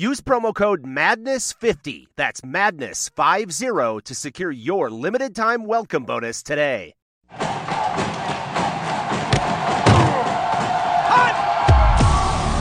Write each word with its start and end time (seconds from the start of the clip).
Use 0.00 0.22
promo 0.22 0.54
code 0.54 0.82
MADNESS50, 0.82 2.06
that's 2.16 2.40
MADNESS50, 2.40 4.02
to 4.04 4.14
secure 4.14 4.50
your 4.50 4.88
limited 4.88 5.36
time 5.36 5.66
welcome 5.66 6.04
bonus 6.04 6.42
today. 6.42 6.94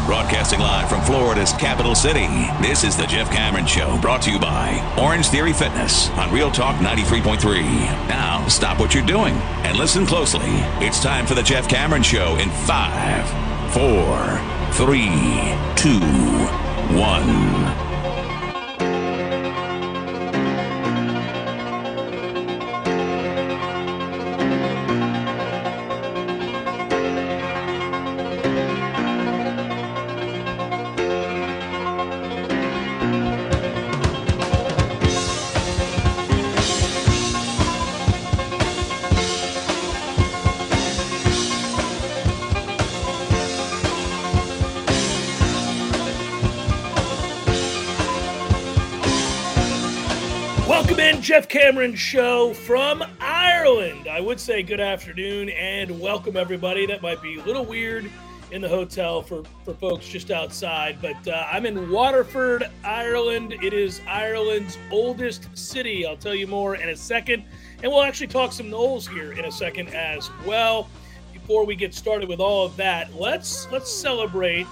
Broadcasting 0.06 0.60
live 0.60 0.90
from 0.90 1.00
Florida's 1.04 1.54
capital 1.54 1.96
city, 1.96 2.28
this 2.62 2.84
is 2.84 2.98
the 2.98 3.08
Jeff 3.08 3.32
Cameron 3.32 3.66
Show, 3.66 3.98
brought 4.02 4.22
to 4.24 4.32
you 4.32 4.38
by 4.38 4.96
Orange 5.02 5.28
Theory 5.28 5.54
Fitness 5.54 6.10
on 6.10 6.34
Real 6.34 6.52
Talk 6.52 6.76
93.3. 6.82 7.62
Now, 8.10 8.46
stop 8.50 8.82
what 8.82 8.94
you're 8.94 9.06
doing 9.06 9.36
and 9.64 9.78
listen 9.78 10.06
closely. 10.06 10.42
It's 10.86 11.02
time 11.02 11.26
for 11.26 11.36
the 11.36 11.44
Jeff 11.44 11.70
Cameron 11.70 12.04
Show 12.04 12.36
in 12.36 12.50
five, 12.50 13.26
four, 13.72 14.42
three, 14.74 15.56
two, 15.78 16.59
one. 16.92 17.59
Jeff 51.30 51.48
Cameron 51.48 51.94
Show 51.94 52.56
from 52.56 53.04
Ireland. 53.20 54.08
I 54.08 54.20
would 54.20 54.40
say 54.40 54.64
good 54.64 54.80
afternoon 54.80 55.50
and 55.50 56.00
welcome 56.00 56.36
everybody. 56.36 56.88
That 56.88 57.04
might 57.04 57.22
be 57.22 57.38
a 57.38 57.44
little 57.44 57.64
weird 57.64 58.10
in 58.50 58.64
the 58.64 58.68
hotel 58.68 59.22
for, 59.22 59.44
for 59.64 59.76
folks 59.76 60.08
just 60.08 60.32
outside, 60.32 60.98
but 61.04 61.28
uh, 61.28 61.46
I'm 61.52 61.68
in 61.68 61.92
Waterford, 61.92 62.68
Ireland. 62.84 63.54
It 63.62 63.74
is 63.74 64.02
Ireland's 64.08 64.80
oldest 64.90 65.56
city. 65.56 66.04
I'll 66.04 66.18
tell 66.18 66.34
you 66.34 66.48
more 66.48 66.78
in 66.78 66.90
a 66.90 66.96
second, 66.96 67.44
and 67.84 67.92
we'll 67.92 68.02
actually 68.02 68.26
talk 68.26 68.52
some 68.52 68.66
Noles 68.66 69.08
here 69.08 69.34
in 69.34 69.46
a 69.46 69.52
second 69.52 69.90
as 69.90 70.32
well. 70.48 70.90
Before 71.32 71.64
we 71.64 71.76
get 71.76 71.94
started 71.94 72.28
with 72.28 72.40
all 72.40 72.66
of 72.66 72.76
that, 72.78 73.14
let's 73.14 73.72
let's 73.72 73.94
celebrate 73.94 74.66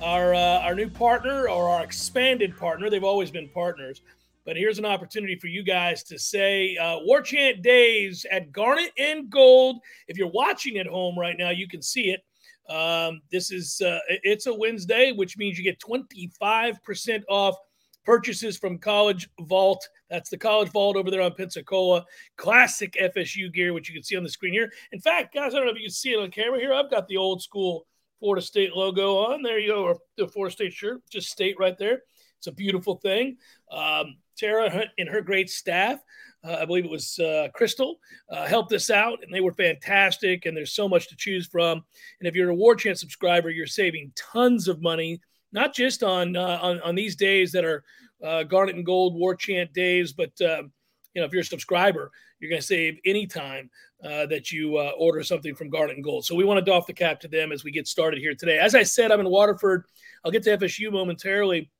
our 0.00 0.32
uh, 0.32 0.60
our 0.60 0.76
new 0.76 0.88
partner 0.88 1.48
or 1.48 1.70
our 1.70 1.82
expanded 1.82 2.56
partner. 2.56 2.88
They've 2.88 3.02
always 3.02 3.32
been 3.32 3.48
partners. 3.48 4.00
But 4.44 4.56
here's 4.56 4.78
an 4.78 4.84
opportunity 4.84 5.36
for 5.36 5.46
you 5.46 5.62
guys 5.62 6.02
to 6.04 6.18
say 6.18 6.76
uh, 6.76 6.98
War 7.00 7.22
Chant 7.22 7.62
Days 7.62 8.26
at 8.30 8.52
Garnet 8.52 8.92
and 8.98 9.30
Gold. 9.30 9.80
If 10.06 10.18
you're 10.18 10.30
watching 10.30 10.76
at 10.78 10.86
home 10.86 11.18
right 11.18 11.36
now, 11.38 11.50
you 11.50 11.66
can 11.66 11.80
see 11.80 12.10
it. 12.10 12.24
Um, 12.68 13.20
this 13.30 13.50
is 13.50 13.80
uh, 13.80 13.98
it's 14.08 14.46
a 14.46 14.54
Wednesday, 14.54 15.12
which 15.12 15.36
means 15.36 15.58
you 15.58 15.64
get 15.64 15.80
25% 15.80 17.22
off 17.28 17.56
purchases 18.04 18.56
from 18.58 18.78
College 18.78 19.28
Vault. 19.40 19.86
That's 20.10 20.30
the 20.30 20.36
College 20.36 20.70
Vault 20.70 20.96
over 20.96 21.10
there 21.10 21.22
on 21.22 21.34
Pensacola. 21.34 22.04
Classic 22.36 22.92
FSU 22.92 23.52
gear, 23.52 23.72
which 23.72 23.88
you 23.88 23.94
can 23.94 24.02
see 24.02 24.16
on 24.16 24.22
the 24.22 24.28
screen 24.28 24.52
here. 24.52 24.70
In 24.92 25.00
fact, 25.00 25.34
guys, 25.34 25.54
I 25.54 25.56
don't 25.56 25.66
know 25.66 25.72
if 25.72 25.78
you 25.78 25.86
can 25.86 25.92
see 25.92 26.12
it 26.12 26.20
on 26.20 26.30
camera 26.30 26.58
here. 26.58 26.72
I've 26.72 26.90
got 26.90 27.08
the 27.08 27.16
old 27.16 27.42
school 27.42 27.86
Florida 28.20 28.42
State 28.42 28.74
logo 28.74 29.18
on. 29.18 29.42
There 29.42 29.58
you 29.58 29.68
go, 29.68 29.84
or 29.84 29.98
the 30.16 30.28
Florida 30.28 30.52
State 30.52 30.72
shirt, 30.72 31.02
just 31.10 31.30
state 31.30 31.56
right 31.58 31.76
there. 31.78 32.02
It's 32.44 32.52
a 32.52 32.52
beautiful 32.52 32.96
thing. 32.96 33.38
Um, 33.72 34.16
Tara 34.36 34.84
and 34.98 35.08
her 35.08 35.22
great 35.22 35.48
staff, 35.48 35.98
uh, 36.46 36.58
I 36.60 36.66
believe 36.66 36.84
it 36.84 36.90
was 36.90 37.18
uh, 37.18 37.48
Crystal, 37.54 37.96
uh, 38.28 38.44
helped 38.44 38.70
us 38.74 38.90
out, 38.90 39.20
and 39.22 39.32
they 39.32 39.40
were 39.40 39.54
fantastic. 39.54 40.44
And 40.44 40.54
there's 40.54 40.74
so 40.74 40.86
much 40.86 41.08
to 41.08 41.16
choose 41.16 41.46
from. 41.46 41.82
And 42.20 42.28
if 42.28 42.34
you're 42.34 42.50
a 42.50 42.54
War 42.54 42.76
Chant 42.76 42.98
subscriber, 42.98 43.48
you're 43.48 43.66
saving 43.66 44.12
tons 44.14 44.68
of 44.68 44.82
money, 44.82 45.22
not 45.52 45.74
just 45.74 46.02
on 46.02 46.36
uh, 46.36 46.58
on, 46.60 46.80
on, 46.82 46.94
these 46.94 47.16
days 47.16 47.50
that 47.52 47.64
are 47.64 47.82
uh, 48.22 48.42
Garnet 48.42 48.76
and 48.76 48.84
Gold 48.84 49.14
War 49.14 49.34
Chant 49.34 49.72
days, 49.72 50.12
but 50.12 50.38
um, 50.42 50.70
you 51.14 51.22
know 51.22 51.24
if 51.24 51.32
you're 51.32 51.40
a 51.40 51.46
subscriber, 51.46 52.10
you're 52.40 52.50
going 52.50 52.60
to 52.60 52.66
save 52.66 52.98
any 53.06 53.26
time 53.26 53.70
uh, 54.04 54.26
that 54.26 54.52
you 54.52 54.78
order 54.78 55.22
something 55.22 55.54
from 55.54 55.70
Garnet 55.70 55.96
and 55.96 56.04
Gold. 56.04 56.26
So 56.26 56.34
we 56.34 56.44
want 56.44 56.58
to 56.58 56.70
doff 56.70 56.86
the 56.86 56.92
cap 56.92 57.20
to 57.20 57.28
them 57.28 57.52
as 57.52 57.64
we 57.64 57.70
get 57.70 57.88
started 57.88 58.20
here 58.20 58.34
today. 58.34 58.58
As 58.58 58.74
I 58.74 58.82
said, 58.82 59.10
I'm 59.10 59.20
in 59.20 59.30
Waterford. 59.30 59.86
I'll 60.24 60.30
get 60.30 60.42
to 60.42 60.58
FSU 60.58 60.92
momentarily. 60.92 61.70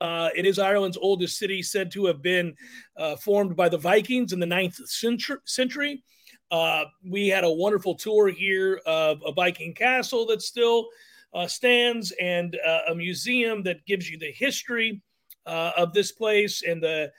Uh, 0.00 0.28
it 0.36 0.46
is 0.46 0.58
Ireland's 0.58 0.98
oldest 1.00 1.38
city, 1.38 1.62
said 1.62 1.90
to 1.92 2.06
have 2.06 2.22
been 2.22 2.54
uh, 2.96 3.16
formed 3.16 3.56
by 3.56 3.68
the 3.68 3.78
Vikings 3.78 4.32
in 4.32 4.40
the 4.40 4.46
ninth 4.46 4.78
century. 4.88 6.02
Uh, 6.50 6.84
we 7.04 7.28
had 7.28 7.44
a 7.44 7.50
wonderful 7.50 7.94
tour 7.94 8.28
here 8.28 8.80
of 8.86 9.22
a 9.26 9.32
Viking 9.32 9.74
castle 9.74 10.26
that 10.26 10.42
still 10.42 10.88
uh, 11.32 11.46
stands 11.46 12.12
and 12.20 12.56
uh, 12.66 12.80
a 12.90 12.94
museum 12.94 13.62
that 13.62 13.84
gives 13.86 14.08
you 14.08 14.18
the 14.18 14.32
history 14.32 15.02
uh, 15.46 15.72
of 15.76 15.92
this 15.92 16.12
place 16.12 16.62
and 16.62 16.82
the 16.82 17.10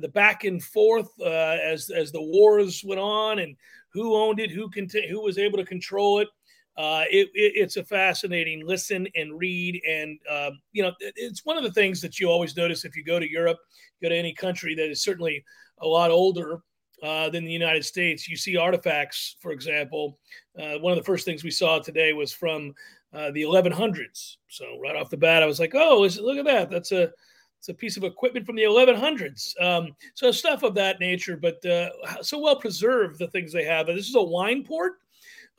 the 0.00 0.10
back 0.14 0.44
and 0.44 0.62
forth 0.62 1.08
as 1.20 1.90
as 1.90 2.10
the 2.10 2.22
wars 2.22 2.82
went 2.82 3.00
on 3.00 3.40
and 3.40 3.54
who 3.90 4.14
owned 4.14 4.40
it, 4.40 4.50
who 4.50 4.70
cont- 4.70 5.04
who 5.10 5.20
was 5.20 5.36
able 5.36 5.58
to 5.58 5.64
control 5.64 6.18
it 6.18 6.28
uh, 6.76 7.04
it, 7.10 7.28
it, 7.34 7.52
it's 7.54 7.76
a 7.76 7.84
fascinating 7.84 8.66
listen 8.66 9.06
and 9.14 9.38
read. 9.38 9.80
And, 9.88 10.18
um, 10.30 10.60
you 10.72 10.82
know, 10.82 10.92
it's 11.00 11.44
one 11.44 11.56
of 11.56 11.64
the 11.64 11.72
things 11.72 12.00
that 12.02 12.20
you 12.20 12.28
always 12.28 12.56
notice 12.56 12.84
if 12.84 12.96
you 12.96 13.04
go 13.04 13.18
to 13.18 13.30
Europe, 13.30 13.58
go 14.02 14.08
to 14.08 14.16
any 14.16 14.34
country 14.34 14.74
that 14.74 14.90
is 14.90 15.02
certainly 15.02 15.44
a 15.80 15.86
lot 15.86 16.10
older 16.10 16.60
uh, 17.02 17.30
than 17.30 17.44
the 17.44 17.52
United 17.52 17.84
States. 17.84 18.28
You 18.28 18.36
see 18.36 18.56
artifacts, 18.56 19.36
for 19.40 19.52
example. 19.52 20.18
Uh, 20.58 20.78
one 20.78 20.92
of 20.92 20.98
the 20.98 21.04
first 21.04 21.24
things 21.24 21.44
we 21.44 21.50
saw 21.50 21.78
today 21.78 22.12
was 22.12 22.32
from 22.32 22.74
uh, 23.12 23.30
the 23.30 23.42
1100s. 23.42 24.36
So 24.48 24.78
right 24.80 24.96
off 24.96 25.10
the 25.10 25.16
bat, 25.16 25.42
I 25.42 25.46
was 25.46 25.60
like, 25.60 25.72
oh, 25.74 26.04
is 26.04 26.18
look 26.18 26.38
at 26.38 26.44
that. 26.44 26.70
That's 26.70 26.92
a 26.92 27.10
it's 27.58 27.70
a 27.70 27.74
piece 27.74 27.96
of 27.96 28.04
equipment 28.04 28.44
from 28.44 28.56
the 28.56 28.64
1100s. 28.64 29.60
Um, 29.60 29.96
so 30.14 30.30
stuff 30.30 30.62
of 30.62 30.74
that 30.74 31.00
nature, 31.00 31.36
but 31.36 31.64
uh, 31.64 31.88
so 32.22 32.38
well 32.38 32.56
preserved 32.56 33.18
the 33.18 33.28
things 33.28 33.52
they 33.52 33.64
have. 33.64 33.86
This 33.86 34.08
is 34.08 34.14
a 34.14 34.22
wine 34.22 34.62
port. 34.62 34.94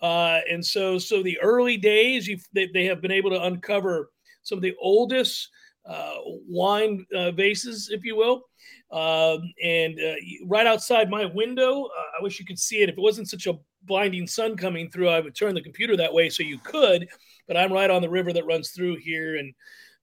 Uh, 0.02 0.40
and 0.50 0.64
so, 0.64 0.98
so 0.98 1.24
the 1.24 1.40
early 1.40 1.78
days, 1.78 2.30
they, 2.54 2.70
they, 2.74 2.86
have 2.86 3.02
been 3.02 3.12
able 3.12 3.32
to 3.32 3.42
uncover 3.44 4.12
some 4.44 4.58
of 4.58 4.62
the 4.62 4.76
oldest 4.80 5.50
uh, 5.88 6.16
wine 6.48 7.06
uh, 7.16 7.32
vases, 7.32 7.90
if 7.92 8.04
you 8.04 8.16
will. 8.16 8.44
Um, 8.92 9.42
and 9.64 9.98
uh, 10.00 10.16
right 10.46 10.68
outside 10.68 11.10
my 11.10 11.26
window, 11.26 11.86
uh, 11.86 12.20
I 12.20 12.24
wish 12.24 12.40
you 12.40 12.46
could 12.46 12.60
see 12.60 12.82
it. 12.84 12.90
If 12.90 12.98
it 12.98 13.02
wasn't 13.02 13.30
such 13.30 13.48
a 13.48 13.58
blinding 13.84 14.28
sun 14.28 14.56
coming 14.56 14.90
through, 14.92 15.10
I 15.10 15.20
would 15.20 15.36
turn 15.36 15.56
the 15.56 15.62
computer 15.62 15.98
that 15.98 16.14
way 16.14 16.30
so 16.30 16.44
you 16.44 16.60
could. 16.60 17.08
But 17.48 17.58
I'm 17.58 17.74
right 17.74 17.90
on 17.90 18.02
the 18.02 18.10
river 18.10 18.34
that 18.34 18.46
runs 18.46 18.72
through 18.72 18.98
here, 18.98 19.38
and 19.38 19.54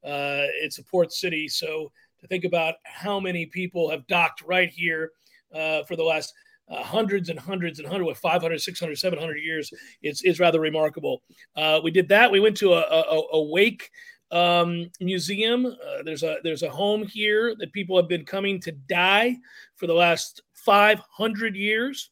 uh, 0.04 0.48
it's 0.62 0.78
a 0.78 0.84
port 0.84 1.12
city. 1.12 1.48
So 1.48 1.92
to 2.20 2.26
think 2.26 2.44
about 2.44 2.74
how 2.84 3.20
many 3.20 3.46
people 3.46 3.90
have 3.90 4.06
docked 4.06 4.42
right 4.42 4.70
here 4.70 5.12
for 5.52 5.96
the 5.96 6.02
last 6.02 6.32
uh, 6.68 6.82
hundreds 6.82 7.28
and 7.28 7.38
hundreds 7.38 7.78
and 7.78 7.88
hundreds, 7.88 8.08
with 8.08 8.18
500, 8.18 8.60
600, 8.60 8.96
700 8.96 9.36
years. 9.36 9.72
It's, 10.02 10.22
it's 10.22 10.40
rather 10.40 10.60
remarkable. 10.60 11.22
Uh, 11.56 11.80
we 11.82 11.90
did 11.90 12.08
that. 12.08 12.30
We 12.30 12.40
went 12.40 12.56
to 12.58 12.74
a, 12.74 12.80
a, 12.80 13.22
a 13.32 13.42
wake 13.42 13.90
um, 14.30 14.90
museum. 15.00 15.66
Uh, 15.66 16.02
there's 16.04 16.22
a 16.22 16.38
there's 16.42 16.62
a 16.62 16.70
home 16.70 17.06
here 17.06 17.54
that 17.58 17.72
people 17.72 17.96
have 17.96 18.08
been 18.08 18.24
coming 18.24 18.60
to 18.60 18.72
die 18.72 19.36
for 19.76 19.86
the 19.86 19.94
last 19.94 20.42
500 20.54 21.54
years. 21.54 22.10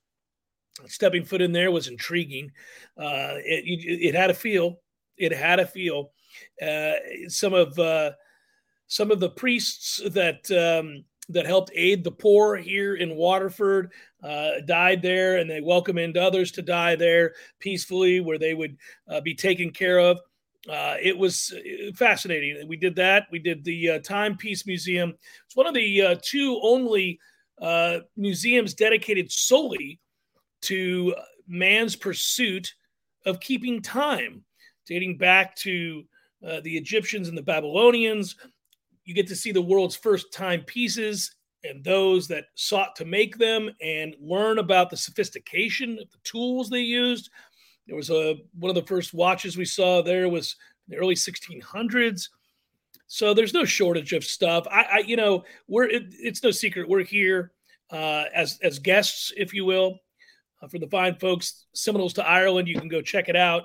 Stepping 0.87 1.25
foot 1.25 1.43
in 1.43 1.53
there 1.53 1.71
was 1.71 1.89
intriguing. 1.89 2.51
Uh, 2.97 3.37
it, 3.45 3.65
it, 3.67 4.09
it 4.09 4.15
had 4.15 4.31
a 4.31 4.35
feel. 4.35 4.81
It 5.17 5.33
had 5.33 5.61
a 5.61 5.67
feel. 5.67 6.13
Uh, 6.61 6.95
some 7.29 7.55
of 7.55 7.79
uh, 7.79 8.13
some 8.87 9.11
of 9.11 9.21
the 9.21 9.31
priests 9.31 10.01
that 10.11 10.51
um, 10.51 11.05
that 11.29 11.47
helped 11.47 11.71
aid 11.75 12.05
the 12.05 12.11
poor 12.11 12.57
here 12.57 12.97
in 12.97 13.17
Waterford 13.17 13.93
uh, 14.23 14.61
died 14.67 15.03
there, 15.03 15.39
and 15.39 15.49
they 15.49 15.61
welcomed 15.61 16.17
others 16.17 16.51
to 16.53 16.63
die 16.63 16.97
there 16.97 17.35
peacefully, 17.59 18.21
where 18.21 18.39
they 18.39 18.55
would 18.55 18.77
uh, 19.09 19.21
be 19.21 19.35
taken 19.35 19.71
care 19.71 19.99
of. 19.99 20.19
Uh, 20.69 20.97
it 21.01 21.17
was 21.17 21.53
uh, 21.57 21.93
fascinating. 21.95 22.69
We 22.69 22.77
did 22.77 22.95
that. 22.97 23.27
We 23.31 23.39
did 23.39 23.65
the 23.65 23.91
uh, 23.91 23.99
Timepiece 24.01 24.67
Museum. 24.67 25.15
It's 25.47 25.57
one 25.57 25.67
of 25.67 25.75
the 25.75 26.03
uh, 26.03 26.17
two 26.23 26.61
only 26.63 27.19
museums 28.17 28.75
dedicated 28.75 29.31
solely 29.31 30.01
to 30.63 31.15
man's 31.47 31.95
pursuit 31.95 32.75
of 33.25 33.39
keeping 33.39 33.81
time, 33.81 34.43
dating 34.85 35.17
back 35.17 35.55
to 35.55 36.05
the 36.41 36.77
Egyptians 36.77 37.29
and 37.29 37.39
the 37.39 37.43
Babylonians, 37.43 38.35
you 39.05 39.15
get 39.15 39.27
to 39.29 39.37
see 39.37 39.53
the 39.53 39.63
world's 39.63 39.97
first 39.97 40.33
timepieces 40.33 41.35
and 41.65 41.85
those 41.85 42.29
that 42.29 42.47
sought 42.55 42.97
to 42.97 43.05
make 43.05 43.39
them 43.39 43.71
and 43.81 44.17
learn 44.21 44.59
about 44.59 44.91
the 44.91 44.97
sophistication 44.97 45.93
of 45.93 46.11
the 46.11 46.19
tools 46.25 46.69
they 46.69 46.81
used. 46.81 47.31
There 47.87 47.97
was 47.97 48.11
a 48.11 48.37
one 48.59 48.71
of 48.71 48.75
the 48.75 48.87
first 48.87 49.15
watches 49.15 49.57
we 49.57 49.65
saw 49.65 50.03
there 50.03 50.29
was 50.29 50.57
in 50.89 50.95
the 50.95 51.01
early 51.01 51.15
1600s. 51.15 52.29
So 53.07 53.35
there's 53.35 53.55
no 53.55 53.65
shortage 53.65 54.13
of 54.13 54.25
stuff. 54.25 54.67
I, 54.71 54.83
I 54.83 54.99
you 54.99 55.17
know, 55.17 55.45
we're 55.69 55.85
it, 55.85 56.05
it's 56.11 56.43
no 56.43 56.51
secret 56.51 56.89
we're 56.89 57.05
here 57.05 57.53
uh, 57.91 58.25
as 58.35 58.59
as 58.63 58.79
guests, 58.79 59.33
if 59.37 59.53
you 59.53 59.65
will, 59.65 59.99
uh, 60.63 60.69
for 60.69 60.79
the 60.79 60.89
fine 60.89 61.17
folks 61.17 61.67
Seminoles 61.75 62.15
to 62.15 62.27
Ireland. 62.27 62.69
You 62.69 62.79
can 62.79 62.89
go 62.89 63.03
check 63.03 63.29
it 63.29 63.37
out. 63.37 63.65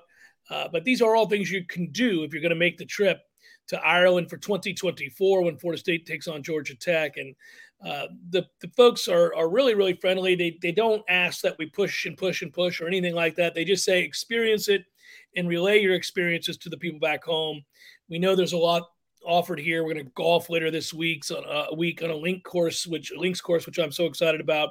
Uh, 0.49 0.67
but 0.71 0.83
these 0.83 1.01
are 1.01 1.15
all 1.15 1.27
things 1.27 1.51
you 1.51 1.65
can 1.65 1.91
do 1.91 2.23
if 2.23 2.31
you're 2.31 2.41
going 2.41 2.49
to 2.49 2.55
make 2.55 2.77
the 2.77 2.85
trip 2.85 3.19
to 3.67 3.79
Ireland 3.83 4.29
for 4.29 4.37
2024 4.37 5.43
when 5.43 5.57
Florida 5.57 5.79
State 5.79 6.05
takes 6.05 6.27
on 6.27 6.43
Georgia 6.43 6.75
Tech. 6.75 7.17
And 7.17 7.35
uh, 7.85 8.07
the, 8.29 8.45
the 8.61 8.69
folks 8.69 9.07
are, 9.07 9.35
are 9.35 9.49
really, 9.49 9.75
really 9.75 9.93
friendly. 9.93 10.35
They, 10.35 10.57
they 10.61 10.71
don't 10.71 11.03
ask 11.09 11.41
that 11.41 11.57
we 11.57 11.67
push 11.67 12.05
and 12.05 12.17
push 12.17 12.41
and 12.41 12.53
push 12.53 12.81
or 12.81 12.87
anything 12.87 13.15
like 13.15 13.35
that. 13.35 13.53
They 13.53 13.65
just 13.65 13.85
say 13.85 14.01
experience 14.01 14.67
it 14.67 14.85
and 15.35 15.47
relay 15.47 15.81
your 15.81 15.93
experiences 15.93 16.57
to 16.57 16.69
the 16.69 16.77
people 16.77 16.99
back 16.99 17.23
home. 17.23 17.63
We 18.09 18.19
know 18.19 18.35
there's 18.35 18.53
a 18.53 18.57
lot 18.57 18.89
offered 19.25 19.59
here. 19.59 19.83
We're 19.83 19.93
going 19.93 20.05
to 20.05 20.11
golf 20.15 20.49
later 20.49 20.71
this 20.71 20.93
week, 20.93 21.23
so 21.23 21.41
uh, 21.41 21.67
a 21.69 21.75
week 21.75 22.01
on 22.01 22.09
a 22.09 22.15
link 22.15 22.43
course, 22.43 22.87
which 22.87 23.11
links 23.15 23.41
course, 23.41 23.65
which 23.65 23.77
I'm 23.77 23.91
so 23.91 24.05
excited 24.05 24.41
about. 24.41 24.69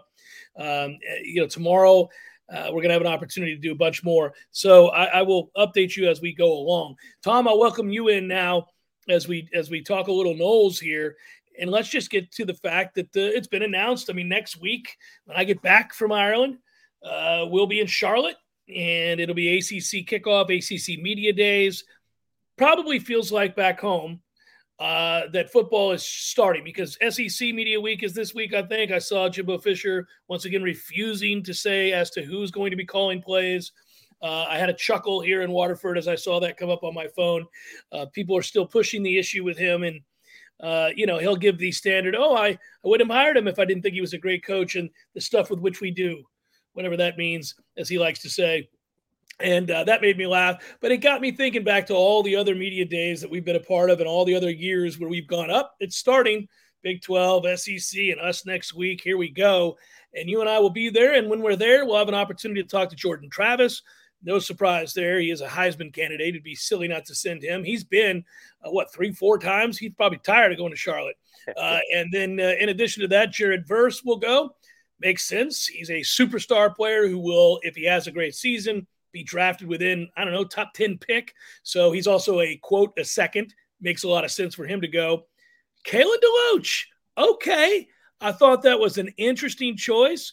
Um, 0.57 0.99
eh, 1.09 1.21
you 1.23 1.41
know, 1.41 1.47
tomorrow 1.47 2.09
uh, 2.53 2.67
we're 2.67 2.83
going 2.83 2.89
to 2.89 2.95
have 2.95 3.03
an 3.03 3.07
opportunity 3.07 3.55
to 3.55 3.61
do 3.61 3.73
a 3.73 3.77
bunch 3.77 4.03
more. 4.03 4.33
So 4.51 4.89
I, 4.89 5.05
I, 5.05 5.23
will 5.23 5.51
update 5.57 5.97
you 5.97 6.09
as 6.09 6.21
we 6.21 6.33
go 6.33 6.53
along. 6.53 6.95
Tom, 7.23 7.49
I'll 7.49 7.59
welcome 7.59 7.91
you 7.91 8.09
in 8.09 8.29
now 8.29 8.69
as 9.09 9.29
we 9.29 9.49
as 9.55 9.71
we 9.71 9.83
talk 9.83 10.09
a 10.09 10.13
little 10.13 10.35
Noles 10.35 10.79
here. 10.79 11.17
And 11.59 11.71
let's 11.71 11.89
just 11.89 12.11
get 12.11 12.31
to 12.33 12.45
the 12.45 12.55
fact 12.55 12.95
that 12.97 13.09
it's 13.15 13.49
been 13.49 13.63
announced. 13.63 14.11
I 14.11 14.13
mean, 14.13 14.29
next 14.29 14.61
week 14.61 14.97
when 15.25 15.37
I 15.37 15.45
get 15.45 15.63
back 15.63 15.95
from 15.95 16.13
Ireland, 16.13 16.59
uh, 17.03 17.47
we'll 17.49 17.67
be 17.67 17.81
in 17.81 17.87
Charlotte, 17.87 18.37
and 18.69 19.21
it'll 19.21 19.35
be 19.35 19.57
ACC 19.57 20.07
kickoff, 20.07 20.51
ACC 20.51 21.01
media 21.01 21.33
days. 21.33 21.85
Probably 22.59 22.99
feels 22.99 23.33
like 23.33 23.57
back 23.57 23.81
home 23.81 24.21
uh, 24.79 25.23
that 25.33 25.51
football 25.51 25.93
is 25.93 26.03
starting 26.03 26.63
because 26.63 26.99
SEC 27.09 27.55
Media 27.55 27.81
Week 27.81 28.03
is 28.03 28.13
this 28.13 28.35
week. 28.35 28.53
I 28.53 28.63
think 28.63 28.91
I 28.91 28.99
saw 28.99 29.29
Jimbo 29.29 29.59
Fisher 29.59 30.07
once 30.29 30.45
again 30.45 30.63
refusing 30.63 31.43
to 31.45 31.55
say 31.55 31.93
as 31.93 32.11
to 32.11 32.23
who's 32.23 32.51
going 32.51 32.71
to 32.71 32.77
be 32.77 32.85
calling 32.85 33.23
plays. 33.23 33.73
Uh, 34.23 34.45
I 34.49 34.59
had 34.59 34.71
a 34.71 34.75
chuckle 34.75 35.21
here 35.21 35.43
in 35.43 35.51
Waterford 35.51 35.99
as 35.99 36.09
I 36.09 36.15
saw 36.15 36.41
that 36.41 36.57
come 36.57 36.71
up 36.71 36.85
on 36.85 36.95
my 36.95 37.09
phone. 37.09 37.47
Uh, 37.93 38.07
people 38.13 38.37
are 38.37 38.43
still 38.43 38.67
pushing 38.67 39.03
the 39.03 39.19
issue 39.19 39.45
with 39.45 39.59
him, 39.59 39.83
and 39.83 40.01
uh, 40.61 40.91
you 40.95 41.07
know 41.07 41.19
he'll 41.19 41.37
give 41.37 41.59
the 41.59 41.73
standard. 41.73 42.15
Oh, 42.17 42.35
I, 42.35 42.49
I 42.49 42.59
wouldn't 42.85 43.11
have 43.11 43.17
hired 43.17 43.37
him 43.37 43.49
if 43.49 43.59
I 43.59 43.65
didn't 43.65 43.83
think 43.83 43.95
he 43.95 44.01
was 44.01 44.15
a 44.15 44.19
great 44.19 44.45
coach, 44.45 44.77
and 44.77 44.89
the 45.15 45.21
stuff 45.21 45.51
with 45.51 45.61
which 45.61 45.81
we 45.81 45.91
do, 45.91 46.23
whatever 46.73 46.97
that 46.97 47.19
means, 47.19 47.55
as 47.77 47.89
he 47.89 47.99
likes 47.99 48.21
to 48.21 48.31
say. 48.31 48.69
And 49.39 49.71
uh, 49.71 49.85
that 49.85 50.01
made 50.01 50.17
me 50.17 50.27
laugh, 50.27 50.65
but 50.81 50.93
it 50.93 50.99
got 50.99 51.21
me 51.21 51.31
thinking 51.31 51.63
back 51.63 51.87
to 51.89 51.95
all 51.95 52.23
the 52.23 52.37
other 52.37 52.55
media 52.55 52.87
days 52.87 53.21
that 53.21 53.31
we've 53.31 53.45
been 53.45 53.57
a 53.57 53.61
part 53.61 53.91
of, 53.91 54.01
and 54.01 54.09
all 54.09 54.25
the 54.25 54.35
other 54.35 54.51
years 54.51 54.99
where 54.99 55.11
we've 55.11 55.29
gone 55.29 55.51
up. 55.51 55.75
It's 55.79 55.97
starting 55.97 56.49
Big 56.87 57.03
12, 57.03 57.59
SEC, 57.59 58.01
and 58.01 58.21
us 58.21 58.47
next 58.47 58.73
week. 58.73 59.01
Here 59.03 59.17
we 59.17 59.29
go. 59.29 59.77
And 60.15 60.31
you 60.31 60.41
and 60.41 60.49
I 60.49 60.61
will 60.61 60.71
be 60.71 60.89
there. 60.89 61.15
And 61.15 61.29
when 61.29 61.43
we're 61.43 61.57
there, 61.57 61.85
we'll 61.85 61.99
have 61.99 62.07
an 62.07 62.15
opportunity 62.15 62.63
to 62.63 62.69
talk 62.69 62.91
to 62.91 62.95
Jordan 62.97 63.29
Travis, 63.29 63.83
no 64.27 64.41
surprise 64.41 64.93
there. 64.93 65.21
He 65.21 65.31
is 65.31 65.41
a 65.41 65.47
Heisman 65.47 65.95
candidate. 65.95 66.31
It'd 66.31 66.43
be 66.43 66.57
silly 66.57 66.89
not 66.89 67.05
to 67.07 67.15
send 67.15 67.43
him. 67.43 67.63
He's 67.63 67.85
been, 67.85 68.25
uh, 68.63 68.71
what, 68.71 68.93
three, 68.93 69.13
four 69.13 69.39
times? 69.39 69.79
He's 69.79 69.95
probably 69.95 70.19
tired 70.19 70.53
of 70.53 70.59
going 70.59 70.73
to 70.73 70.77
Charlotte. 70.77 71.17
Uh, 71.57 71.79
and 71.95 72.13
then, 72.13 72.41
uh, 72.41 72.55
in 72.59 72.71
addition 72.71 73.03
to 73.03 73.07
that, 73.07 73.31
Jared 73.31 73.69
Verse 73.69 74.03
will 74.03 74.17
go. 74.17 74.57
Makes 74.99 75.29
sense. 75.29 75.65
He's 75.65 75.91
a 75.91 76.01
superstar 76.01 76.75
player 76.75 77.07
who 77.07 77.21
will, 77.21 77.61
if 77.63 77.77
he 77.77 77.85
has 77.85 78.09
a 78.09 78.11
great 78.11 78.35
season, 78.35 78.85
be 79.13 79.23
drafted 79.23 79.69
within, 79.69 80.09
I 80.17 80.25
don't 80.25 80.35
know, 80.35 80.43
top 80.43 80.75
10 80.75 80.99
pick. 80.99 81.33
So 81.63 81.93
he's 81.93 82.09
also 82.09 82.41
a 82.41 82.57
quote, 82.57 82.99
a 82.99 83.05
second. 83.05 83.55
Makes 83.81 84.03
a 84.03 84.09
lot 84.09 84.25
of 84.25 84.33
sense 84.33 84.57
for 84.57 84.67
him 84.67 84.81
to 84.81 84.89
go. 84.89 85.27
Kalen 85.87 86.17
DeLoach. 86.21 86.83
Okay. 87.17 87.87
I 88.21 88.33
thought 88.33 88.63
that 88.63 88.81
was 88.81 88.99
an 88.99 89.11
interesting 89.17 89.77
choice. 89.77 90.33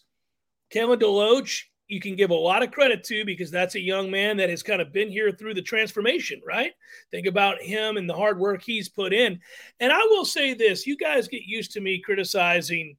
Kalen 0.74 1.00
DeLoach 1.00 1.66
you 1.94 2.01
can 2.01 2.16
give 2.16 2.31
a 2.31 2.36
lot 2.36 2.63
of 2.63 2.72
credit 2.72 3.04
to 3.04 3.24
because 3.24 3.51
that's 3.51 3.75
a 3.75 3.80
young 3.80 4.10
man 4.10 4.36
that 4.38 4.50
has 4.50 4.63
kind 4.63 4.81
of 4.81 4.92
been 4.92 5.10
here 5.10 5.31
through 5.31 5.54
the 5.54 5.62
transformation, 5.62 6.42
right? 6.45 6.72
Think 7.12 7.28
about 7.28 7.62
him 7.62 7.98
and 7.98 8.10
the 8.10 8.16
hard 8.16 8.40
work 8.40 8.63
he's 8.63 8.90
put 8.90 9.13
in. 9.13 9.40
And 9.80 9.92
I 9.92 10.00
will 10.10 10.25
say 10.25 10.56
this 10.56 10.88
you 10.88 10.98
guys 10.98 11.28
get 11.28 11.44
used 11.44 11.72
to 11.74 11.81
me 11.81 12.01
criticizing 12.04 12.98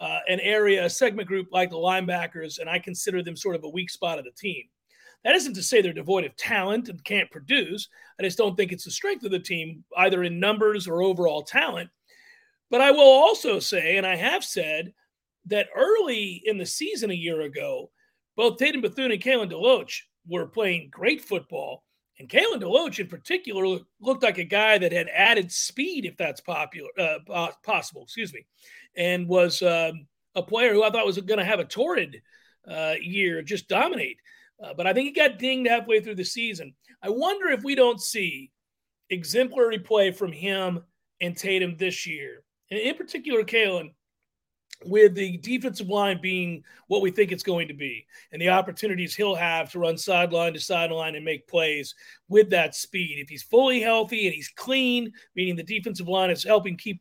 uh, 0.00 0.20
an 0.26 0.40
area, 0.40 0.86
a 0.86 0.90
segment 0.90 1.28
group 1.28 1.48
like 1.52 1.70
the 1.70 1.76
linebackers, 1.76 2.58
and 2.58 2.68
I 2.68 2.78
consider 2.78 3.22
them 3.22 3.36
sort 3.36 3.56
of 3.56 3.64
a 3.64 3.68
weak 3.68 3.90
spot 3.90 4.18
of 4.18 4.24
the 4.24 4.32
team. 4.32 4.62
That 5.22 5.36
isn't 5.36 5.54
to 5.54 5.62
say 5.62 5.80
they're 5.80 5.92
devoid 5.92 6.24
of 6.24 6.36
talent 6.36 6.88
and 6.88 7.04
can't 7.04 7.30
produce. 7.30 7.88
I 8.18 8.22
just 8.22 8.38
don't 8.38 8.56
think 8.56 8.72
it's 8.72 8.84
the 8.84 8.90
strength 8.90 9.24
of 9.24 9.30
the 9.30 9.38
team, 9.38 9.84
either 9.98 10.24
in 10.24 10.40
numbers 10.40 10.88
or 10.88 11.02
overall 11.02 11.42
talent. 11.42 11.90
But 12.70 12.80
I 12.80 12.90
will 12.90 13.00
also 13.00 13.58
say, 13.58 13.96
and 13.96 14.06
I 14.06 14.16
have 14.16 14.44
said, 14.44 14.92
that 15.46 15.68
early 15.76 16.42
in 16.46 16.56
the 16.56 16.66
season 16.66 17.10
a 17.10 17.14
year 17.14 17.42
ago, 17.42 17.90
both 18.36 18.58
Tatum 18.58 18.80
Bethune 18.80 19.12
and 19.12 19.22
Kalen 19.22 19.50
DeLoach 19.50 20.00
were 20.26 20.46
playing 20.46 20.88
great 20.90 21.22
football. 21.22 21.84
And 22.18 22.28
Kalen 22.28 22.60
DeLoach, 22.60 23.00
in 23.00 23.08
particular, 23.08 23.78
looked 24.00 24.22
like 24.22 24.38
a 24.38 24.44
guy 24.44 24.78
that 24.78 24.92
had 24.92 25.08
added 25.12 25.50
speed, 25.50 26.06
if 26.06 26.16
that's 26.16 26.40
popular, 26.40 26.88
uh, 26.98 27.50
possible, 27.64 28.04
excuse 28.04 28.32
me, 28.32 28.46
and 28.96 29.28
was 29.28 29.62
um, 29.62 30.06
a 30.34 30.42
player 30.42 30.72
who 30.72 30.84
I 30.84 30.90
thought 30.90 31.06
was 31.06 31.18
going 31.18 31.38
to 31.40 31.44
have 31.44 31.58
a 31.58 31.64
torrid 31.64 32.22
uh, 32.68 32.94
year, 33.00 33.42
just 33.42 33.68
dominate. 33.68 34.18
Uh, 34.62 34.74
but 34.74 34.86
I 34.86 34.92
think 34.92 35.06
he 35.06 35.12
got 35.12 35.38
dinged 35.38 35.68
halfway 35.68 36.00
through 36.00 36.14
the 36.14 36.24
season. 36.24 36.74
I 37.02 37.10
wonder 37.10 37.48
if 37.48 37.64
we 37.64 37.74
don't 37.74 38.00
see 38.00 38.52
exemplary 39.10 39.80
play 39.80 40.12
from 40.12 40.32
him 40.32 40.84
and 41.20 41.36
Tatum 41.36 41.76
this 41.76 42.06
year. 42.06 42.44
And 42.70 42.80
in 42.80 42.94
particular, 42.94 43.42
Kalen, 43.42 43.92
with 44.84 45.14
the 45.14 45.38
defensive 45.38 45.88
line 45.88 46.18
being 46.20 46.62
what 46.88 47.02
we 47.02 47.10
think 47.10 47.32
it's 47.32 47.42
going 47.42 47.68
to 47.68 47.74
be 47.74 48.06
and 48.32 48.40
the 48.40 48.48
opportunities 48.48 49.14
he'll 49.14 49.34
have 49.34 49.70
to 49.72 49.78
run 49.78 49.96
sideline 49.96 50.52
to 50.52 50.60
sideline 50.60 51.14
and 51.14 51.24
make 51.24 51.48
plays 51.48 51.94
with 52.28 52.50
that 52.50 52.74
speed. 52.74 53.18
If 53.18 53.28
he's 53.28 53.42
fully 53.42 53.80
healthy 53.80 54.26
and 54.26 54.34
he's 54.34 54.48
clean, 54.48 55.12
meaning 55.36 55.56
the 55.56 55.62
defensive 55.62 56.08
line 56.08 56.30
is 56.30 56.44
helping 56.44 56.76
keep 56.76 57.00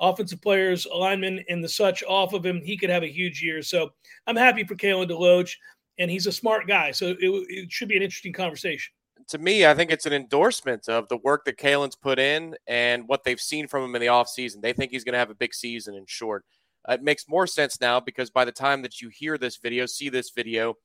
offensive 0.00 0.42
players, 0.42 0.86
linemen, 0.92 1.44
and 1.48 1.62
the 1.62 1.68
such 1.68 2.02
off 2.04 2.32
of 2.32 2.44
him, 2.44 2.60
he 2.60 2.76
could 2.76 2.90
have 2.90 3.04
a 3.04 3.12
huge 3.12 3.42
year. 3.42 3.62
So 3.62 3.90
I'm 4.26 4.36
happy 4.36 4.64
for 4.64 4.74
Kalen 4.74 5.08
DeLoach, 5.08 5.54
and 5.98 6.10
he's 6.10 6.26
a 6.26 6.32
smart 6.32 6.66
guy. 6.66 6.90
So 6.90 7.08
it, 7.08 7.18
it 7.20 7.72
should 7.72 7.88
be 7.88 7.96
an 7.96 8.02
interesting 8.02 8.32
conversation 8.32 8.92
to 9.28 9.38
me, 9.38 9.66
I 9.66 9.74
think 9.74 9.90
it's 9.90 10.06
an 10.06 10.12
endorsement 10.12 10.88
of 10.88 11.08
the 11.08 11.16
work 11.18 11.44
that 11.44 11.58
Kalen's 11.58 11.96
put 11.96 12.18
in 12.18 12.56
and 12.66 13.08
what 13.08 13.24
they've 13.24 13.40
seen 13.40 13.66
from 13.66 13.84
him 13.84 13.94
in 13.94 14.00
the 14.00 14.08
offseason. 14.08 14.60
They 14.60 14.72
think 14.72 14.90
he's 14.90 15.04
going 15.04 15.14
to 15.14 15.18
have 15.18 15.30
a 15.30 15.34
big 15.34 15.54
season 15.54 15.94
in 15.94 16.04
short. 16.06 16.44
It 16.88 17.02
makes 17.02 17.28
more 17.28 17.46
sense 17.46 17.80
now 17.80 18.00
because 18.00 18.30
by 18.30 18.44
the 18.44 18.52
time 18.52 18.82
that 18.82 19.00
you 19.00 19.08
hear 19.08 19.38
this 19.38 19.56
video, 19.56 19.86
see 19.86 20.08
this 20.08 20.30
video, 20.30 20.76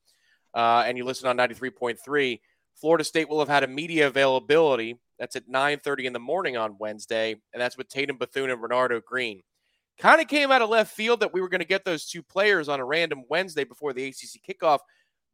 uh, 0.54 0.84
and 0.86 0.96
you 0.96 1.04
listen 1.04 1.28
on 1.28 1.36
93.3, 1.36 2.40
Florida 2.80 3.04
State 3.04 3.28
will 3.28 3.40
have 3.40 3.48
had 3.48 3.62
a 3.62 3.68
media 3.68 4.06
availability. 4.06 4.98
That's 5.18 5.36
at 5.36 5.48
9:30 5.48 6.06
in 6.06 6.12
the 6.14 6.18
morning 6.18 6.56
on 6.56 6.78
Wednesday, 6.78 7.32
and 7.52 7.60
that's 7.60 7.76
with 7.76 7.88
Tatum 7.88 8.16
Bethune 8.16 8.50
and 8.50 8.62
Renardo 8.62 9.04
Green. 9.04 9.42
Kind 9.98 10.22
of 10.22 10.28
came 10.28 10.50
out 10.50 10.62
of 10.62 10.70
left 10.70 10.94
field 10.94 11.20
that 11.20 11.34
we 11.34 11.42
were 11.42 11.50
going 11.50 11.60
to 11.60 11.66
get 11.66 11.84
those 11.84 12.06
two 12.06 12.22
players 12.22 12.70
on 12.70 12.80
a 12.80 12.84
random 12.84 13.24
Wednesday 13.28 13.64
before 13.64 13.92
the 13.92 14.06
ACC 14.06 14.40
kickoff, 14.48 14.78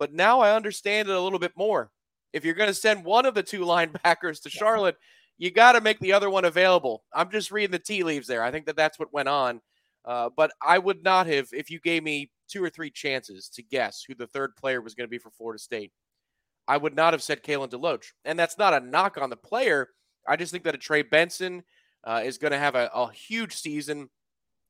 but 0.01 0.13
now 0.13 0.41
I 0.41 0.57
understand 0.57 1.09
it 1.09 1.15
a 1.15 1.21
little 1.21 1.39
bit 1.39 1.53
more. 1.57 1.93
If 2.33 2.45
you're 2.45 2.55
going 2.55 2.69
to 2.69 2.75
send 2.75 3.05
one 3.05 3.27
of 3.27 3.35
the 3.35 3.45
two 3.45 3.61
linebackers 3.65 4.43
to 4.43 4.51
Charlotte, 4.51 4.97
you 5.39 5.53
got 5.53 5.73
to 5.73 5.81
make 5.81 6.01
the 6.01 6.15
other 6.15 6.31
one 6.31 6.45
available. 6.45 7.05
I'm 7.15 7.31
just 7.31 7.53
reading 7.53 7.71
the 7.71 7.79
tea 7.79 8.03
leaves 8.03 8.27
there. 8.27 8.43
I 8.43 8.51
think 8.51 8.67
that 8.67 8.77
that's 8.77 8.99
what 8.99 9.13
went 9.13 9.29
on. 9.29 9.61
Uh, 10.07 10.31
but 10.37 10.53
I 10.63 10.79
would 10.79 11.03
not 11.03 11.27
have, 11.27 11.49
if 11.53 11.71
you 11.71 11.81
gave 11.81 12.03
me 12.03 12.31
two 12.49 12.63
or 12.63 12.71
three 12.71 12.91
chances 12.91 13.49
to 13.51 13.63
guess 13.63 14.05
who 14.07 14.15
the 14.15 14.29
third 14.29 14.55
player 14.57 14.81
was 14.81 14.95
going 14.95 15.07
to 15.07 15.11
be 15.11 15.19
for 15.19 15.31
Florida 15.31 15.59
State, 15.59 15.93
I 16.69 16.77
would 16.77 16.95
not 16.95 17.13
have 17.13 17.23
said 17.23 17.43
Kalen 17.43 17.71
DeLoach. 17.71 18.13
And 18.25 18.39
that's 18.39 18.59
not 18.59 18.75
a 18.75 18.81
knock 18.81 19.19
on 19.19 19.31
the 19.31 19.37
player. 19.37 19.89
I 20.27 20.37
just 20.37 20.53
think 20.53 20.65
that 20.65 20.75
a 20.75 20.79
Trey 20.79 21.03
Benson 21.03 21.63
uh, 22.05 22.23
is 22.25 22.39
going 22.39 22.53
to 22.53 22.59
have 22.59 22.75
a, 22.75 22.91
a, 22.95 23.11
huge 23.13 23.55
season. 23.57 24.09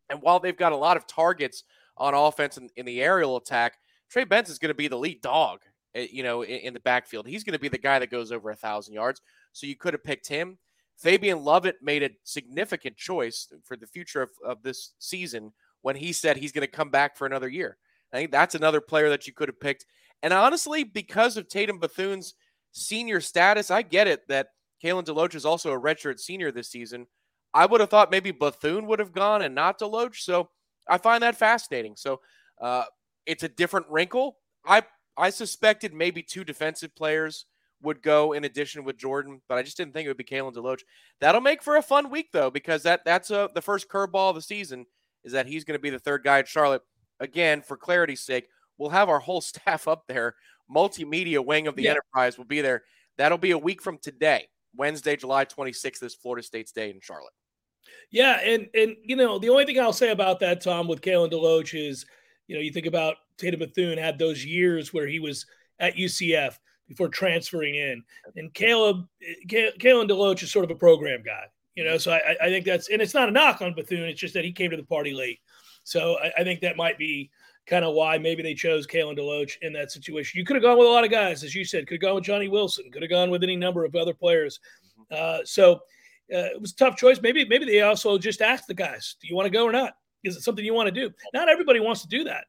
And 0.09 0.23
while 0.23 0.41
they've 0.41 0.57
got 0.57 0.73
a 0.73 0.77
lot 0.77 0.97
of 0.97 1.07
targets 1.07 1.65
on 1.97 2.15
offense 2.15 2.57
in, 2.57 2.69
in 2.77 2.87
the 2.87 3.03
aerial 3.03 3.37
attack, 3.37 3.79
Trey 4.11 4.25
Benson 4.25 4.53
is 4.53 4.59
going 4.59 4.71
to 4.71 4.75
be 4.75 4.89
the 4.89 4.99
lead 4.99 5.21
dog, 5.21 5.61
eh, 5.95 6.07
you 6.11 6.23
know, 6.23 6.43
in, 6.43 6.61
in 6.61 6.75
the 6.75 6.81
backfield. 6.81 7.27
He's 7.27 7.45
going 7.45 7.53
to 7.53 7.59
be 7.59 7.69
the 7.69 7.79
guy 7.79 7.99
that 7.99 8.11
goes 8.11 8.33
over 8.33 8.51
a 8.51 8.57
thousand 8.57 8.95
yards. 8.95 9.21
So 9.53 9.67
you 9.67 9.77
could 9.77 9.95
have 9.95 10.05
picked 10.05 10.29
him. 10.29 10.59
Fabian 10.97 11.45
Lovett 11.45 11.77
made 11.83 12.03
a 12.03 12.11
significant 12.25 12.97
choice 12.97 13.53
for 13.65 13.77
the 13.77 13.87
future 13.87 14.23
of, 14.23 14.31
of 14.45 14.63
this 14.63 14.95
season 14.99 15.53
when 15.83 15.97
he 15.97 16.13
said 16.13 16.37
he's 16.37 16.53
going 16.53 16.67
to 16.67 16.71
come 16.71 16.91
back 16.91 17.17
for 17.17 17.27
another 17.27 17.49
year. 17.49 17.77
I 18.13 18.17
think 18.17 18.31
that's 18.31 18.55
another 18.55 18.81
player 18.81 19.11
that 19.11 19.27
you 19.27 19.33
could 19.33 19.49
have 19.49 19.61
picked. 19.61 19.85
And 20.23 20.33
honestly, 20.33 20.85
because 20.85 21.37
of 21.37 21.49
Tatum 21.49 21.79
Bethune's 21.79 22.35
senior 22.73 23.21
status, 23.21 23.71
I 23.71 23.83
get 23.83 24.07
it 24.07 24.27
that 24.29 24.49
Kalen 24.83 25.05
DeLoach 25.05 25.35
is 25.35 25.45
also 25.45 25.73
a 25.73 25.81
redshirt 25.81 26.19
senior 26.19 26.51
this 26.51 26.71
season. 26.71 27.07
I 27.53 27.67
would 27.67 27.81
have 27.81 27.91
thought 27.91 28.11
maybe 28.11 28.31
Bethune 28.31 28.87
would 28.87 28.99
have 28.99 29.13
gone 29.13 29.43
and 29.43 29.55
not 29.55 29.79
DeLoach. 29.79 30.17
So 30.17 30.49
I 30.89 30.99
find 30.99 31.23
that 31.23 31.37
fascinating. 31.37 31.95
So 31.97 32.21
uh, 32.61 32.85
it's 33.27 33.43
a 33.43 33.49
different 33.49 33.87
wrinkle. 33.91 34.39
I 34.65 34.83
I 35.17 35.31
suspected 35.31 35.95
maybe 35.95 36.23
two 36.23 36.45
defensive 36.45 36.95
players 36.95 37.47
would 37.83 38.03
go 38.03 38.33
in 38.33 38.45
addition 38.45 38.85
with 38.85 38.97
Jordan, 38.97 39.41
but 39.49 39.59
I 39.59 39.63
just 39.63 39.77
didn't 39.77 39.93
think 39.93 40.07
it 40.07 40.09
would 40.09 40.17
be 40.17 40.25
Kalen 40.25 40.55
DeLoach. 40.55 40.83
That'll 41.21 41.41
make 41.41 41.63
for 41.63 41.77
a 41.77 41.83
fun 41.83 42.11
week 42.11 42.31
though, 42.33 42.51
because 42.51 42.83
that 42.85 43.05
that's 43.05 43.31
a, 43.31 43.51
the 43.55 43.63
first 43.63 43.89
curveball 43.89 44.31
of 44.31 44.35
the 44.35 44.43
season 44.43 44.87
is 45.25 45.33
that 45.33 45.47
he's 45.47 45.65
going 45.65 45.79
to 45.79 45.83
be 45.83 45.91
the 45.91 45.99
third 45.99 46.25
guy 46.25 46.39
at 46.39 46.49
Charlotte. 46.49 46.83
Again, 47.21 47.63
for 47.63 47.77
clarity's 47.77 48.23
sake, 48.23 48.49
we'll 48.79 48.91
have 48.91 49.09
our 49.09 49.21
whole 49.21 49.41
staff 49.43 49.89
up 49.89 50.05
there. 50.09 50.35
Multimedia 50.75 51.45
wing 51.45 51.67
of 51.67 51.77
the 51.77 51.85
yeah. 51.85 51.91
enterprise 51.91 52.39
will 52.39 52.45
be 52.45 52.61
there. 52.61 52.83
That'll 53.19 53.39
be 53.39 53.53
a 53.53 53.59
week 53.59 53.81
from 53.81 53.99
today, 53.99 54.49
Wednesday, 54.75 55.17
July 55.17 55.45
26th, 55.45 56.03
is 56.03 56.15
Florida 56.15 56.45
State's 56.45 56.73
Day 56.73 56.91
in 56.91 57.01
Charlotte. 57.01 57.33
Yeah, 58.11 58.41
and 58.43 58.69
and 58.75 58.97
you 59.05 59.15
know 59.15 59.39
the 59.39 59.49
only 59.49 59.65
thing 59.65 59.79
I'll 59.79 59.93
say 59.93 60.11
about 60.11 60.41
that, 60.41 60.61
Tom, 60.61 60.89
with 60.89 61.01
Kalen 61.01 61.31
DeLoach 61.31 61.79
is, 61.79 62.05
you 62.49 62.57
know, 62.57 62.63
you 62.63 62.73
think 62.73 62.87
about 62.87 63.17
Tatum 63.39 63.61
Bethune 63.61 63.99
had 63.99 64.19
those 64.19 64.45
years 64.45 64.93
where 64.93 65.07
he 65.07 65.21
was 65.21 65.47
at 65.79 65.95
UCF 65.95 66.59
before 66.89 67.09
transferring 67.09 67.75
in, 67.75 68.03
and 68.37 68.53
Caleb, 68.55 69.07
Kalen 69.49 70.09
DeLoach 70.09 70.43
is 70.43 70.53
sort 70.53 70.65
of 70.65 70.71
a 70.71 70.77
program 70.77 71.23
guy, 71.23 71.45
you 71.75 71.85
know. 71.85 71.99
So 71.99 72.13
I, 72.13 72.37
I 72.41 72.47
think 72.49 72.65
that's 72.65 72.89
and 72.89 73.03
it's 73.03 73.15
not 73.15 73.29
a 73.29 73.33
knock 73.33 73.63
on 73.63 73.75
Bethune. 73.75 74.09
It's 74.09 74.21
just 74.21 74.35
that 74.35 74.45
he 74.45 74.53
came 74.53 74.71
to 74.71 74.77
the 74.77 74.85
party 74.85 75.13
late. 75.13 75.41
So 75.85 76.17
I, 76.19 76.33
I 76.39 76.45
think 76.45 76.61
that 76.61 76.77
might 76.77 76.99
be 76.99 77.31
kind 77.67 77.85
of 77.85 77.95
why 77.95 78.19
maybe 78.19 78.43
they 78.43 78.55
chose 78.55 78.87
Kalen 78.87 79.19
DeLoach 79.19 79.57
in 79.63 79.73
that 79.73 79.91
situation. 79.91 80.39
You 80.39 80.45
could 80.45 80.57
have 80.57 80.63
gone 80.63 80.79
with 80.79 80.87
a 80.87 80.91
lot 80.91 81.05
of 81.05 81.11
guys, 81.11 81.43
as 81.43 81.55
you 81.55 81.65
said. 81.65 81.87
Could 81.87 81.95
have 81.95 82.03
gone 82.03 82.15
with 82.15 82.25
Johnny 82.25 82.49
Wilson. 82.49 82.91
Could 82.93 83.03
have 83.03 83.11
gone 83.11 83.31
with 83.31 83.43
any 83.43 83.57
number 83.57 83.85
of 83.85 83.95
other 83.95 84.15
players. 84.15 84.61
Uh, 85.11 85.39
so 85.45 85.75
uh, 86.33 86.51
it 86.55 86.61
was 86.61 86.73
a 86.73 86.77
tough 86.77 86.97
choice. 86.97 87.21
Maybe 87.21 87.45
maybe 87.45 87.65
they 87.65 87.83
also 87.83 88.19
just 88.19 88.43
asked 88.43 88.67
the 88.67 88.75
guys, 88.75 89.17
"Do 89.21 89.29
you 89.29 89.37
want 89.37 89.47
to 89.47 89.51
go 89.51 89.65
or 89.65 89.73
not? 89.73 89.97
Is 90.25 90.37
it 90.37 90.43
something 90.43 90.65
you 90.65 90.75
want 90.75 90.87
to 90.87 90.93
do?" 90.93 91.11
Not 91.35 91.49
everybody 91.49 91.81
wants 91.81 92.03
to 92.03 92.09
do 92.09 92.25
that. 92.25 92.45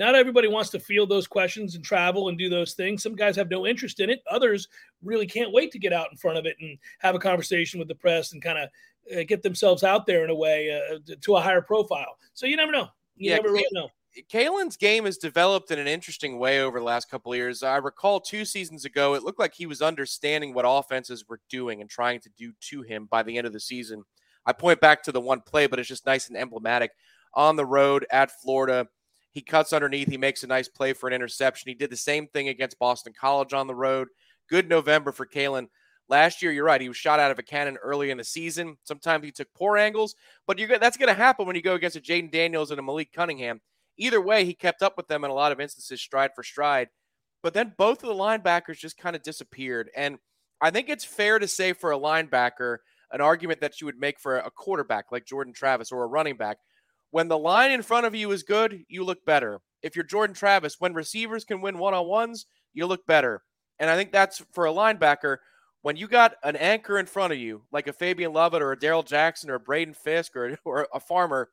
Not 0.00 0.14
everybody 0.14 0.48
wants 0.48 0.70
to 0.70 0.80
field 0.80 1.10
those 1.10 1.26
questions 1.26 1.74
and 1.74 1.84
travel 1.84 2.30
and 2.30 2.38
do 2.38 2.48
those 2.48 2.72
things. 2.72 3.02
Some 3.02 3.14
guys 3.14 3.36
have 3.36 3.50
no 3.50 3.66
interest 3.66 4.00
in 4.00 4.08
it. 4.08 4.22
Others 4.30 4.66
really 5.04 5.26
can't 5.26 5.52
wait 5.52 5.70
to 5.72 5.78
get 5.78 5.92
out 5.92 6.08
in 6.10 6.16
front 6.16 6.38
of 6.38 6.46
it 6.46 6.56
and 6.58 6.78
have 7.00 7.14
a 7.14 7.18
conversation 7.18 7.78
with 7.78 7.86
the 7.86 7.94
press 7.94 8.32
and 8.32 8.40
kind 8.40 8.56
of 8.56 8.70
uh, 9.14 9.24
get 9.24 9.42
themselves 9.42 9.84
out 9.84 10.06
there 10.06 10.24
in 10.24 10.30
a 10.30 10.34
way 10.34 10.70
uh, 10.74 10.98
to 11.20 11.36
a 11.36 11.40
higher 11.42 11.60
profile. 11.60 12.16
So 12.32 12.46
you 12.46 12.56
never 12.56 12.72
know. 12.72 12.88
You 13.16 13.28
yeah, 13.28 13.36
never 13.36 13.52
really 13.52 13.66
know. 13.72 13.90
Kalen's 14.32 14.78
game 14.78 15.04
has 15.04 15.18
developed 15.18 15.70
in 15.70 15.78
an 15.78 15.86
interesting 15.86 16.38
way 16.38 16.62
over 16.62 16.78
the 16.78 16.84
last 16.86 17.10
couple 17.10 17.32
of 17.32 17.36
years. 17.36 17.62
I 17.62 17.76
recall 17.76 18.20
two 18.20 18.46
seasons 18.46 18.86
ago, 18.86 19.12
it 19.12 19.22
looked 19.22 19.38
like 19.38 19.52
he 19.52 19.66
was 19.66 19.82
understanding 19.82 20.54
what 20.54 20.64
offenses 20.66 21.28
were 21.28 21.40
doing 21.50 21.82
and 21.82 21.90
trying 21.90 22.20
to 22.20 22.30
do 22.38 22.54
to 22.70 22.80
him 22.80 23.06
by 23.10 23.22
the 23.22 23.36
end 23.36 23.46
of 23.46 23.52
the 23.52 23.60
season. 23.60 24.04
I 24.46 24.54
point 24.54 24.80
back 24.80 25.02
to 25.02 25.12
the 25.12 25.20
one 25.20 25.42
play, 25.42 25.66
but 25.66 25.78
it's 25.78 25.90
just 25.90 26.06
nice 26.06 26.28
and 26.28 26.38
emblematic. 26.38 26.92
On 27.34 27.56
the 27.56 27.66
road 27.66 28.06
at 28.10 28.30
Florida, 28.40 28.88
he 29.32 29.42
cuts 29.42 29.72
underneath. 29.72 30.08
He 30.08 30.16
makes 30.16 30.42
a 30.42 30.46
nice 30.46 30.68
play 30.68 30.92
for 30.92 31.06
an 31.06 31.14
interception. 31.14 31.68
He 31.68 31.74
did 31.74 31.90
the 31.90 31.96
same 31.96 32.26
thing 32.26 32.48
against 32.48 32.78
Boston 32.78 33.12
College 33.18 33.52
on 33.52 33.66
the 33.66 33.74
road. 33.74 34.08
Good 34.48 34.68
November 34.68 35.12
for 35.12 35.26
Kalen. 35.26 35.68
Last 36.08 36.42
year, 36.42 36.50
you're 36.50 36.64
right. 36.64 36.80
He 36.80 36.88
was 36.88 36.96
shot 36.96 37.20
out 37.20 37.30
of 37.30 37.38
a 37.38 37.42
cannon 37.42 37.76
early 37.76 38.10
in 38.10 38.18
the 38.18 38.24
season. 38.24 38.76
Sometimes 38.82 39.24
he 39.24 39.30
took 39.30 39.46
poor 39.54 39.76
angles, 39.76 40.16
but 40.46 40.58
you're, 40.58 40.76
that's 40.78 40.96
going 40.96 41.08
to 41.08 41.14
happen 41.14 41.46
when 41.46 41.54
you 41.54 41.62
go 41.62 41.74
against 41.74 41.96
a 41.96 42.00
Jayden 42.00 42.32
Daniels 42.32 42.72
and 42.72 42.80
a 42.80 42.82
Malik 42.82 43.12
Cunningham. 43.12 43.60
Either 43.96 44.20
way, 44.20 44.44
he 44.44 44.54
kept 44.54 44.82
up 44.82 44.96
with 44.96 45.06
them 45.06 45.24
in 45.24 45.30
a 45.30 45.34
lot 45.34 45.52
of 45.52 45.60
instances, 45.60 46.00
stride 46.00 46.32
for 46.34 46.42
stride. 46.42 46.88
But 47.42 47.54
then 47.54 47.74
both 47.78 48.02
of 48.02 48.08
the 48.08 48.14
linebackers 48.14 48.78
just 48.78 48.98
kind 48.98 49.14
of 49.14 49.22
disappeared. 49.22 49.88
And 49.96 50.18
I 50.60 50.70
think 50.70 50.88
it's 50.88 51.04
fair 51.04 51.38
to 51.38 51.46
say 51.46 51.72
for 51.72 51.92
a 51.92 51.98
linebacker, 51.98 52.78
an 53.12 53.20
argument 53.20 53.60
that 53.60 53.80
you 53.80 53.86
would 53.86 53.98
make 53.98 54.18
for 54.18 54.38
a 54.38 54.50
quarterback 54.50 55.12
like 55.12 55.26
Jordan 55.26 55.52
Travis 55.52 55.92
or 55.92 56.02
a 56.02 56.08
running 56.08 56.36
back. 56.36 56.58
When 57.10 57.28
the 57.28 57.38
line 57.38 57.72
in 57.72 57.82
front 57.82 58.06
of 58.06 58.14
you 58.14 58.30
is 58.30 58.42
good, 58.42 58.84
you 58.88 59.04
look 59.04 59.24
better. 59.24 59.60
If 59.82 59.96
you're 59.96 60.04
Jordan 60.04 60.34
Travis, 60.34 60.76
when 60.78 60.94
receivers 60.94 61.44
can 61.44 61.60
win 61.60 61.78
one 61.78 61.94
on 61.94 62.06
ones, 62.06 62.46
you 62.72 62.86
look 62.86 63.06
better. 63.06 63.42
And 63.78 63.90
I 63.90 63.96
think 63.96 64.12
that's 64.12 64.42
for 64.52 64.66
a 64.66 64.72
linebacker. 64.72 65.38
When 65.82 65.96
you 65.96 66.06
got 66.06 66.34
an 66.44 66.56
anchor 66.56 66.98
in 66.98 67.06
front 67.06 67.32
of 67.32 67.38
you, 67.38 67.62
like 67.72 67.88
a 67.88 67.92
Fabian 67.92 68.32
Lovett 68.32 68.62
or 68.62 68.72
a 68.72 68.78
Darrell 68.78 69.02
Jackson 69.02 69.50
or 69.50 69.54
a 69.54 69.60
Braden 69.60 69.94
Fisk 69.94 70.36
or, 70.36 70.58
or 70.64 70.86
a 70.92 71.00
Farmer, 71.00 71.48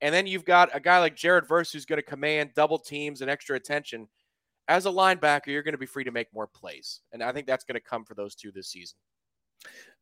and 0.00 0.14
then 0.14 0.26
you've 0.26 0.44
got 0.44 0.70
a 0.74 0.80
guy 0.80 0.98
like 0.98 1.16
Jared 1.16 1.48
Verse 1.48 1.72
who's 1.72 1.86
going 1.86 1.98
to 1.98 2.02
command 2.02 2.50
double 2.54 2.78
teams 2.78 3.20
and 3.22 3.30
extra 3.30 3.56
attention. 3.56 4.08
As 4.68 4.86
a 4.86 4.90
linebacker, 4.90 5.46
you're 5.46 5.62
going 5.62 5.74
to 5.74 5.78
be 5.78 5.86
free 5.86 6.04
to 6.04 6.10
make 6.10 6.32
more 6.34 6.46
plays. 6.46 7.00
And 7.12 7.22
I 7.22 7.32
think 7.32 7.46
that's 7.46 7.64
going 7.64 7.80
to 7.80 7.80
come 7.80 8.04
for 8.04 8.14
those 8.14 8.34
two 8.34 8.50
this 8.50 8.68
season. 8.68 8.98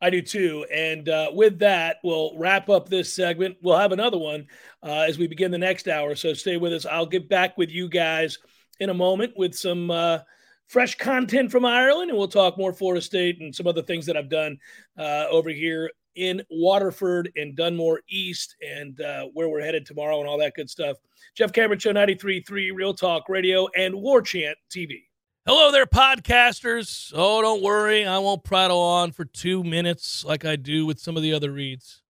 I 0.01 0.11
do 0.11 0.21
too. 0.21 0.67
And 0.73 1.09
uh, 1.09 1.31
with 1.33 1.59
that, 1.61 1.97
we'll 2.05 2.37
wrap 2.37 2.69
up 2.69 2.89
this 2.89 3.13
segment. 3.13 3.57
We'll 3.63 3.79
have 3.79 3.93
another 3.93 4.19
one 4.19 4.47
uh, 4.83 5.01
as 5.09 5.19
we 5.19 5.27
begin 5.27 5.51
the 5.51 5.59
next 5.59 5.89
hour. 5.89 6.15
So 6.15 6.35
stay 6.35 6.57
with 6.57 6.73
us. 6.73 6.85
I'll 6.85 7.07
get 7.07 7.29
back 7.29 7.57
with 7.57 7.71
you 7.71 7.89
guys 7.89 8.39
in 8.81 8.91
a 8.91 8.95
moment 8.95 9.33
with 9.37 9.55
some 9.55 9.91
uh, 9.91 10.19
fresh 10.67 10.97
content 10.97 11.51
from 11.51 11.65
Ireland, 11.65 12.11
and 12.11 12.19
we'll 12.19 12.29
talk 12.29 12.59
more 12.59 12.73
Florida 12.73 13.01
State 13.01 13.41
and 13.41 13.55
some 13.55 13.67
other 13.67 13.83
things 13.83 14.05
that 14.07 14.17
I've 14.17 14.29
done 14.29 14.59
uh, 14.99 15.27
over 15.31 15.51
here 15.51 15.91
in 16.17 16.43
Waterford 16.51 17.33
and 17.37 17.57
Dunmore 17.57 18.01
East 18.09 18.57
and 18.61 19.01
uh, 19.01 19.27
where 19.33 19.49
we're 19.49 19.63
headed 19.63 19.85
tomorrow 19.87 20.21
and 20.21 20.29
all 20.29 20.39
that 20.39 20.55
good 20.55 20.71
stuff. 20.71 20.97
Jeff 21.35 21.53
Cameron 21.53 21.79
Show 21.79 21.93
93.3 21.93 22.71
Real 22.75 22.95
Talk 22.95 23.29
Radio 23.29 23.69
and 23.77 23.95
War 23.95 24.23
Chant 24.23 24.57
TV. 24.71 25.05
Hello 25.47 25.71
there, 25.71 25.85
podcasters. 25.85 27.13
Oh, 27.15 27.43
don't 27.43 27.63
worry. 27.63 28.07
I 28.07 28.17
won't 28.17 28.45
prattle 28.45 28.81
on 28.81 29.13
for 29.13 29.27
two 29.27 29.63
minutes 29.63 30.25
like 30.25 30.47
I 30.47 30.57
do 30.57 30.87
with 30.87 30.99
some 30.99 31.19
of 31.19 31.23
the 31.23 31.35
other 31.35 31.53
reads. 31.53 32.01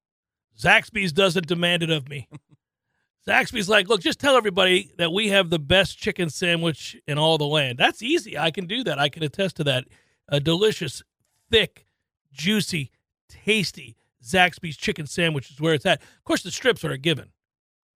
Zaxby's 0.57 1.13
doesn't 1.13 1.49
demand 1.49 1.83
it 1.83 1.91
of 1.91 2.09
me. 2.09 2.29
Zaxby's 3.27 3.69
like, 3.69 3.89
look, 3.89 4.01
just 4.01 4.21
tell 4.21 4.37
everybody 4.37 4.93
that 4.99 5.13
we 5.13 5.31
have 5.31 5.51
the 5.51 5.59
best 5.59 5.99
chicken 5.99 6.31
sandwich 6.31 6.97
in 7.09 7.19
all 7.19 7.37
the 7.37 7.45
land. 7.45 7.77
That's 7.77 8.03
easy. 8.03 8.39
I 8.39 8.53
can 8.53 8.67
do 8.67 8.85
that. 8.85 9.01
I 9.01 9.09
can 9.09 9.25
attest 9.25 9.57
to 9.57 9.65
that. 9.65 9.87
A 10.29 10.39
delicious, 10.39 11.03
thick, 11.51 11.87
juicy, 12.33 12.93
tasty 13.29 13.97
Zaxby's 14.25 14.77
chicken 14.77 15.07
sandwich 15.09 15.51
is 15.51 15.61
where 15.61 15.75
it's 15.75 15.87
at. 15.87 16.01
Of 16.01 16.25
course, 16.25 16.45
the 16.45 16.53
strips 16.53 16.85
are 16.85 16.93
a 16.93 16.99
given. 16.99 17.31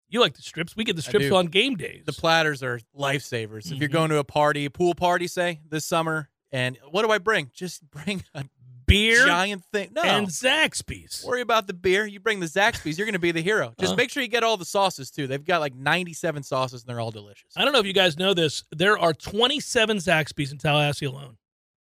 You 0.09 0.21
like 0.21 0.35
the 0.35 0.43
strips? 0.43 0.75
We 0.75 0.85
get 0.85 0.97
the 0.97 1.03
strips 1.03 1.31
on 1.31 1.47
game 1.47 1.77
days. 1.77 2.05
The 2.07 2.13
platters 2.13 2.63
are 2.63 2.81
lifesavers. 2.97 3.65
Mm-hmm. 3.65 3.75
If 3.75 3.81
you're 3.81 3.89
mm-hmm. 3.89 3.97
going 3.99 4.11
to 4.11 4.19
a 4.19 4.25
party, 4.25 4.65
a 4.65 4.71
pool 4.71 4.95
party, 4.95 5.27
say 5.27 5.61
this 5.69 5.85
summer, 5.85 6.29
and 6.51 6.79
what 6.91 7.03
do 7.03 7.11
I 7.11 7.19
bring? 7.19 7.51
Just 7.55 7.89
bring 7.91 8.25
a 8.35 8.45
beer, 8.87 9.27
giant 9.27 9.65
thing, 9.71 9.91
no, 9.93 10.03
and 10.03 10.29
Zaxby's. 10.29 11.23
Worry 11.27 11.43
about 11.43 11.67
the 11.67 11.75
beer. 11.75 12.07
You 12.07 12.21
bring 12.21 12.41
the 12.41 12.47
Zaxby's, 12.47 12.99
you're 12.99 13.05
going 13.05 13.13
to 13.13 13.19
be 13.19 13.33
the 13.33 13.43
hero. 13.43 13.75
Just 13.79 13.93
uh, 13.93 13.97
make 13.97 14.11
sure 14.11 14.23
you 14.23 14.31
get 14.31 14.43
all 14.43 14.57
the 14.57 14.65
sauces 14.65 15.11
too. 15.11 15.27
They've 15.27 15.45
got 15.45 15.61
like 15.61 15.75
97 15.75 16.43
sauces, 16.43 16.83
and 16.83 16.89
they're 16.89 17.01
all 17.01 17.11
delicious. 17.11 17.53
I 17.57 17.65
don't 17.65 17.75
know 17.75 17.81
if 17.81 17.87
you 17.87 17.93
guys 17.93 18.19
know 18.19 18.33
this. 18.33 18.65
There 18.75 18.99
are 18.99 19.13
27 19.13 19.99
Zaxby's 19.99 20.53
in 20.53 20.59
Tallahassee 20.59 21.07
alone. 21.07 21.37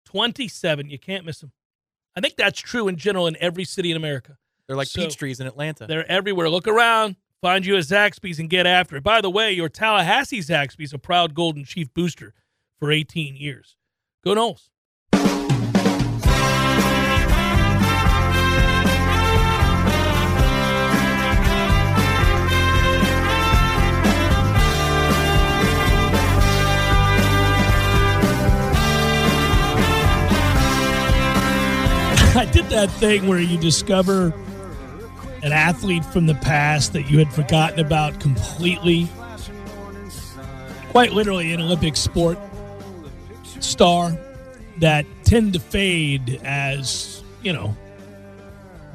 27. 0.05 0.89
You 0.89 0.98
can't 0.98 1.25
miss 1.25 1.39
them. 1.39 1.51
I 2.15 2.22
think 2.22 2.38
that's 2.38 2.60
true 2.60 2.88
in 2.88 2.96
general 2.96 3.27
in 3.27 3.38
every 3.39 3.65
city 3.65 3.91
in 3.91 3.98
America. 3.98 4.38
They're 4.67 4.77
like 4.77 4.88
so, 4.88 5.01
peach 5.01 5.17
trees 5.17 5.39
in 5.39 5.48
Atlanta. 5.48 5.86
They're 5.86 6.10
everywhere. 6.10 6.50
Look 6.50 6.67
around, 6.67 7.17
find 7.46 7.64
you 7.64 7.75
a 7.75 7.80
Zaxby's 7.80 8.40
and 8.40 8.50
get 8.50 8.66
after 8.66 8.96
it. 8.96 9.04
By 9.04 9.22
the 9.22 9.30
way, 9.30 9.52
your 9.52 9.70
Tallahassee 9.70 10.40
Zaxby's 10.40 10.94
a 10.94 10.98
proud 10.98 11.36
Golden 11.36 11.64
Chief 11.64 11.94
booster 11.94 12.34
for 12.80 12.92
18 12.92 13.36
years. 13.36 13.78
Go 14.24 14.34
Noles. 14.34 14.70
I 32.36 32.50
did 32.52 32.66
that 32.70 32.90
thing 32.94 33.28
where 33.28 33.40
you 33.40 33.60
discover 33.60 34.34
an 35.46 35.54
athlete 35.54 36.04
from 36.04 36.25
the 36.25 36.34
past 36.34 36.92
that 36.92 37.04
you 37.04 37.20
had 37.20 37.32
forgotten 37.32 37.80
about 37.80 38.20
completely. 38.20 39.08
Quite 40.90 41.14
literally, 41.14 41.54
an 41.54 41.62
Olympic 41.62 41.96
sport 41.96 42.40
star 43.60 44.18
that 44.80 45.06
tend 45.24 45.54
to 45.54 45.60
fade 45.60 46.42
as, 46.44 47.24
you 47.44 47.54
know, 47.54 47.78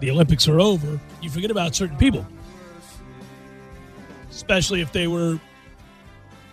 the 0.00 0.10
Olympics 0.10 0.48
are 0.48 0.58
over, 0.58 0.98
you 1.22 1.30
forget 1.30 1.52
about 1.52 1.76
certain 1.76 1.96
people, 1.96 2.26
especially 4.28 4.80
if 4.80 4.90
they 4.90 5.06
were 5.06 5.38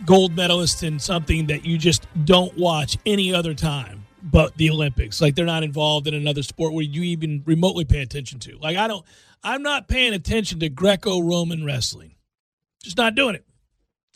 gold 0.06 0.36
medalists 0.36 0.84
in 0.84 1.00
something 1.00 1.48
that 1.48 1.66
you 1.66 1.80
just 1.80 2.06
don't 2.24 2.56
watch 2.56 3.00
any 3.08 3.34
other 3.34 3.56
time 3.56 4.06
but 4.22 4.56
the 4.58 4.70
Olympics. 4.70 5.22
Like 5.22 5.36
they're 5.36 5.46
not 5.46 5.64
involved 5.64 6.08
in 6.08 6.14
another 6.14 6.44
sport 6.44 6.74
where 6.74 6.84
you 6.84 7.04
even 7.04 7.42
remotely 7.46 7.86
pay 7.86 8.02
attention 8.02 8.40
to. 8.40 8.58
Like 8.58 8.78
I 8.78 8.88
don't, 8.88 9.06
I'm 9.44 9.62
not 9.64 9.88
paying 9.88 10.14
attention 10.14 10.60
to 10.60 10.70
Greco 10.70 11.22
Roman 11.22 11.64
wrestling. 11.66 12.16
Just 12.84 12.98
not 12.98 13.16
doing 13.16 13.36
it. 13.36 13.46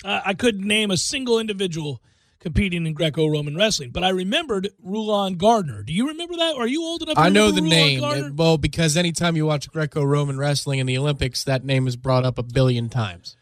Uh, 0.03 0.21
I 0.25 0.33
couldn't 0.33 0.65
name 0.65 0.91
a 0.91 0.97
single 0.97 1.39
individual 1.39 2.01
competing 2.39 2.87
in 2.87 2.93
Greco-Roman 2.93 3.55
wrestling, 3.55 3.91
but 3.91 4.03
I 4.03 4.09
remembered 4.09 4.69
Rulon 4.81 5.35
Gardner. 5.35 5.83
Do 5.83 5.93
you 5.93 6.07
remember 6.07 6.35
that? 6.37 6.55
Are 6.55 6.65
you 6.65 6.83
old 6.83 7.03
enough? 7.03 7.13
to 7.15 7.21
I 7.21 7.29
know 7.29 7.51
the 7.51 7.61
Rulon 7.61 7.69
name. 7.69 7.99
Gardner? 7.99 8.31
Well, 8.33 8.57
because 8.57 8.97
anytime 8.97 9.35
you 9.35 9.45
watch 9.45 9.69
Greco-Roman 9.69 10.39
wrestling 10.39 10.79
in 10.79 10.87
the 10.87 10.97
Olympics, 10.97 11.43
that 11.43 11.63
name 11.63 11.85
is 11.87 11.95
brought 11.95 12.25
up 12.25 12.39
a 12.39 12.43
billion 12.43 12.89
times. 12.89 13.35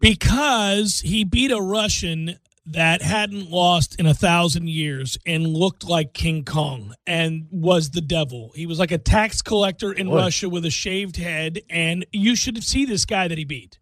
because 0.00 1.00
he 1.00 1.24
beat 1.24 1.50
a 1.50 1.60
Russian 1.60 2.38
that 2.66 3.00
hadn't 3.00 3.50
lost 3.50 3.98
in 3.98 4.06
a 4.06 4.14
thousand 4.14 4.68
years 4.68 5.16
and 5.24 5.46
looked 5.46 5.84
like 5.84 6.12
King 6.12 6.44
Kong 6.44 6.94
and 7.06 7.46
was 7.50 7.90
the 7.90 8.00
devil. 8.00 8.52
He 8.54 8.66
was 8.66 8.78
like 8.78 8.90
a 8.90 8.98
tax 8.98 9.40
collector 9.40 9.92
in 9.92 10.08
Boy. 10.08 10.16
Russia 10.16 10.48
with 10.48 10.64
a 10.64 10.70
shaved 10.70 11.16
head, 11.16 11.60
and 11.70 12.04
you 12.12 12.34
should 12.34 12.62
see 12.64 12.84
this 12.84 13.04
guy 13.04 13.28
that 13.28 13.38
he 13.38 13.44
beat. 13.44 13.78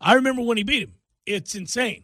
I 0.00 0.14
remember 0.14 0.42
when 0.42 0.56
he 0.56 0.64
beat 0.64 0.82
him. 0.82 0.94
It's 1.24 1.54
insane. 1.54 2.02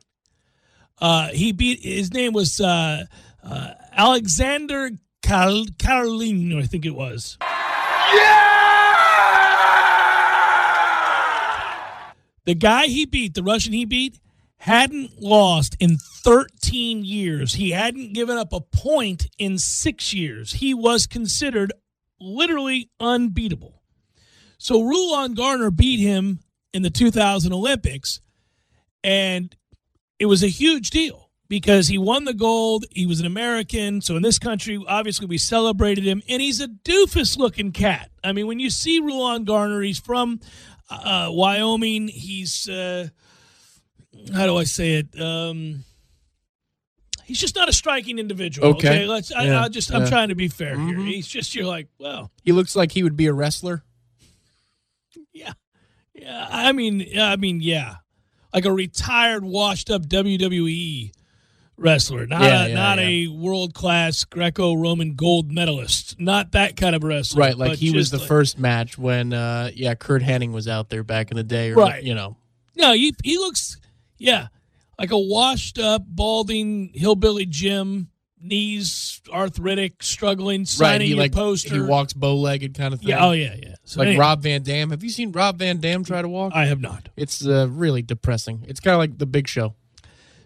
Uh, 1.01 1.29
he 1.29 1.53
beat 1.53 1.81
his 1.83 2.13
name 2.13 2.33
was 2.33 2.61
uh, 2.61 3.05
uh, 3.43 3.71
Alexander 3.93 4.91
Karl, 5.23 5.65
Karelin, 5.79 6.57
I 6.63 6.67
think 6.67 6.85
it 6.85 6.95
was. 6.95 7.39
Yeah. 7.41 8.51
The 12.45 12.55
guy 12.55 12.87
he 12.87 13.07
beat, 13.07 13.35
the 13.35 13.43
Russian 13.43 13.73
he 13.73 13.85
beat, 13.85 14.19
hadn't 14.63 15.21
lost 15.21 15.77
in 15.81 15.97
13 16.23 17.05
years. 17.05 17.55
He 17.55 17.73
hadn't 17.73 18.13
given 18.13 18.39
up 18.39 18.53
a 18.53 18.61
point 18.61 19.27
in 19.37 19.59
six 19.59 20.15
years. 20.15 20.53
He 20.53 20.73
was 20.73 21.09
considered 21.09 21.73
literally 22.21 22.89
unbeatable. 23.01 23.83
So 24.59 24.81
Rulon 24.83 25.35
Garner 25.35 25.73
beat 25.73 25.99
him 25.99 26.45
in 26.73 26.83
the 26.83 26.91
2000 26.91 27.53
Olympics, 27.53 28.21
and 29.03 29.53
it 30.21 30.27
was 30.27 30.45
a 30.45 30.49
huge 30.49 30.91
deal 30.91 31.33
because 31.49 31.89
he 31.89 31.99
won 31.99 32.25
the 32.25 32.33
gold. 32.33 32.85
He 32.93 33.05
was 33.05 33.19
an 33.19 33.27
American. 33.27 34.01
So 34.01 34.15
in 34.15 34.23
this 34.23 34.39
country, 34.39 34.81
obviously, 34.87 35.27
we 35.27 35.39
celebrated 35.39 36.05
him, 36.05 36.23
and 36.29 36.41
he's 36.41 36.61
a 36.61 36.69
doofus 36.69 37.37
looking 37.37 37.73
cat. 37.73 38.11
I 38.23 38.31
mean, 38.33 38.47
when 38.47 38.61
you 38.61 38.71
see 38.71 39.01
Rulon 39.01 39.43
Garner, 39.43 39.81
he's 39.81 39.99
from 39.99 40.39
uh, 40.89 41.31
Wyoming. 41.33 42.07
He's, 42.07 42.69
uh, 42.69 43.09
how 44.35 44.47
do 44.47 44.57
I 44.57 44.65
say 44.65 44.95
it? 44.95 45.21
Um, 45.21 45.85
he's 47.25 47.39
just 47.41 47.55
not 47.57 47.69
a 47.69 47.73
striking 47.73 48.19
individual. 48.19 48.69
Okay. 48.69 48.89
Okay. 48.89 49.07
Let's, 49.07 49.33
I, 49.33 49.45
Yeah, 49.45 49.63
I 49.65 49.69
just, 49.69 49.93
I'm 49.93 50.03
yeah. 50.03 50.09
trying 50.09 50.29
to 50.29 50.35
be 50.35 50.49
fair 50.49 50.77
here. 50.79 50.97
Mhm. 50.99 51.07
He's 51.09 51.27
just, 51.27 51.55
you're 51.55 51.67
like, 51.67 51.89
well, 51.99 52.31
He 52.45 52.53
looks 52.53 52.75
like 52.77 52.93
he 52.93 53.03
would 53.03 53.17
be 53.17 53.27
a 53.27 53.33
wrestler. 53.33 53.83
yeah. 55.33 55.53
Yeah. 56.15 56.47
I 56.51 56.73
mean, 56.73 57.01
yeah, 57.01 57.31
I 57.31 57.37
mean, 57.37 57.61
yeah. 57.61 57.97
Like 58.55 58.65
a 58.67 58.73
retired, 58.73 59.45
washed 59.45 59.91
up 59.91 60.03
WWE 60.07 61.11
wrestler, 61.79 62.27
not 62.27 62.43
Yeah, 62.43 62.67
a, 62.67 62.75
not 62.75 62.99
a 62.99 63.27
world 63.29 63.73
class 63.75 64.25
Greco 64.25 64.75
Roman 64.75 65.15
gold 65.15 65.51
medalist, 65.51 66.21
not 66.21 66.53
that 66.53 66.77
kind 66.77 66.95
of 66.95 67.03
wrestler. 67.03 67.41
Right, 67.41 67.57
like 67.57 67.79
he 67.79 67.91
was 67.97 68.11
the 68.11 68.19
like- 68.19 68.29
first 68.29 68.59
match 68.59 68.99
when, 68.99 69.33
uh, 69.33 69.71
yeah, 69.75 69.95
Curt 69.95 70.23
Hennig 70.23 70.53
was 70.53 70.69
out 70.69 70.91
there 70.91 71.03
back 71.03 71.31
in 71.31 71.37
the 71.39 71.43
day. 71.43 71.71
Or, 71.71 71.77
Right. 71.77 72.03
You 72.05 72.15
know, 72.15 72.37
No, 72.77 72.93
he 72.93 73.15
he 73.25 73.37
looks, 73.39 73.79
yeah, 74.23 74.49
like 74.99 75.11
a 75.11 75.19
washed 75.19 75.79
up, 75.79 76.05
balding 76.07 76.91
hillbilly 76.95 77.47
Jim, 77.47 78.09
knees 78.41 79.21
arthritic, 79.33 80.03
struggling, 80.03 80.61
right. 80.61 80.69
signing 80.69 81.07
He 81.07 81.15
your 81.15 81.19
like 81.19 81.33
poster. 81.33 81.75
he 81.75 81.81
walks 81.81 82.13
bow 82.13 82.37
legged 82.37 82.75
kind 82.75 82.95
of 82.95 83.01
thing. 83.01 83.09
Yeah, 83.11 83.27
oh 83.27 83.33
yeah, 83.33 83.55
yeah. 83.61 83.75
So 83.85 84.01
like 84.01 84.09
anyway, 84.09 84.21
Rob 84.21 84.43
Van 84.43 84.63
Dam. 84.63 84.91
Have 84.91 85.03
you 85.03 85.11
seen 85.11 85.33
Rob 85.33 85.59
Van 85.59 85.79
Dam 85.79 86.05
try 86.05 86.23
to 86.23 86.29
walk? 86.29 86.53
I 86.55 86.67
have 86.67 86.81
not. 86.81 87.09
It's 87.17 87.45
uh, 87.45 87.67
really 87.71 88.03
depressing. 88.03 88.65
It's 88.69 88.81
kind 88.81 88.95
of 88.95 88.99
like 88.99 89.19
the 89.19 89.27
Big 89.27 89.49
Show. 89.49 89.75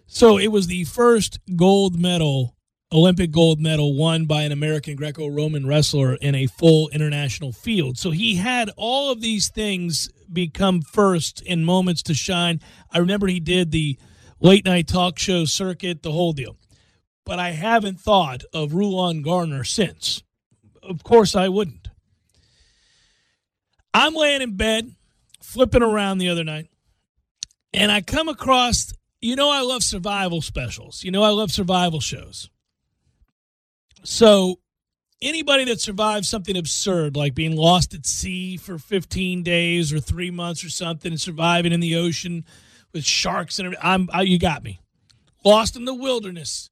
So 0.06 0.38
it 0.38 0.48
was 0.48 0.68
the 0.68 0.84
first 0.84 1.40
gold 1.56 1.98
medal, 1.98 2.56
Olympic 2.92 3.32
gold 3.32 3.60
medal 3.60 3.94
won 3.94 4.24
by 4.24 4.42
an 4.42 4.52
American 4.52 4.96
Greco 4.96 5.26
Roman 5.26 5.66
wrestler 5.66 6.14
in 6.14 6.34
a 6.34 6.46
full 6.46 6.88
international 6.90 7.52
field. 7.52 7.98
So 7.98 8.12
he 8.12 8.36
had 8.36 8.70
all 8.76 9.10
of 9.10 9.20
these 9.20 9.48
things 9.48 10.08
become 10.32 10.82
first 10.82 11.42
in 11.42 11.64
moments 11.64 12.02
to 12.04 12.14
shine. 12.14 12.60
I 12.90 12.98
remember 12.98 13.26
he 13.26 13.40
did 13.40 13.70
the 13.70 13.98
late 14.40 14.64
night 14.64 14.88
talk 14.88 15.18
show 15.18 15.44
circuit, 15.44 16.02
the 16.02 16.12
whole 16.12 16.32
deal. 16.32 16.56
But 17.24 17.38
I 17.38 17.50
haven't 17.50 18.00
thought 18.00 18.44
of 18.52 18.74
Rulon 18.74 19.22
Garner 19.22 19.64
since. 19.64 20.22
Of 20.82 21.02
course, 21.02 21.34
I 21.34 21.48
wouldn't. 21.48 21.88
I'm 23.92 24.14
laying 24.14 24.42
in 24.42 24.56
bed, 24.56 24.94
flipping 25.42 25.82
around 25.82 26.18
the 26.18 26.28
other 26.28 26.44
night, 26.44 26.68
and 27.72 27.90
I 27.90 28.02
come 28.02 28.28
across 28.28 28.92
you 29.20 29.34
know 29.36 29.50
I 29.50 29.62
love 29.62 29.82
survival 29.82 30.40
specials. 30.42 31.02
You 31.02 31.10
know 31.10 31.22
I 31.22 31.30
love 31.30 31.50
survival 31.50 32.00
shows. 32.00 32.50
So 34.04 34.60
anybody 35.22 35.64
that 35.64 35.81
survives 35.81 36.29
something 36.29 36.57
absurd 36.57 37.16
like 37.16 37.35
being 37.35 37.57
lost 37.57 37.94
at 37.94 38.07
sea 38.07 38.57
for 38.57 38.79
15 38.79 39.42
days 39.42 39.92
or 39.92 40.00
3 40.00 40.31
months 40.31 40.64
or 40.64 40.70
something 40.70 41.12
and 41.12 41.20
surviving 41.20 41.72
in 41.72 41.81
the 41.81 41.96
ocean 41.96 42.44
with 42.92 43.05
sharks 43.05 43.59
and 43.59 43.76
I'm 43.83 44.09
I, 44.12 44.22
you 44.22 44.38
got 44.38 44.62
me. 44.62 44.81
Lost 45.44 45.76
in 45.76 45.85
the 45.85 45.94
wilderness. 45.94 46.70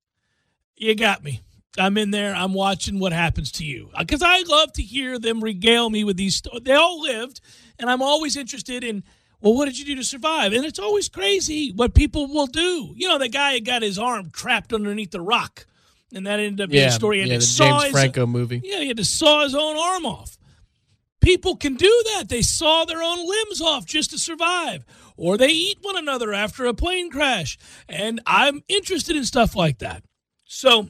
You 0.77 0.95
got 0.95 1.23
me. 1.23 1.43
I'm 1.79 1.99
in 1.99 2.11
there. 2.11 2.35
I'm 2.35 2.55
watching 2.55 2.99
what 2.99 3.13
happens 3.13 3.51
to 3.53 3.65
you 3.65 3.91
uh, 3.95 4.05
because 4.05 4.23
I 4.23 4.43
love 4.43 4.73
to 4.75 4.83
hear 4.83 5.19
them 5.19 5.43
regale 5.43 5.91
me 5.91 6.05
with 6.05 6.17
these. 6.17 6.41
They 6.63 6.75
all 6.75 7.01
lived, 7.01 7.41
and 7.79 7.91
I'm 7.91 8.03
always 8.03 8.37
interested 8.37 8.85
in. 8.85 9.05
Well, 9.41 9.55
what 9.55 9.67
did 9.67 9.79
you 9.79 9.85
do 9.85 9.97
to 9.97 10.05
survive? 10.05 10.55
And 10.55 10.65
it's 10.65 10.79
always 10.79 11.11
crazy 11.11 11.71
what 11.71 11.93
people 11.93 12.29
will 12.29 12.47
do. 12.47 12.95
You 12.97 13.09
know, 13.09 13.19
the 13.19 13.29
guy 13.29 13.59
got 13.59 13.83
his 13.83 13.99
arm 13.99 14.31
trapped 14.31 14.73
underneath 14.73 15.11
the 15.11 15.21
rock, 15.21 15.67
and 16.15 16.27
that 16.27 16.41
ended 16.41 16.61
up 16.63 16.71
being 16.71 16.83
Yeah, 16.83 16.89
a 16.89 16.93
story. 16.93 17.17
He 17.17 17.23
had 17.23 17.31
yeah, 17.31 17.37
the 17.39 17.43
saw 17.43 17.65
James 17.71 17.83
his- 17.85 17.93
Franco 17.93 18.27
movie. 18.27 18.61
yeah, 18.65 18.81
he 18.81 18.89
had 18.89 18.97
to 18.99 19.05
saw 19.05 19.43
his 19.45 19.55
own 19.55 19.77
arm 19.77 20.07
off. 20.07 20.39
People 21.21 21.57
can 21.57 21.75
do 21.75 22.03
that. 22.15 22.29
They 22.29 22.43
saw 22.43 22.85
their 22.85 23.03
own 23.03 23.27
limbs 23.27 23.61
off 23.63 23.87
just 23.87 24.11
to 24.11 24.19
survive, 24.19 24.85
or 25.17 25.39
they 25.39 25.49
eat 25.49 25.79
one 25.81 25.97
another 25.97 26.35
after 26.35 26.67
a 26.67 26.75
plane 26.75 27.11
crash. 27.11 27.57
And 27.89 28.21
I'm 28.27 28.63
interested 28.69 29.17
in 29.17 29.25
stuff 29.25 29.57
like 29.57 29.79
that. 29.79 30.05
So 30.45 30.89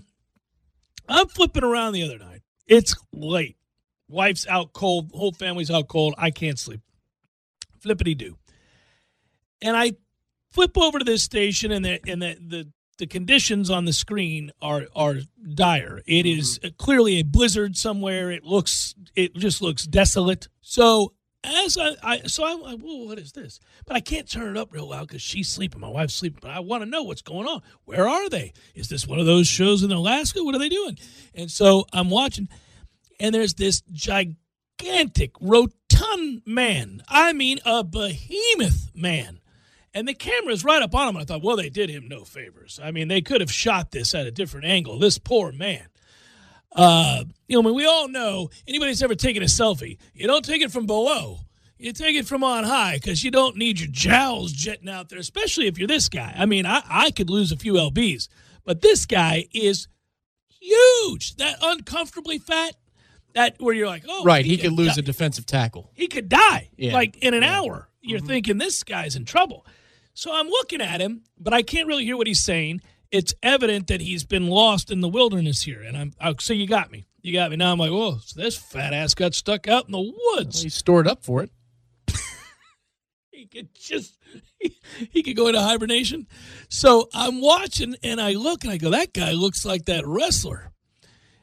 I'm 1.09 1.29
flipping 1.29 1.63
around 1.63 1.93
the 1.93 2.03
other 2.03 2.19
night. 2.19 2.41
It's 2.67 2.97
late. 3.13 3.57
Wife's 4.09 4.47
out 4.49 4.73
cold. 4.73 5.13
Whole 5.15 5.33
family's 5.33 5.71
out 5.71 5.87
cold. 5.87 6.15
I 6.19 6.31
can't 6.31 6.59
sleep. 6.59 6.81
Flippity 7.79 8.15
do. 8.17 8.37
And 9.63 9.77
I 9.77 9.93
flip 10.51 10.77
over 10.77 10.99
to 10.99 11.05
this 11.05 11.23
station, 11.23 11.71
and 11.71 11.85
the 11.85 12.01
and 12.09 12.21
the 12.21 12.37
the, 12.41 12.73
the 12.99 13.07
conditions 13.07 13.71
on 13.71 13.85
the 13.85 13.93
screen 13.93 14.51
are 14.61 14.87
are 14.95 15.17
dire. 15.55 16.03
It 16.07 16.27
is 16.27 16.59
mm-hmm. 16.59 16.77
clearly 16.79 17.21
a 17.21 17.23
blizzard 17.23 17.77
somewhere. 17.77 18.31
It 18.31 18.45
looks 18.45 18.95
it 19.15 19.35
just 19.37 19.61
looks 19.61 19.87
desolate. 19.87 20.49
So 20.61 21.15
as 21.45 21.77
I, 21.77 21.97
I 22.03 22.23
so 22.27 22.45
I'm 22.45 22.61
like, 22.61 22.81
whoa, 22.81 23.07
what 23.07 23.19
is 23.19 23.33
this? 23.33 23.61
But 23.87 23.97
I 23.97 24.01
can't 24.01 24.31
turn 24.31 24.57
it 24.57 24.61
up 24.61 24.73
real 24.73 24.89
loud 24.89 25.09
because 25.09 25.23
she's 25.23 25.49
sleeping. 25.49 25.81
My 25.81 25.89
wife's 25.89 26.15
sleeping. 26.15 26.41
But 26.41 26.51
I 26.51 26.61
want 26.61 26.83
to 26.83 26.89
know 26.89 27.03
what's 27.03 27.23
going 27.23 27.47
on. 27.47 27.63
Where 27.85 28.09
are 28.09 28.29
they? 28.29 28.53
Is 28.75 28.89
this 28.89 29.07
one 29.07 29.19
of 29.19 29.27
those 29.27 29.47
shows 29.47 29.83
in 29.83 29.93
Alaska? 29.93 30.43
What 30.43 30.55
are 30.55 30.59
they 30.61 30.69
doing? 30.69 30.99
And 31.35 31.51
so 31.51 31.87
I'm 31.93 32.11
watching, 32.11 32.49
and 33.21 33.35
there's 33.35 33.55
this 33.55 33.83
gigantic, 33.93 35.33
rotund 35.41 36.43
man. 36.47 37.03
I 37.09 37.33
mean, 37.33 37.59
a 37.65 37.85
behemoth 37.85 38.91
man. 38.95 39.41
And 39.97 40.09
the 40.09 40.15
camera's 40.15 40.65
right 40.65 40.83
up 40.83 40.95
on 40.95 41.09
him. 41.09 41.17
I 41.17 41.25
thought, 41.25 41.43
well, 41.43 41.57
they 41.57 41.69
did 41.71 41.89
him 41.89 42.09
no 42.09 42.25
favors. 42.25 42.81
I 42.83 42.91
mean, 42.91 43.07
they 43.09 43.21
could 43.23 43.41
have 43.41 43.53
shot 43.53 43.93
this 43.93 44.13
at 44.15 44.27
a 44.27 44.31
different 44.33 44.67
angle. 44.67 44.99
This 44.99 45.19
poor 45.19 45.53
man. 45.53 45.87
Uh, 46.73 47.25
you 47.47 47.55
know, 47.57 47.63
I 47.63 47.67
mean, 47.67 47.77
we 47.77 47.87
all 47.87 48.09
know 48.09 48.51
anybody 48.67 48.91
that's 48.91 49.03
ever 49.03 49.15
taken 49.15 49.43
a 49.43 49.47
selfie, 49.47 49.99
you 50.13 50.27
don't 50.27 50.45
take 50.45 50.61
it 50.63 50.73
from 50.73 50.87
below. 50.87 51.39
You 51.79 51.93
take 51.93 52.17
it 52.17 52.27
from 52.27 52.43
on 52.43 52.65
high 52.65 52.95
because 52.95 53.23
you 53.23 53.31
don't 53.31 53.57
need 53.57 53.79
your 53.79 53.89
jowls 53.91 54.53
jetting 54.53 54.89
out 54.89 55.09
there, 55.09 55.19
especially 55.19 55.67
if 55.69 55.79
you're 55.79 55.87
this 55.89 56.09
guy. 56.09 56.35
I 56.37 56.47
mean, 56.47 56.67
I, 56.67 56.83
I 56.89 57.11
could 57.13 57.31
lose 57.31 57.53
a 57.53 57.57
few 57.57 57.75
LBs, 57.75 58.29
but 58.65 58.81
this 58.81 59.07
guy 59.07 59.47
is 59.53 59.87
huge. 60.61 61.37
That 61.37 61.59
uncomfortably 61.63 62.39
fat, 62.39 62.75
that 63.35 63.57
where 63.61 63.75
you're 63.75 63.87
like, 63.89 64.05
oh, 64.09 64.25
Right, 64.25 64.45
he 64.45 64.57
could 64.57 64.73
lose 64.73 64.95
die. 64.95 65.01
a 65.01 65.03
defensive 65.03 65.47
tackle. 65.47 65.91
he 65.95 66.07
could 66.07 66.29
die 66.29 66.71
Yeah. 66.77 66.93
like 66.95 67.17
in 67.19 67.35
an 67.35 67.43
hour. 67.43 67.89
You're 68.01 68.21
thinking 68.21 68.59
this 68.59 68.83
guy's 68.83 69.17
in 69.17 69.25
trouble. 69.25 69.65
So 70.15 70.33
I'm 70.33 70.47
looking 70.47 70.81
at 70.81 71.01
him, 71.01 71.25
but 71.39 71.53
I 71.53 71.63
can't 71.63 71.89
really 71.89 72.05
hear 72.05 72.17
what 72.17 72.29
he's 72.29 72.45
saying. 72.45 72.81
It's 73.11 73.35
evident 73.43 73.89
that 73.89 74.01
he's 74.01 74.25
been 74.25 74.49
lost 74.49 74.91
in 74.91 75.01
the 75.01 75.09
wilderness 75.09 75.63
here, 75.63 75.83
and 75.83 75.97
I'm 75.97 76.13
uh, 76.21 76.35
so 76.41 76.55
you 76.55 76.67
got 76.67 76.91
me. 76.91 77.05
You 77.21 77.33
got 77.33 77.51
me 77.51 77.57
now. 77.57 77.73
I'm 77.73 77.79
like, 77.79 77.91
whoa, 77.91 78.19
so 78.19 78.41
this 78.41 78.57
fat 78.57 78.93
ass 78.93 79.15
got 79.15 79.35
stuck 79.35 79.69
out 79.69 79.87
in 79.87 79.93
the 79.93 80.13
woods. 80.33 80.63
He 80.63 80.69
stored 80.69 81.09
up 81.09 81.25
for 81.25 81.43
it. 81.43 81.51
he 83.33 83.47
could 83.47 83.75
just 83.75 84.19
he, 84.59 84.79
he 85.11 85.23
could 85.23 85.37
go 85.37 85.49
into 85.49 85.61
hibernation. 85.61 86.27
So 86.69 87.09
I'm 87.13 87.41
watching 87.41 87.97
and 88.03 88.21
I 88.21 88.33
look 88.33 88.65
and 88.65 88.73
I 88.73 88.79
go, 88.79 88.91
that 88.91 89.13
guy 89.13 89.33
looks 89.33 89.65
like 89.65 89.87
that 89.87 90.07
wrestler. 90.07 90.71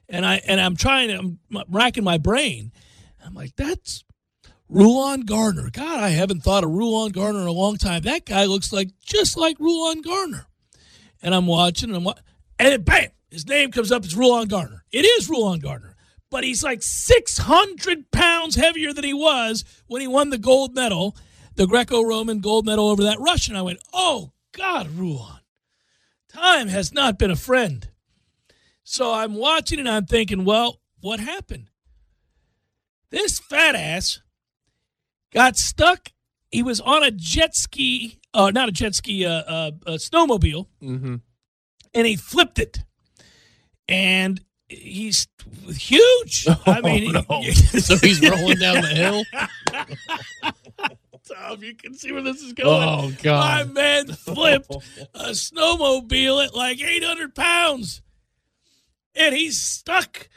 And 0.08 0.26
I 0.26 0.42
and 0.48 0.60
I'm 0.62 0.76
trying 0.76 1.10
to 1.10 1.18
I'm 1.18 1.40
racking 1.70 2.04
my 2.04 2.18
brain. 2.18 2.72
I'm 3.26 3.34
like, 3.34 3.56
that's 3.56 4.04
Rulon 4.72 5.26
Garner. 5.26 5.70
God, 5.70 6.00
I 6.00 6.10
haven't 6.10 6.44
thought 6.44 6.64
of 6.64 6.72
Rulon 6.72 7.12
Garner 7.12 7.42
in 7.42 7.48
a 7.48 7.52
long 7.52 7.76
time. 7.76 8.04
That 8.04 8.26
guy 8.26 8.46
looks 8.46 8.72
like 8.72 8.90
just 9.06 9.36
like 9.36 9.60
Rulon 9.60 10.02
Garner. 10.02 10.48
And 11.22 11.36
I'm 11.36 11.46
watching 11.46 11.90
and 11.90 11.98
I'm 11.98 12.04
wa- 12.06 12.16
and 12.58 12.86
bam, 12.86 13.10
his 13.30 13.46
name 13.46 13.72
comes 13.72 13.92
up. 13.92 14.06
It's 14.06 14.16
Rulon 14.16 14.48
Garner. 14.48 14.86
It 14.90 15.06
is 15.06 15.30
Rulon 15.30 15.60
Garner, 15.60 15.98
but 16.30 16.46
he's 16.46 16.64
like 16.64 16.84
600 16.84 18.12
pounds 18.12 18.56
heavier 18.56 18.94
than 18.94 19.04
he 19.04 19.14
was 19.14 19.66
when 19.88 20.00
he 20.00 20.08
won 20.08 20.30
the 20.30 20.38
gold 20.38 20.74
medal, 20.74 21.18
the 21.56 21.68
Greco-Roman 21.68 22.40
gold 22.40 22.66
medal 22.66 22.88
over 22.88 23.04
that 23.04 23.20
Russian. 23.20 23.58
I 23.58 23.64
went, 23.64 23.80
oh 23.92 24.32
God, 24.54 24.88
Rulon, 24.96 25.42
time 26.30 26.70
has 26.70 26.94
not 26.94 27.20
been 27.20 27.32
a 27.32 27.36
friend. 27.36 27.90
So 28.86 29.12
I'm 29.12 29.36
watching 29.36 29.80
and 29.80 29.90
I'm 29.90 30.06
thinking, 30.06 30.46
well, 30.46 30.80
what 31.02 31.20
happened? 31.20 31.68
This 33.10 33.38
fat 33.38 33.76
ass 33.76 34.21
got 35.34 35.58
stuck. 35.58 36.12
He 36.52 36.64
was 36.64 36.80
on 36.82 37.04
a 37.04 37.12
jet 37.12 37.56
ski, 37.56 38.20
uh, 38.34 38.52
not 38.54 38.70
a 38.70 38.72
jet 38.72 38.94
ski, 38.96 39.26
uh, 39.26 39.32
uh, 39.32 39.72
a 39.86 39.92
snowmobile, 39.94 40.68
Mm-hmm. 40.82 41.16
and 41.94 42.08
he 42.08 42.16
flipped 42.18 42.60
it. 42.60 42.80
And 43.88 44.42
he's 44.68 45.28
huge. 45.70 46.46
I 46.66 46.82
mean, 46.82 47.16
Oh, 47.16 47.42
no. 47.42 47.42
so 47.52 47.96
he's 47.98 48.22
rolling 48.22 48.58
down 48.58 48.82
the 48.82 48.88
hill. 48.88 49.24
Tom, 51.28 51.64
you 51.64 51.76
can 51.76 51.94
see 51.94 52.12
where 52.12 52.22
this 52.22 52.42
is 52.42 52.54
going. 52.54 52.88
Oh 52.90 53.10
My 53.10 53.16
God! 53.22 53.74
man 53.74 54.08
flipped 54.08 54.72
a 55.14 55.30
snowmobile 55.32 56.46
at 56.46 56.56
like 56.56 56.82
800 56.82 57.34
pounds. 57.36 58.02
And 59.16 59.36
he's 59.36 59.62
stuck. 59.62 60.30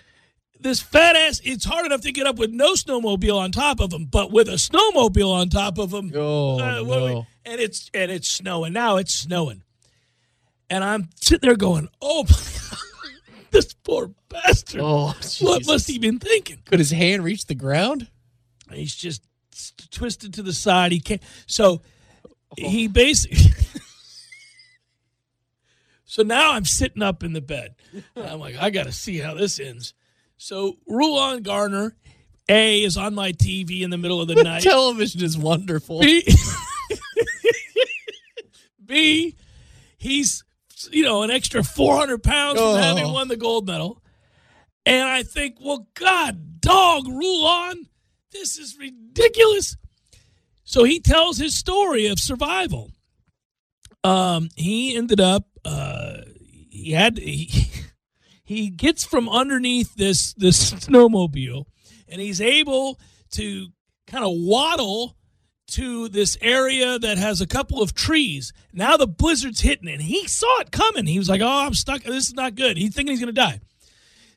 This 0.64 0.80
fat 0.80 1.14
ass, 1.14 1.42
it's 1.44 1.66
hard 1.66 1.84
enough 1.84 2.00
to 2.00 2.10
get 2.10 2.26
up 2.26 2.38
with 2.38 2.50
no 2.50 2.72
snowmobile 2.72 3.36
on 3.36 3.52
top 3.52 3.80
of 3.80 3.92
him, 3.92 4.06
but 4.06 4.32
with 4.32 4.48
a 4.48 4.52
snowmobile 4.52 5.30
on 5.30 5.50
top 5.50 5.76
of 5.78 5.92
him. 5.92 6.10
Oh 6.16 6.58
uh, 6.58 6.78
do 6.78 6.84
we- 6.86 7.26
and 7.44 7.60
it's 7.60 7.90
and 7.92 8.10
it's 8.10 8.26
snowing. 8.28 8.72
Now 8.72 8.96
it's 8.96 9.12
snowing. 9.12 9.62
And 10.70 10.82
I'm 10.82 11.10
sitting 11.20 11.46
there 11.46 11.56
going, 11.56 11.88
Oh 12.00 12.22
my 12.24 12.30
god, 12.70 12.78
this 13.50 13.74
poor 13.74 14.10
bastard. 14.30 14.80
Oh, 14.82 15.14
what 15.42 15.66
must 15.66 15.86
he 15.86 15.98
been 15.98 16.18
thinking? 16.18 16.60
Could 16.64 16.78
his 16.78 16.90
hand 16.92 17.22
reach 17.24 17.44
the 17.44 17.54
ground? 17.54 18.08
He's 18.72 18.94
just 18.94 19.22
twisted 19.90 20.32
to 20.32 20.42
the 20.42 20.54
side. 20.54 20.92
He 20.92 21.00
can't. 21.00 21.22
So 21.46 21.82
Oh. 22.52 22.54
he 22.56 22.86
basically. 22.88 23.52
so 26.06 26.22
now 26.22 26.52
I'm 26.52 26.64
sitting 26.64 27.02
up 27.02 27.22
in 27.22 27.34
the 27.34 27.40
bed. 27.42 27.74
I'm 28.16 28.38
like, 28.38 28.56
I 28.56 28.70
got 28.70 28.84
to 28.84 28.92
see 28.92 29.18
how 29.18 29.34
this 29.34 29.58
ends. 29.60 29.92
So 30.36 30.76
Rulon 30.86 31.42
Garner, 31.42 31.96
A, 32.48 32.82
is 32.82 32.96
on 32.96 33.14
my 33.14 33.32
TV 33.32 33.80
in 33.82 33.90
the 33.90 33.98
middle 33.98 34.20
of 34.20 34.28
the 34.28 34.42
night. 34.42 34.62
Television 34.62 35.22
is 35.22 35.38
wonderful. 35.38 36.00
B, 36.00 36.24
B, 38.84 39.36
he's 39.98 40.44
you 40.90 41.02
know 41.02 41.22
an 41.22 41.30
extra 41.30 41.62
400 41.64 42.22
pounds 42.22 42.58
from 42.60 42.68
Oh. 42.70 42.76
having 42.76 43.10
won 43.12 43.28
the 43.28 43.36
gold 43.36 43.66
medal, 43.66 44.02
and 44.84 45.08
I 45.08 45.22
think, 45.22 45.56
well, 45.60 45.88
God, 45.94 46.60
dog, 46.60 47.06
rule 47.08 47.46
on. 47.46 47.86
This 48.32 48.58
is 48.58 48.76
ridiculous. 48.78 49.76
So 50.64 50.84
he 50.84 50.98
tells 51.00 51.38
his 51.38 51.56
story 51.56 52.06
of 52.08 52.18
survival. 52.18 52.90
Um, 54.02 54.48
he 54.56 54.96
ended 54.96 55.20
up 55.20 55.46
uh, 55.64 56.18
he 56.68 56.90
had 56.92 57.16
he, 57.18 57.44
he 58.44 58.70
gets 58.70 59.04
from 59.04 59.28
underneath 59.28 59.94
this 59.96 60.34
this 60.34 60.72
snowmobile, 60.86 61.64
and 62.08 62.20
he's 62.20 62.40
able 62.40 63.00
to 63.32 63.68
kind 64.06 64.24
of 64.24 64.32
waddle 64.34 65.16
to 65.66 66.08
this 66.08 66.36
area 66.42 66.98
that 66.98 67.16
has 67.16 67.40
a 67.40 67.46
couple 67.46 67.82
of 67.82 67.94
trees. 67.94 68.52
Now 68.72 68.96
the 68.96 69.06
blizzard's 69.06 69.60
hitting, 69.62 69.88
and 69.88 70.02
he 70.02 70.28
saw 70.28 70.60
it 70.60 70.70
coming. 70.70 71.06
He 71.06 71.18
was 71.18 71.28
like, 71.28 71.40
"Oh, 71.40 71.66
I'm 71.66 71.74
stuck. 71.74 72.02
This 72.02 72.28
is 72.28 72.34
not 72.34 72.54
good." 72.54 72.76
He's 72.76 72.94
thinking 72.94 73.12
he's 73.12 73.20
going 73.20 73.34
to 73.34 73.40
die. 73.40 73.60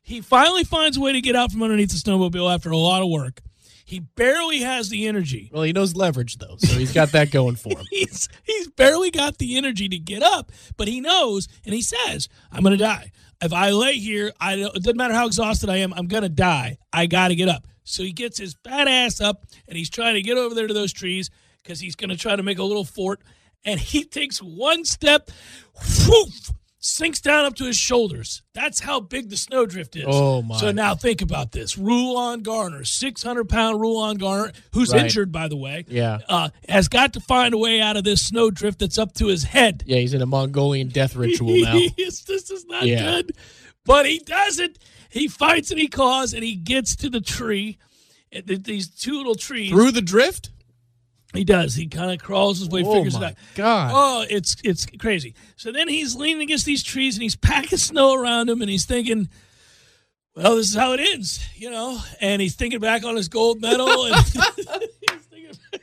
He 0.02 0.22
finally 0.22 0.64
finds 0.64 0.96
a 0.96 1.02
way 1.02 1.12
to 1.12 1.22
get 1.22 1.36
out 1.36 1.52
from 1.52 1.62
underneath 1.62 1.90
the 1.90 1.98
snowmobile 1.98 2.54
after 2.54 2.72
a 2.72 2.78
lot 2.78 3.02
of 3.02 3.10
work. 3.10 3.42
He 3.84 4.00
barely 4.00 4.60
has 4.60 4.90
the 4.90 5.08
energy. 5.08 5.50
Well, 5.54 5.64
he 5.64 5.74
knows 5.74 5.96
leverage 5.96 6.38
though, 6.38 6.56
so 6.58 6.78
he's 6.78 6.94
got 6.94 7.12
that 7.12 7.32
going 7.32 7.56
for 7.56 7.78
him. 7.78 7.86
He's 7.90 8.28
he's 8.44 8.68
barely 8.70 9.12
got 9.12 9.38
the 9.38 9.58
energy 9.58 9.88
to 9.88 9.98
get 9.98 10.22
up, 10.22 10.52
but 10.76 10.88
he 10.90 11.00
knows, 11.00 11.48
and 11.66 11.74
he 11.74 11.82
says, 11.82 12.28
"I'm 12.52 12.64
going 12.64 12.78
to 12.78 12.84
die. 12.84 13.12
If 13.42 13.54
I 13.54 13.70
lay 13.72 13.98
here, 13.98 14.32
I 14.40 14.56
it 14.56 14.84
doesn't 14.84 14.98
matter 14.98 15.14
how 15.14 15.28
exhausted 15.28 15.70
I 15.70 15.78
am. 15.78 15.94
I'm 15.94 16.08
to 16.24 16.30
die. 16.30 16.78
I 16.92 17.06
got 17.06 17.30
to 17.30 17.36
get 17.36 17.50
up." 17.50 17.68
So 17.84 18.04
he 18.04 18.12
gets 18.12 18.38
his 18.38 18.56
fat 18.64 18.88
ass 18.88 19.22
up, 19.22 19.46
and 19.68 19.78
he's 19.78 19.90
trying 19.90 20.16
to 20.16 20.22
get 20.22 20.38
over 20.38 20.54
there 20.54 20.68
to 20.68 20.74
those 20.74 20.92
trees 20.92 21.30
because 21.64 21.80
he's 21.80 21.96
to 22.10 22.18
try 22.18 22.36
to 22.36 22.44
make 22.44 22.60
a 22.60 22.64
little 22.64 22.86
fort. 22.86 23.22
And 23.64 23.80
he 23.80 24.04
takes 24.04 24.40
one 24.40 24.86
step, 24.86 25.30
whoof, 26.08 26.52
sinks 26.88 27.20
down 27.20 27.46
up 27.46 27.56
to 27.56 27.66
his 27.66 27.76
shoulders. 27.78 28.42
That's 28.54 28.80
how 28.80 29.00
big 29.00 29.30
the 29.30 29.38
snowdrift 29.38 29.96
is. 29.96 30.06
Oh, 30.08 30.42
my. 30.42 30.58
So 30.58 30.72
now 30.72 30.96
think 30.96 31.22
about 31.22 31.52
this: 31.52 31.78
Rulon 31.78 32.42
Garner, 32.44 32.84
600 32.86 33.50
pound 33.50 33.82
Rulon 33.82 34.18
Garner, 34.18 34.52
who's 34.74 34.92
Right. 34.94 35.04
injured 35.04 35.32
by 35.32 35.48
the 35.48 35.58
way 35.58 35.86
Yeah, 35.90 36.20
uh, 36.30 36.50
has 36.70 36.88
got 36.88 37.14
to 37.14 37.20
find 37.20 37.54
a 37.54 37.58
way 37.58 37.82
out 37.82 37.98
of 37.98 38.04
this 38.04 38.26
snowdrift 38.26 38.80
that's 38.80 38.98
up 38.98 39.14
to 39.16 39.28
his 39.28 39.44
head. 39.44 39.84
yeah. 39.86 39.98
He's 39.98 40.14
in 40.14 40.22
a 40.22 40.26
Mongolian 40.26 40.88
death 40.88 41.16
ritual 41.18 41.56
now. 41.62 41.80
This 41.98 42.28
is 42.30 42.66
not 42.66 42.84
Yeah. 42.86 43.04
good. 43.04 43.32
But 43.86 44.06
he 44.06 44.20
does 44.20 44.60
it. 44.60 44.80
He 45.10 45.28
fights 45.28 45.72
and 45.72 45.80
he 45.80 45.88
claws 45.88 46.34
and 46.34 46.44
he 46.44 46.56
gets 46.56 46.96
to 46.98 47.10
the 47.10 47.22
tree. 47.22 47.78
These 48.46 48.90
two 48.90 49.18
little 49.18 49.36
trees. 49.36 49.72
Through 49.72 49.92
the 49.92 50.02
drift. 50.02 50.50
He 51.38 51.44
does. 51.44 51.76
He 51.76 51.88
kind 51.88 52.12
of 52.12 52.20
crawls 52.20 52.60
his 52.60 52.70
way, 52.70 52.84
Oh 52.84 52.94
figures 52.94 53.16
it 53.16 53.24
out. 53.24 53.34
God! 53.56 53.92
Oh, 53.94 54.26
it's 54.30 54.58
it's 54.64 54.86
crazy. 54.98 55.36
So 55.56 55.72
then 55.72 55.88
he's 55.88 56.16
leaning 56.16 56.42
against 56.42 56.66
these 56.66 56.84
trees 56.84 57.16
and 57.16 57.24
he's 57.24 57.36
packing 57.36 57.78
snow 57.78 58.14
around 58.14 58.50
him 58.50 58.62
and 58.62 58.70
he's 58.70 58.86
thinking, 58.86 59.30
well, 60.36 60.56
this 60.56 60.70
is 60.70 60.76
how 60.76 60.94
it 60.94 61.00
ends, 61.00 61.48
you 61.56 61.70
know. 61.70 62.00
And 62.22 62.42
he's 62.42 62.56
thinking 62.56 62.80
back 62.80 63.04
on 63.04 63.16
his 63.16 63.28
gold 63.28 63.62
medal 63.62 64.06
and 64.06 64.16
he's 64.26 64.34
thinking, 65.30 65.52
yeah, 65.74 65.80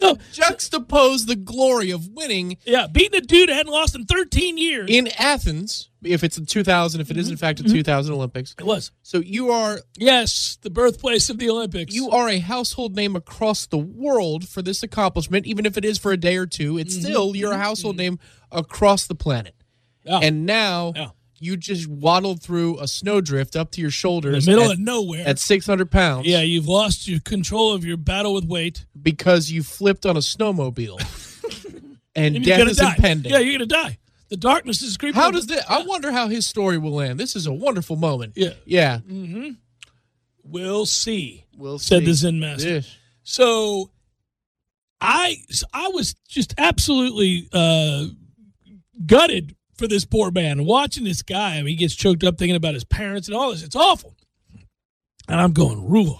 no, 0.00 0.14
Juxtapose 0.32 1.26
the 1.26 1.36
glory 1.36 1.90
of 1.90 2.08
winning 2.08 2.56
yeah, 2.64 2.86
beating 2.86 3.16
a 3.18 3.20
dude 3.20 3.48
that 3.48 3.54
hadn't 3.56 3.72
lost 3.72 3.94
in 3.94 4.04
13 4.06 4.58
years. 4.58 4.88
in 4.90 5.08
Athens. 5.18 5.88
If 6.02 6.24
it's 6.24 6.38
in 6.38 6.46
2000, 6.46 7.02
if 7.02 7.10
it 7.10 7.18
is 7.18 7.28
in 7.28 7.36
fact 7.36 7.60
a 7.60 7.62
2000 7.62 8.14
Olympics, 8.14 8.54
it 8.58 8.64
was 8.64 8.90
so 9.02 9.18
you 9.18 9.50
are 9.50 9.80
yes, 9.98 10.56
the 10.62 10.70
birthplace 10.70 11.28
of 11.28 11.38
the 11.38 11.50
Olympics. 11.50 11.94
you 11.94 12.10
are 12.10 12.28
a 12.28 12.38
household 12.38 12.96
name 12.96 13.14
across 13.16 13.66
the 13.66 13.76
world 13.78 14.48
for 14.48 14.62
this 14.62 14.82
accomplishment. 14.82 15.44
Even 15.46 15.66
if 15.66 15.76
it 15.76 15.84
is 15.84 15.98
for 15.98 16.10
a 16.12 16.16
day 16.16 16.36
or 16.36 16.46
two, 16.46 16.78
it's 16.78 16.94
Mm-hmm. 16.96 17.04
still 17.04 17.36
you're 17.36 17.52
a 17.52 17.58
household 17.58 17.96
name 17.98 18.18
across 18.50 19.06
the 19.06 19.14
planet. 19.14 19.54
Yeah. 20.04 20.20
And 20.22 20.46
now 20.46 20.92
Yeah. 20.96 21.08
You 21.42 21.56
just 21.56 21.88
waddled 21.88 22.42
through 22.42 22.78
a 22.80 22.86
snowdrift 22.86 23.56
up 23.56 23.70
to 23.72 23.80
your 23.80 23.88
in 23.88 23.92
shoulders 23.92 24.44
the 24.44 24.52
middle 24.52 24.66
at, 24.66 24.72
of 24.72 24.78
nowhere. 24.78 25.26
at 25.26 25.38
600 25.38 25.90
pounds. 25.90 26.26
yeah, 26.26 26.42
you've 26.42 26.68
lost 26.68 27.08
your 27.08 27.18
control 27.20 27.72
of 27.72 27.84
your 27.84 27.96
battle 27.96 28.34
with 28.34 28.44
weight. 28.44 28.84
because 29.00 29.50
you 29.50 29.62
flipped 29.62 30.04
on 30.06 30.16
a 30.16 30.20
snowmobile 30.20 31.00
and, 32.14 32.36
And 32.36 32.44
death 32.44 32.68
is 32.68 32.76
die. 32.76 32.90
impending. 32.94 33.32
Yeah, 33.32 33.38
you're 33.38 33.54
gonna 33.54 33.66
die. 33.66 33.96
The 34.28 34.36
darkness 34.36 34.80
is 34.82 34.96
creeping. 34.96 35.20
How 35.20 35.30
does 35.32 35.46
this? 35.48 35.64
I 35.68 35.82
wonder 35.82 36.12
how 36.12 36.28
his 36.28 36.46
story 36.46 36.78
will 36.78 37.00
end. 37.00 37.18
This 37.18 37.34
is 37.34 37.46
a 37.48 37.52
wonderful 37.52 37.96
moment. 37.96 38.34
Yeah. 38.36 38.50
Yeah. 38.64 39.00
We'll 40.44 40.86
see. 40.86 41.46
We'll 41.56 41.78
see. 41.78 41.86
Said 41.96 42.04
the 42.04 42.12
Zen 42.14 42.38
master. 42.38 42.82
So 43.24 43.90
I 45.00 45.36
I 45.72 45.88
was 45.88 46.14
just 46.28 46.54
absolutely 46.58 47.48
uh, 47.52 48.04
gutted 49.06 49.56
for 49.80 49.88
this 49.88 50.04
poor 50.04 50.30
man. 50.30 50.64
Watching 50.64 51.02
this 51.02 51.22
guy, 51.22 51.54
I 51.56 51.58
mean, 51.58 51.66
he 51.68 51.74
gets 51.74 51.96
choked 51.96 52.22
up 52.22 52.38
thinking 52.38 52.54
about 52.54 52.74
his 52.74 52.84
parents 52.84 53.26
and 53.26 53.36
all 53.36 53.50
this. 53.50 53.64
It's 53.64 53.74
awful. 53.74 54.14
And 55.28 55.40
I'm 55.40 55.52
going, 55.52 55.88
Rulon. 55.88 56.18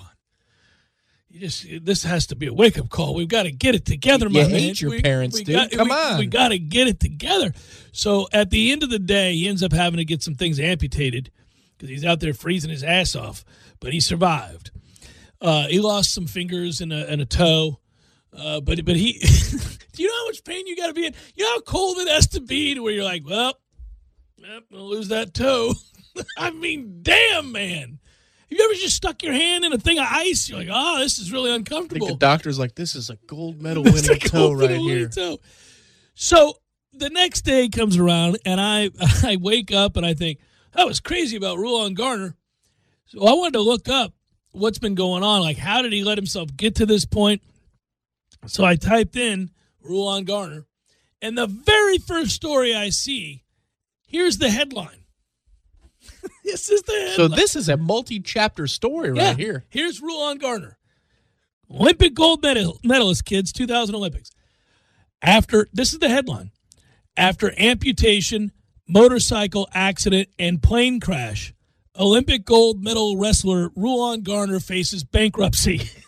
You 1.29 1.38
just 1.40 1.64
this 1.85 2.03
has 2.03 2.27
to 2.29 2.35
be 2.37 2.46
a 2.49 2.53
wake 2.53 2.77
up 2.77 2.88
call. 2.88 3.14
We've 3.14 3.29
got 3.29 3.44
to 3.44 3.53
get 3.53 3.77
it 3.77 3.85
together, 3.85 4.29
my 4.29 4.40
You 4.40 4.49
man. 4.49 4.59
hate 4.61 4.81
your 4.81 4.90
We- 4.90 5.01
parents, 5.03 5.38
we 5.38 5.44
dude. 5.44 5.55
got- 5.55 5.70
Come 5.70 5.88
we- 5.88 5.94
on. 5.94 6.18
we 6.18 6.27
got 6.27 6.49
to 6.49 6.59
get 6.59 6.88
it 6.88 6.99
together. 6.99 7.55
So 7.92 8.29
at 8.33 8.51
the 8.51 8.73
end 8.73 8.83
of 8.83 8.90
the 8.90 8.99
day, 8.99 9.35
he 9.35 9.46
ends 9.46 9.62
up 9.62 9.73
having 9.73 9.99
to 9.99 10.05
get 10.05 10.25
some 10.25 10.35
things 10.35 10.59
amputated 10.59 11.31
because 11.79 11.88
he's 11.88 12.05
out 12.05 12.18
there 12.18 12.35
freezing 12.35 12.70
his 12.70 12.83
ass 12.83 13.14
off. 13.14 13.44
But 13.79 13.92
he 13.92 14.01
survived. 14.01 14.73
Uh, 15.40 15.68
he 15.68 15.79
lost 15.79 16.12
some 16.12 16.27
fingers 16.27 16.81
and 16.81 16.92
a, 16.92 17.09
and 17.09 17.20
a 17.20 17.27
toe. 17.27 17.79
Uh, 18.37 18.61
but 18.61 18.85
but 18.85 18.97
he, 18.97 19.12
do 19.93 20.03
you 20.03 20.09
know 20.09 20.19
how 20.19 20.27
much 20.27 20.45
pain 20.45 20.66
you 20.66 20.77
got 20.77 20.88
to 20.88 20.95
be 20.95 21.07
in? 21.07 21.14
You 21.35 21.45
know 21.45 21.51
how 21.55 21.61
cold 21.61 21.99
it 21.99 22.09
has 22.09 22.29
to 22.29 22.40
be 22.40 22.75
to 22.75 22.81
where 22.83 22.93
you're 22.93 23.05
like, 23.05 23.27
well, 23.27 23.55
I'm 24.45 24.62
gonna 24.71 24.85
lose 24.85 25.09
that 25.09 25.35
toe. 25.35 25.75
I 26.38 26.51
mean, 26.51 27.01
damn, 27.03 27.53
man. 27.53 27.99
Have 28.51 28.59
you 28.59 28.64
ever 28.64 28.75
just 28.75 28.97
stuck 28.97 29.23
your 29.23 29.33
hand 29.33 29.64
in 29.64 29.73
a 29.73 29.79
thing 29.79 29.99
of 29.99 30.07
ice? 30.11 30.49
You're 30.49 30.59
like, 30.59 30.69
oh, 30.73 30.99
this 30.99 31.21
is 31.21 31.31
really 31.31 31.51
I 31.53 31.55
think 31.55 31.69
uncomfortable. 31.71 32.09
the 32.09 32.16
doctor's 32.16 32.59
like, 32.59 32.75
this 32.75 32.97
is 32.97 33.09
a 33.09 33.16
gold 33.27 33.62
medal 33.62 33.85
winning 33.85 34.19
toe 34.19 34.53
right 34.53 34.71
here. 34.71 35.09
toe. 35.09 35.38
So 36.14 36.55
the 36.93 37.11
next 37.11 37.43
day 37.43 37.69
comes 37.69 37.97
around, 37.97 38.38
and 38.45 38.61
I 38.61 38.90
I 39.23 39.37
wake 39.37 39.73
up 39.73 39.97
and 39.97 40.05
I 40.05 40.14
think 40.14 40.38
that 40.73 40.87
was 40.87 41.01
crazy 41.01 41.37
about 41.37 41.59
Rulon 41.59 41.95
Garner. 41.95 42.37
So 43.07 43.27
I 43.27 43.33
wanted 43.33 43.55
to 43.55 43.61
look 43.61 43.88
up 43.88 44.14
what's 44.53 44.79
been 44.79 44.95
going 44.95 45.23
on. 45.23 45.40
Like, 45.40 45.57
how 45.57 45.83
did 45.83 45.93
he 45.93 46.05
let 46.05 46.19
himself 46.19 46.49
get 46.57 46.77
to 46.77 46.87
this 46.87 47.05
point? 47.05 47.43
So 48.46 48.64
I 48.64 48.76
typed 48.76 49.16
in 49.16 49.50
Rulon 49.83 50.24
Garner, 50.24 50.66
and 51.20 51.37
the 51.37 51.46
very 51.46 51.98
first 51.98 52.33
story 52.33 52.74
I 52.74 52.88
see, 52.88 53.44
here's 54.07 54.38
the 54.38 54.50
headline. 54.50 55.05
this 56.44 56.70
is 56.70 56.83
the 56.83 56.92
headline. 56.92 57.16
So 57.16 57.29
this 57.29 57.57
is 57.57 57.68
a 57.68 57.76
multi-chapter 57.76 58.66
story 58.66 59.12
right 59.12 59.37
here. 59.37 59.64
Here's 59.68 60.00
Rulon 60.00 60.38
Garner, 60.38 60.79
Olympic 61.70 62.14
gold 62.14 62.42
medal, 62.42 62.79
medalist, 62.83 63.24
kids, 63.24 63.53
2000 63.53 63.94
Olympics. 63.94 64.31
After 65.22 65.68
this 65.72 65.92
is 65.92 65.98
the 65.98 66.09
headline: 66.09 66.50
after 67.16 67.53
amputation, 67.59 68.53
motorcycle 68.88 69.68
accident, 69.74 70.31
and 70.38 70.62
plane 70.62 70.98
crash, 70.98 71.53
Olympic 71.98 72.46
gold 72.46 72.83
medal 72.83 73.18
wrestler 73.18 73.70
Rulon 73.76 74.22
Garner 74.22 74.61
faces 74.61 75.05
bankruptcy. 75.05 75.90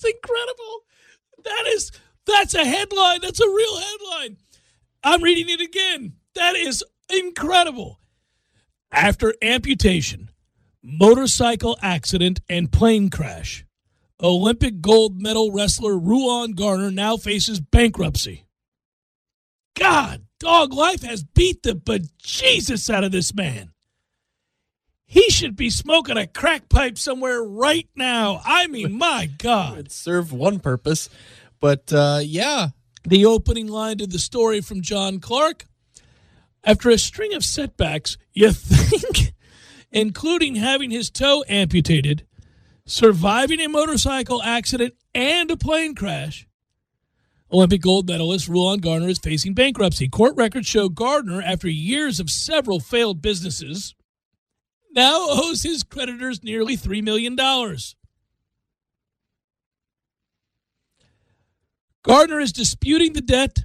that's 0.00 0.14
incredible. 0.14 0.80
That 1.44 1.64
is 1.68 1.92
that's 2.26 2.54
a 2.54 2.64
headline. 2.64 3.20
That's 3.22 3.40
a 3.40 3.48
real 3.48 3.78
headline. 3.78 4.36
I'm 5.02 5.22
reading 5.22 5.48
it 5.48 5.60
again. 5.60 6.14
That 6.34 6.56
is 6.56 6.84
incredible. 7.08 7.98
After 8.92 9.34
amputation, 9.42 10.30
motorcycle 10.82 11.78
accident, 11.80 12.40
and 12.48 12.70
plane 12.70 13.08
crash, 13.08 13.64
Olympic 14.22 14.80
gold 14.80 15.20
medal 15.20 15.52
wrestler 15.52 15.98
Rulon 15.98 16.52
Garner 16.52 16.90
now 16.90 17.16
faces 17.16 17.60
bankruptcy. 17.60 18.46
God, 19.78 20.26
dog 20.38 20.74
life 20.74 21.02
has 21.02 21.24
beat 21.24 21.62
the 21.62 21.72
bejesus 21.74 22.92
out 22.92 23.04
of 23.04 23.12
this 23.12 23.34
man. 23.34 23.72
He 25.10 25.28
should 25.28 25.56
be 25.56 25.70
smoking 25.70 26.16
a 26.16 26.28
crack 26.28 26.68
pipe 26.68 26.96
somewhere 26.96 27.42
right 27.42 27.88
now. 27.96 28.40
I 28.44 28.68
mean, 28.68 28.92
my 28.96 29.26
God. 29.26 29.78
It 29.78 29.90
served 29.90 30.30
one 30.30 30.60
purpose, 30.60 31.10
but 31.58 31.92
uh, 31.92 32.20
yeah, 32.22 32.68
The 33.02 33.26
opening 33.26 33.66
line 33.66 33.98
to 33.98 34.06
the 34.06 34.20
story 34.20 34.60
from 34.60 34.82
John 34.82 35.18
Clark. 35.18 35.66
After 36.62 36.90
a 36.90 36.96
string 36.96 37.34
of 37.34 37.44
setbacks, 37.44 38.18
you 38.34 38.52
think, 38.52 39.34
including 39.90 40.54
having 40.54 40.92
his 40.92 41.10
toe 41.10 41.42
amputated, 41.48 42.24
surviving 42.86 43.60
a 43.60 43.68
motorcycle 43.68 44.40
accident, 44.44 44.94
and 45.12 45.50
a 45.50 45.56
plane 45.56 45.96
crash, 45.96 46.46
Olympic 47.52 47.80
gold 47.80 48.06
medalist 48.06 48.46
Rulon 48.46 48.78
Gardner 48.78 49.08
is 49.08 49.18
facing 49.18 49.54
bankruptcy. 49.54 50.06
Court 50.08 50.36
records 50.36 50.68
show 50.68 50.88
Gardner, 50.88 51.42
after 51.42 51.68
years 51.68 52.20
of 52.20 52.30
several 52.30 52.78
failed 52.78 53.20
businesses, 53.20 53.96
now 54.92 55.26
owes 55.28 55.62
his 55.62 55.82
creditors 55.82 56.42
nearly 56.42 56.76
$3 56.76 57.02
million. 57.02 57.36
Gardner 62.02 62.40
is 62.40 62.52
disputing 62.52 63.12
the 63.12 63.20
debt. 63.20 63.64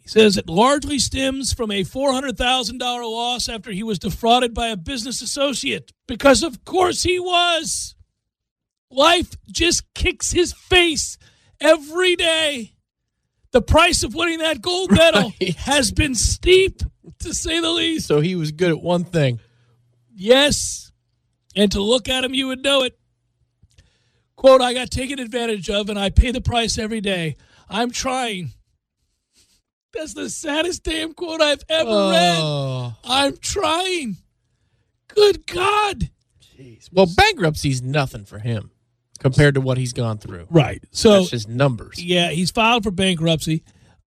He 0.00 0.08
says 0.08 0.36
it 0.36 0.48
largely 0.48 0.98
stems 0.98 1.52
from 1.52 1.70
a 1.70 1.84
$400,000 1.84 2.80
loss 2.80 3.48
after 3.48 3.70
he 3.70 3.84
was 3.84 4.00
defrauded 4.00 4.52
by 4.52 4.68
a 4.68 4.76
business 4.76 5.22
associate, 5.22 5.92
because 6.08 6.42
of 6.42 6.64
course 6.64 7.04
he 7.04 7.20
was. 7.20 7.94
Life 8.90 9.36
just 9.50 9.84
kicks 9.94 10.32
his 10.32 10.52
face 10.52 11.18
every 11.60 12.16
day. 12.16 12.72
The 13.52 13.62
price 13.62 14.02
of 14.02 14.14
winning 14.14 14.38
that 14.38 14.60
gold 14.60 14.90
medal 14.90 15.32
Right. 15.40 15.54
has 15.58 15.92
been 15.92 16.14
steep, 16.16 16.82
to 17.20 17.32
say 17.32 17.60
the 17.60 17.70
least. 17.70 18.08
so 18.08 18.20
he 18.20 18.34
was 18.34 18.50
good 18.50 18.70
at 18.70 18.80
one 18.80 19.04
thing. 19.04 19.38
Yes. 20.14 20.92
And 21.54 21.70
to 21.72 21.80
look 21.82 22.08
at 22.08 22.24
him, 22.24 22.34
you 22.34 22.48
would 22.48 22.62
know 22.62 22.82
it. 22.82 22.98
Quote, 24.36 24.60
I 24.60 24.74
got 24.74 24.90
taken 24.90 25.18
advantage 25.18 25.70
of 25.70 25.88
and 25.88 25.98
I 25.98 26.10
pay 26.10 26.30
the 26.32 26.40
price 26.40 26.78
every 26.78 27.00
day. 27.00 27.36
I'm 27.68 27.90
trying. 27.90 28.50
That's 29.92 30.14
the 30.14 30.30
saddest 30.30 30.84
damn 30.84 31.12
quote 31.12 31.42
I've 31.42 31.62
ever 31.68 31.90
read. 31.90 32.38
Oh, 32.40 32.94
I'm 33.04 33.36
trying. 33.36 34.16
Good 35.08 35.46
God. 35.46 36.10
Jeez. 36.58 36.88
Well, 36.90 37.06
bankruptcy's 37.14 37.82
nothing 37.82 38.24
for 38.24 38.38
him 38.38 38.70
compared 39.18 39.54
to 39.54 39.60
what 39.60 39.76
he's 39.76 39.92
gone 39.92 40.16
through. 40.18 40.46
Right. 40.50 40.82
So, 40.90 41.18
That's 41.18 41.30
just 41.30 41.48
numbers. 41.48 42.02
yeah, 42.02 42.30
he's 42.30 42.50
filed 42.50 42.82
for 42.84 42.90
bankruptcy. 42.90 43.62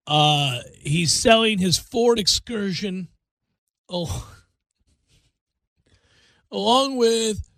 Uh, 0.07 0.59
he's 0.79 1.11
selling 1.13 1.59
his 1.59 1.77
Ford 1.77 2.17
Excursion. 2.19 3.07
Oh, 3.87 4.27
along 6.55 6.95
with 6.95 7.49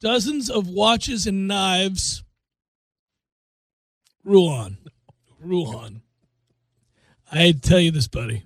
dozens 0.00 0.48
of 0.48 0.66
watches 0.66 1.26
and 1.26 1.46
knives. 1.46 2.24
Ruan. 4.24 4.78
Ruan. 5.38 6.00
I 7.30 7.52
tell 7.52 7.78
you 7.78 7.90
this, 7.90 8.08
buddy. 8.08 8.44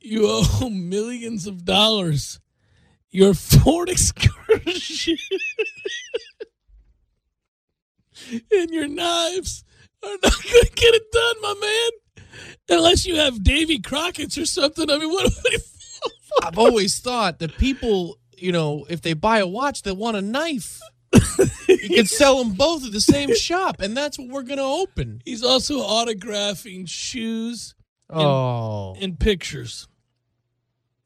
You 0.00 0.26
owe 0.28 0.68
millions 0.70 1.46
of 1.46 1.64
dollars. 1.64 2.40
Your 3.10 3.32
Ford 3.32 3.88
Excursion 3.88 5.16
and 8.52 8.70
your 8.70 8.86
knives 8.86 9.64
are 10.02 10.16
not 10.22 10.42
going 10.42 10.64
to 10.64 10.72
get 10.74 10.94
it 10.94 11.10
done, 11.10 11.34
my 11.40 11.54
man. 11.60 11.90
Unless 12.68 13.06
you 13.06 13.16
have 13.16 13.42
Davy 13.42 13.78
Crockett's 13.78 14.36
or 14.36 14.44
something. 14.44 14.90
I 14.90 14.98
mean, 14.98 15.08
what? 15.08 15.32
I've 16.42 16.58
always 16.58 16.98
thought 17.00 17.38
that 17.40 17.56
people, 17.58 18.18
you 18.36 18.52
know, 18.52 18.86
if 18.88 19.02
they 19.02 19.12
buy 19.14 19.38
a 19.38 19.46
watch, 19.46 19.82
they 19.82 19.92
want 19.92 20.16
a 20.16 20.22
knife. 20.22 20.80
you 21.68 21.88
can 21.88 22.06
sell 22.06 22.42
them 22.42 22.52
both 22.54 22.84
at 22.84 22.92
the 22.92 23.00
same 23.00 23.34
shop, 23.34 23.80
and 23.80 23.96
that's 23.96 24.18
what 24.18 24.28
we're 24.28 24.42
going 24.42 24.58
to 24.58 24.62
open. 24.64 25.22
He's 25.24 25.42
also 25.42 25.80
autographing 25.80 26.88
shoes 26.88 27.74
Oh, 28.10 28.94
and 29.00 29.18
pictures. 29.18 29.86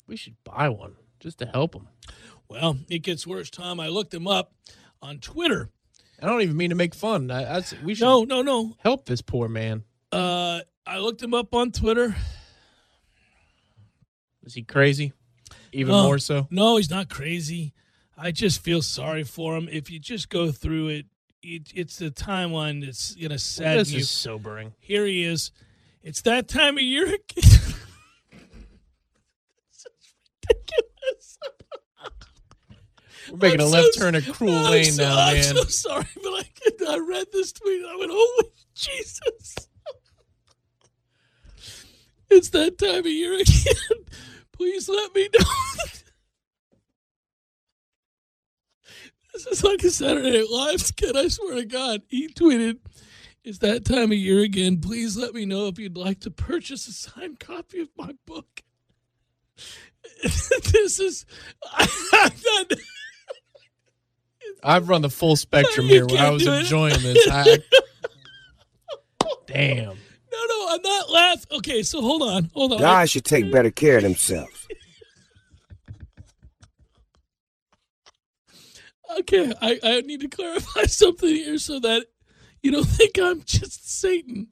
we 0.07 0.17
should 0.17 0.37
buy 0.45 0.69
one 0.69 0.95
just 1.21 1.39
to 1.39 1.47
help 1.47 1.75
him. 1.75 1.89
Well, 2.49 2.77
it 2.89 3.01
gets 3.01 3.27
worse, 3.27 3.51
Tom. 3.51 3.81
I 3.81 3.89
looked 3.89 4.13
him 4.15 4.27
up 4.29 4.53
on 5.01 5.19
Twitter. 5.19 5.71
I 6.21 6.27
don't 6.27 6.43
even 6.43 6.57
mean 6.57 6.71
to 6.71 6.77
make 6.77 6.95
fun. 6.95 7.31
I, 7.31 7.45
that's, 7.45 7.75
we 7.83 7.95
should 7.95 8.05
No, 8.05 8.23
no, 8.25 8.43
no. 8.43 8.77
help 8.79 9.07
this 9.07 9.23
poor 9.23 9.49
man. 9.49 9.83
Uh, 10.13 10.61
I 10.87 10.99
looked 10.99 11.23
him 11.23 11.35
up 11.35 11.55
on 11.55 11.73
Twitter. 11.73 12.15
Is 14.45 14.55
he 14.55 14.63
crazy? 14.63 15.13
Even 15.73 15.93
No. 15.93 16.03
more 16.05 16.19
so. 16.19 16.47
No, 16.51 16.77
he's 16.77 16.91
not 16.91 17.09
crazy. 17.09 17.73
I 18.17 18.31
just 18.31 18.61
feel 18.63 18.83
sorry 18.83 19.25
for 19.25 19.57
him. 19.57 19.69
If 19.71 19.91
you 19.91 19.99
just 19.99 20.29
go 20.29 20.53
through 20.53 20.89
it, 20.89 21.07
it 21.43 21.73
it's 21.75 21.97
the 21.97 22.11
timeline 22.11 22.85
that's 22.85 23.15
gonna 23.15 23.39
sadden 23.39 23.79
This 23.79 23.93
you. 23.93 23.99
is 24.01 24.11
sobering. 24.11 24.75
Here 24.81 25.07
he 25.07 25.25
is. 25.25 25.51
It's 26.03 26.23
that 26.23 26.49
time 26.49 26.77
of 26.77 26.83
year 26.83 27.07
again. 27.07 27.19
This 29.71 29.87
ridiculous. 30.49 31.39
We're 33.31 33.37
making 33.39 33.61
I'm 33.61 33.67
a 33.67 33.71
left 33.71 33.95
so- 33.95 34.01
turn 34.01 34.15
of 34.15 34.29
cruel 34.33 34.55
I'm 34.55 34.71
lane 34.73 34.85
so, 34.93 35.03
now, 35.05 35.17
I'm 35.19 35.35
man. 35.35 35.43
so 35.45 35.63
sorry, 35.65 36.07
but 36.17 36.29
I, 36.33 36.45
I 36.89 36.99
read 36.99 37.27
this 37.33 37.53
tweet. 37.53 37.81
and 37.83 37.91
I 37.91 37.97
went, 37.97 38.11
"Holy 38.13 38.53
Jesus!" 38.75 39.55
It's 42.31 42.49
that 42.51 42.79
time 42.79 43.01
of 43.01 43.07
year 43.07 43.35
again. 43.35 44.05
Please 44.63 44.89
let 44.89 45.13
me 45.13 45.29
know. 45.35 45.45
this 49.33 49.47
is 49.49 49.65
like 49.65 49.83
a 49.83 49.91
Saturday 49.91 50.39
Night 50.39 50.49
Live 50.49 50.81
skit. 50.81 51.17
I 51.17 51.27
swear 51.27 51.57
to 51.57 51.65
God. 51.65 52.03
He 52.07 52.29
tweeted, 52.29 52.79
"It's 53.43 53.59
that 53.59 53.85
time 53.85 54.13
of 54.13 54.19
year 54.19 54.39
again. 54.39 54.81
Please 54.81 55.17
let 55.17 55.35
me 55.35 55.45
know 55.47 55.67
if 55.67 55.81
you'd 55.81 55.97
like 55.97 56.21
to 56.21 56.31
purchase 56.31 56.87
a 56.87 56.93
signed 56.93 57.41
copy 57.41 57.81
of 57.81 57.89
my 57.99 58.15
book." 58.25 58.63
this 60.23 61.01
is. 61.01 61.27
Not, 62.13 62.73
I've 64.63 64.89
run 64.89 65.03
the 65.03 65.11
full 65.11 65.35
spectrum 65.45 65.87
here 65.87 66.07
when 66.07 66.19
I 66.19 66.31
was 66.31 66.47
enjoying 66.47 67.03
this. 67.03 67.27
I, 67.29 67.59
damn. 69.49 69.97
No, 70.33 70.39
no, 70.49 70.67
I'm 70.71 70.83
not 70.83 71.11
laughing. 71.11 71.59
Okay, 71.59 71.83
so 71.83 72.01
hold 72.01 72.23
on, 72.23 72.51
hold 72.55 72.73
on. 72.73 72.79
Guys 72.79 73.11
should 73.11 73.25
take 73.25 73.53
better 73.53 73.71
care 73.71 73.99
of 73.99 74.03
themselves. 74.03 74.67
Okay, 79.19 79.53
I, 79.61 79.79
I 79.83 80.01
need 80.01 80.21
to 80.21 80.29
clarify 80.29 80.83
something 80.87 81.29
here 81.29 81.59
so 81.59 81.79
that 81.81 82.07
you 82.63 82.71
don't 82.71 82.85
think 82.89 83.19
I'm 83.19 83.43
just 83.43 84.01
Satan. 84.01 84.49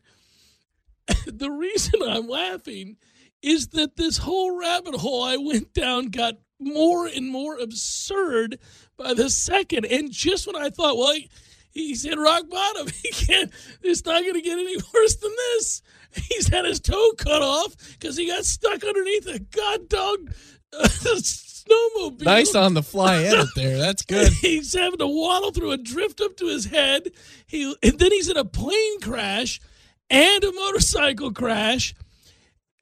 the 1.26 1.50
reason 1.50 2.02
I'm 2.02 2.28
laughing 2.28 2.96
is 3.42 3.68
that 3.68 3.96
this 3.96 4.18
whole 4.18 4.58
rabbit 4.58 4.94
hole 4.96 5.22
I 5.22 5.36
went 5.38 5.72
down 5.72 6.06
got 6.06 6.34
more 6.58 7.06
and 7.06 7.30
more 7.30 7.58
absurd 7.58 8.58
by 8.98 9.14
the 9.14 9.30
second. 9.30 9.86
And 9.86 10.12
just 10.12 10.46
when 10.46 10.56
I 10.56 10.68
thought, 10.68 10.98
well, 10.98 11.14
he, 11.14 11.30
he's 11.70 12.04
hit 12.04 12.18
rock 12.18 12.48
bottom, 12.48 12.88
he 13.02 13.10
can't, 13.10 13.50
it's 13.82 14.04
not 14.04 14.22
going 14.22 14.34
to 14.34 14.40
get 14.42 14.58
any 14.58 14.76
worse 14.94 15.16
than 15.16 15.32
this. 15.32 15.82
He's 16.12 16.48
had 16.48 16.64
his 16.64 16.80
toe 16.80 17.12
cut 17.16 17.42
off 17.42 17.76
because 17.92 18.16
he 18.16 18.26
got 18.26 18.44
stuck 18.44 18.82
underneath 18.84 19.26
a 19.28 19.38
god 19.38 19.88
dog 19.88 20.32
uh, 20.72 20.88
snowmobile. 20.88 22.22
Nice 22.24 22.54
on 22.54 22.74
the 22.74 22.82
fly 22.82 23.22
edit 23.22 23.48
there. 23.54 23.78
That's 23.78 24.02
good. 24.02 24.32
he's 24.32 24.74
having 24.74 24.98
to 24.98 25.06
waddle 25.06 25.52
through 25.52 25.72
a 25.72 25.76
drift 25.76 26.20
up 26.20 26.36
to 26.38 26.46
his 26.46 26.66
head. 26.66 27.10
He 27.46 27.74
and 27.82 27.98
then 27.98 28.10
he's 28.12 28.28
in 28.28 28.36
a 28.36 28.44
plane 28.44 29.00
crash 29.00 29.60
and 30.08 30.42
a 30.42 30.52
motorcycle 30.52 31.32
crash, 31.32 31.94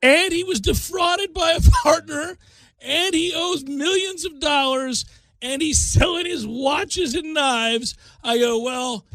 and 0.02 0.32
he 0.32 0.44
was 0.44 0.60
defrauded 0.60 1.34
by 1.34 1.52
a 1.52 1.60
partner, 1.60 2.38
and 2.80 3.14
he 3.14 3.32
owes 3.34 3.64
millions 3.64 4.24
of 4.24 4.40
dollars, 4.40 5.04
and 5.40 5.62
he's 5.62 5.78
selling 5.78 6.26
his 6.26 6.46
watches 6.46 7.14
and 7.14 7.34
knives. 7.34 7.96
I 8.22 8.38
go, 8.38 8.60
well, 8.62 9.06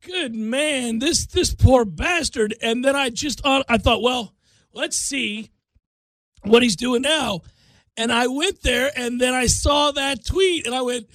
good 0.00 0.34
man, 0.34 0.98
this 0.98 1.26
this 1.26 1.54
poor 1.54 1.84
bastard. 1.84 2.54
And 2.62 2.84
then 2.84 2.96
I 2.96 3.10
just 3.10 3.44
uh, 3.44 3.62
I 3.68 3.78
thought, 3.78 4.02
well, 4.02 4.34
let's 4.72 4.96
see 4.96 5.50
what 6.42 6.62
he's 6.62 6.76
doing 6.76 7.02
now. 7.02 7.42
And 7.96 8.10
I 8.10 8.26
went 8.26 8.62
there 8.62 8.90
and 8.96 9.20
then 9.20 9.34
I 9.34 9.46
saw 9.46 9.90
that 9.92 10.24
tweet 10.24 10.66
and 10.66 10.74
I 10.74 10.82
went, 10.82 11.08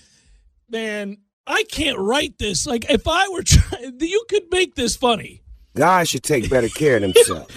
man, 0.69 1.17
I 1.45 1.63
can't 1.63 1.97
write 1.97 2.37
this. 2.37 2.67
Like 2.67 2.89
if 2.89 3.07
I 3.07 3.27
were 3.29 3.43
trying, 3.45 3.97
you 3.99 4.25
could 4.29 4.51
make 4.51 4.75
this 4.75 4.95
funny. 4.95 5.41
Guys 5.75 6.09
should 6.09 6.23
take 6.23 6.49
better 6.49 6.69
care 6.69 6.95
of 6.97 7.01
themselves. 7.13 7.53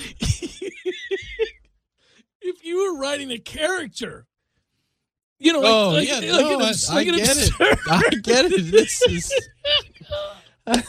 if 2.40 2.64
you 2.64 2.92
were 2.92 3.00
writing 3.00 3.30
a 3.30 3.38
character, 3.38 4.26
you 5.40 5.52
know, 5.52 5.60
like, 5.60 5.72
Oh 5.72 5.90
like, 5.90 6.08
yeah, 6.08 6.14
like 6.32 6.40
no, 6.46 6.54
an 6.54 6.62
I, 6.62 6.72
I 6.90 6.94
like 6.94 7.06
get 7.06 7.36
it. 7.36 7.52
I 7.90 8.00
get 8.22 8.44
it. 8.52 8.70
This 8.70 9.02
is. 9.02 9.32
That 10.66 10.84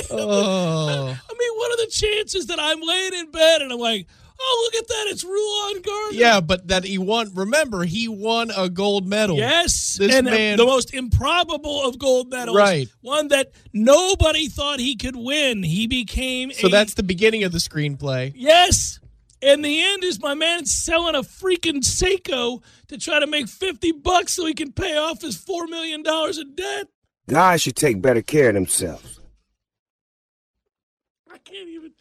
is- 0.00 0.10
Oh, 0.10 0.88
I 1.08 1.34
mean, 1.38 1.52
what 1.56 1.72
are 1.72 1.84
the 1.84 1.90
chances 1.90 2.46
that 2.46 2.58
I'm 2.60 2.80
laying 2.80 3.14
in 3.14 3.30
bed 3.30 3.62
and 3.62 3.72
I'm 3.72 3.78
like, 3.78 4.06
oh, 4.38 4.70
look 4.72 4.82
at 4.82 4.88
that, 4.88 5.06
it's 5.08 5.24
Rulon 5.24 5.82
Gardner. 5.82 6.18
yeah, 6.18 6.40
but 6.40 6.68
that 6.68 6.84
he 6.84 6.98
won. 6.98 7.32
Remember, 7.34 7.84
he 7.84 8.06
won 8.06 8.50
a 8.56 8.68
gold 8.68 9.06
medal. 9.08 9.36
Yes, 9.38 9.96
This 9.98 10.14
and 10.14 10.26
man- 10.26 10.58
the 10.58 10.66
most 10.66 10.94
improbable 10.94 11.82
of 11.84 11.98
gold 11.98 12.30
medals, 12.30 12.56
Right. 12.56 12.88
One 13.00 13.28
that 13.28 13.50
nobody 13.72 14.48
thought 14.48 14.78
he 14.78 14.94
could 14.94 15.16
win. 15.16 15.62
He 15.62 15.86
became 15.86 16.52
So 16.52 16.68
a- 16.68 16.70
that's 16.70 16.94
the 16.94 17.02
beginning 17.02 17.42
of 17.44 17.52
the 17.52 17.58
screenplay. 17.58 18.32
yes. 18.36 19.00
And 19.42 19.64
the 19.64 19.82
end 19.82 20.02
is 20.02 20.20
my 20.20 20.34
man 20.34 20.64
selling 20.64 21.14
a 21.14 21.20
freaking 21.22 21.82
Seiko 21.82 22.62
to 22.88 22.98
try 22.98 23.20
to 23.20 23.26
make 23.26 23.48
fifty 23.48 23.92
bucks 23.92 24.32
so 24.32 24.46
he 24.46 24.54
can 24.54 24.72
pay 24.72 24.96
off 24.96 25.20
his 25.20 25.36
four 25.36 25.66
million 25.66 26.02
dollars 26.02 26.38
in 26.38 26.54
debt. 26.54 26.88
Guys 27.28 27.62
should 27.62 27.76
take 27.76 28.00
better 28.00 28.22
care 28.22 28.48
of 28.48 28.54
themselves. 28.54 29.20
I 31.30 31.38
can't 31.38 31.68
even. 31.68 31.92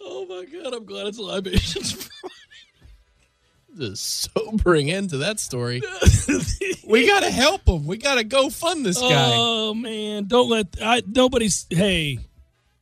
Oh 0.00 0.26
my 0.26 0.44
god! 0.44 0.72
I'm 0.74 0.84
glad 0.84 1.06
it's 1.08 1.18
libations. 1.18 2.08
The 3.76 3.96
sobering 3.96 4.88
end 4.88 5.10
to 5.10 5.18
that 5.18 5.40
story. 5.40 5.82
We 6.86 7.06
gotta 7.06 7.30
help 7.30 7.66
him. 7.66 7.86
We 7.86 7.96
gotta 7.96 8.24
go 8.24 8.50
fund 8.50 8.84
this 8.84 9.00
guy. 9.00 9.32
Oh 9.34 9.72
man, 9.72 10.26
don't 10.26 10.50
let 10.50 10.76
I 10.82 11.02
nobody's. 11.06 11.66
Hey, 11.70 12.18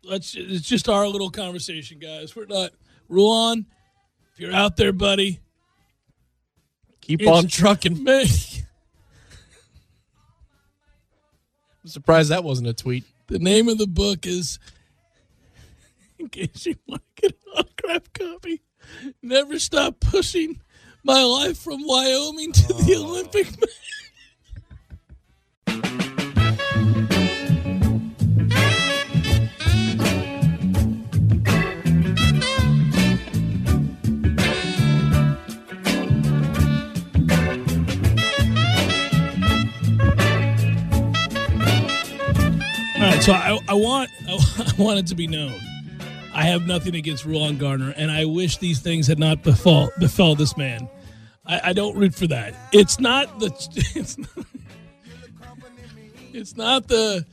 let's. 0.03 0.35
It's 0.37 0.69
just 0.69 0.89
our 0.89 1.07
little 1.07 1.31
conversation, 1.31 2.01
guys. 2.01 2.35
We're 2.35 2.47
not. 2.47 2.73
Rulon, 3.09 3.61
if 3.61 3.67
you're 4.43 4.53
out 4.55 4.77
there, 4.77 4.93
buddy, 4.93 5.39
Keep 7.01 7.23
it's- 7.23 7.37
on 7.37 7.47
trucking. 7.49 8.03
man, 8.03 8.27
I'm 11.85 11.89
surprised 11.89 12.31
that 12.31 12.45
wasn't 12.45 12.69
a 12.69 12.73
tweet. 12.73 13.05
the 13.29 13.39
name 13.39 13.69
of 13.69 13.79
the 13.79 13.87
book 13.87 14.27
is. 14.27 14.59
In 16.19 16.29
case 16.29 16.67
you 16.67 16.77
want 16.87 17.03
to 17.17 17.23
get 17.23 17.33
an 17.33 17.39
autograph 17.57 18.13
copy, 18.13 18.61
never 19.23 19.59
stop 19.59 19.99
pushing 20.01 20.61
my 21.03 21.21
life 21.23 21.59
from 21.59 21.81
Wyoming 21.85 22.53
to 22.53 22.73
the 22.75 22.97
Olympic. 22.97 23.49
so 43.23 43.33
I, 43.33 43.59
I 43.69 43.75
want 43.75 44.11
I 44.29 44.73
want 44.79 44.99
it 44.99 45.07
to 45.09 45.15
be 45.15 45.27
known. 45.27 45.59
I 46.35 46.45
have 46.45 46.67
nothing 46.67 46.95
against 46.95 47.25
Rulon 47.27 47.59
Garner, 47.59 47.93
and 47.97 48.11
I 48.11 48.25
wish 48.25 48.57
these 48.59 48.81
things 48.81 49.07
had 49.07 49.19
not 49.19 49.43
befall 49.43 49.91
befell 49.99 50.35
this 50.35 50.57
man. 50.57 50.89
I, 51.45 51.61
I 51.71 51.73
don't 51.73 51.97
root 51.97 52.15
for 52.15 52.27
that. 52.29 52.55
It's 52.73 52.99
not 52.99 53.39
the 53.39 53.47
it's 53.95 54.17
not, 54.19 54.29
it's 56.33 56.57
not 56.57 56.89
the 56.89 57.27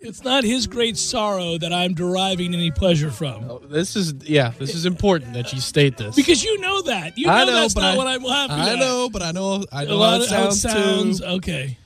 it's 0.00 0.22
not 0.24 0.44
his 0.44 0.66
great 0.66 0.96
sorrow 0.96 1.58
that 1.58 1.72
I'm 1.72 1.94
deriving 1.94 2.54
any 2.54 2.70
pleasure 2.70 3.10
from. 3.10 3.44
Oh, 3.50 3.58
This 3.60 3.96
is 3.96 4.14
yeah. 4.24 4.52
This 4.58 4.74
is 4.74 4.84
important 4.86 5.34
that 5.34 5.52
you 5.52 5.60
state 5.60 5.96
this 5.96 6.14
Because 6.16 6.44
you 6.44 6.60
know 6.60 6.82
that. 6.82 7.16
You 7.18 7.26
know, 7.26 7.32
I 7.32 7.44
know, 7.44 7.54
that's 7.54 7.74
but 7.74 7.80
not 7.82 7.94
I- 7.94 7.96
what 7.96 8.06
I'm 8.06 8.22
laughing 8.22 8.56
I 8.56 8.72
at. 8.74 8.78
know, 8.78 9.08
but 9.10 9.22
I 9.22 9.32
know 9.32 9.64
I 9.72 9.84
a 9.84 9.86
know 9.86 9.96
lot 9.96 10.10
how 10.10 10.16
of 10.16 10.22
it 10.22 10.30
how 10.30 10.46
it 10.48 10.52
sounds, 10.52 10.60
sounds. 10.62 11.20
too. 11.20 11.26
Okay, 11.26 11.78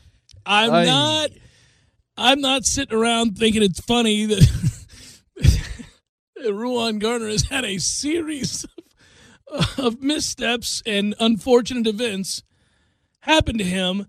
I'm 0.47 0.71
Aye. 0.73 0.85
not. 0.87 1.31
I'm 2.21 2.41
not 2.43 2.67
sitting 2.67 2.97
around 2.97 3.39
thinking 3.39 3.63
it's 3.63 3.81
funny 3.81 4.27
that, 4.27 4.47
Rulon 6.51 6.99
Garner 6.99 7.29
has 7.29 7.45
had 7.45 7.65
a 7.65 7.79
series 7.79 8.67
of, 9.51 9.79
of 9.79 10.03
missteps 10.03 10.83
and 10.85 11.15
unfortunate 11.19 11.87
events 11.87 12.43
happen 13.21 13.57
to 13.59 13.65
him 13.65 14.07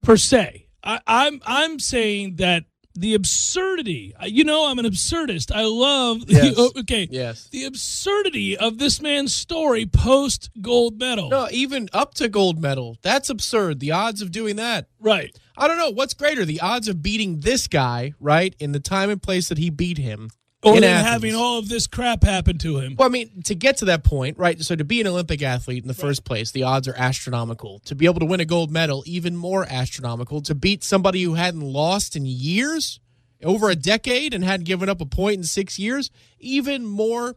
per 0.00 0.16
se. 0.16 0.68
I, 0.82 1.00
I'm 1.06 1.40
I'm 1.44 1.78
saying 1.78 2.36
that 2.36 2.64
the 2.94 3.14
absurdity. 3.14 4.14
You 4.22 4.44
know, 4.44 4.68
I'm 4.68 4.78
an 4.78 4.84
absurdist. 4.84 5.52
I 5.52 5.62
love. 5.64 6.24
Yes. 6.28 6.56
okay. 6.78 7.08
Yes. 7.10 7.48
The 7.50 7.64
absurdity 7.64 8.56
of 8.56 8.78
this 8.78 9.00
man's 9.00 9.34
story 9.34 9.86
post 9.86 10.50
gold 10.60 10.98
medal. 11.00 11.30
No, 11.30 11.48
even 11.50 11.88
up 11.92 12.14
to 12.14 12.28
gold 12.28 12.60
medal. 12.60 12.96
That's 13.02 13.30
absurd. 13.30 13.80
The 13.80 13.90
odds 13.90 14.22
of 14.22 14.30
doing 14.30 14.56
that. 14.56 14.86
Right. 15.00 15.36
I 15.56 15.68
don't 15.68 15.78
know. 15.78 15.90
What's 15.90 16.14
greater, 16.14 16.44
the 16.44 16.60
odds 16.60 16.88
of 16.88 17.02
beating 17.02 17.40
this 17.40 17.68
guy, 17.68 18.12
right, 18.18 18.54
in 18.58 18.72
the 18.72 18.80
time 18.80 19.10
and 19.10 19.22
place 19.22 19.48
that 19.48 19.58
he 19.58 19.70
beat 19.70 19.98
him, 19.98 20.30
Or 20.62 20.76
in 20.76 20.82
having 20.82 21.34
all 21.34 21.58
of 21.58 21.68
this 21.68 21.86
crap 21.86 22.24
happen 22.24 22.58
to 22.58 22.78
him. 22.78 22.96
Well, 22.98 23.06
I 23.06 23.10
mean, 23.10 23.42
to 23.44 23.54
get 23.54 23.76
to 23.78 23.84
that 23.86 24.02
point, 24.02 24.38
right? 24.38 24.60
So 24.60 24.74
to 24.74 24.84
be 24.84 25.00
an 25.00 25.06
Olympic 25.06 25.42
athlete 25.42 25.84
in 25.84 25.88
the 25.88 25.94
first 25.94 26.24
place, 26.24 26.50
the 26.50 26.64
odds 26.64 26.88
are 26.88 26.94
astronomical. 26.96 27.80
To 27.80 27.94
be 27.94 28.06
able 28.06 28.20
to 28.20 28.26
win 28.26 28.40
a 28.40 28.44
gold 28.44 28.70
medal, 28.70 29.04
even 29.06 29.36
more 29.36 29.66
astronomical. 29.68 30.40
To 30.42 30.54
beat 30.54 30.82
somebody 30.82 31.22
who 31.22 31.34
hadn't 31.34 31.60
lost 31.60 32.16
in 32.16 32.26
years, 32.26 32.98
over 33.42 33.68
a 33.70 33.76
decade, 33.76 34.34
and 34.34 34.42
hadn't 34.42 34.64
given 34.64 34.88
up 34.88 35.00
a 35.00 35.06
point 35.06 35.36
in 35.36 35.44
six 35.44 35.78
years, 35.78 36.10
even 36.40 36.84
more 36.86 37.36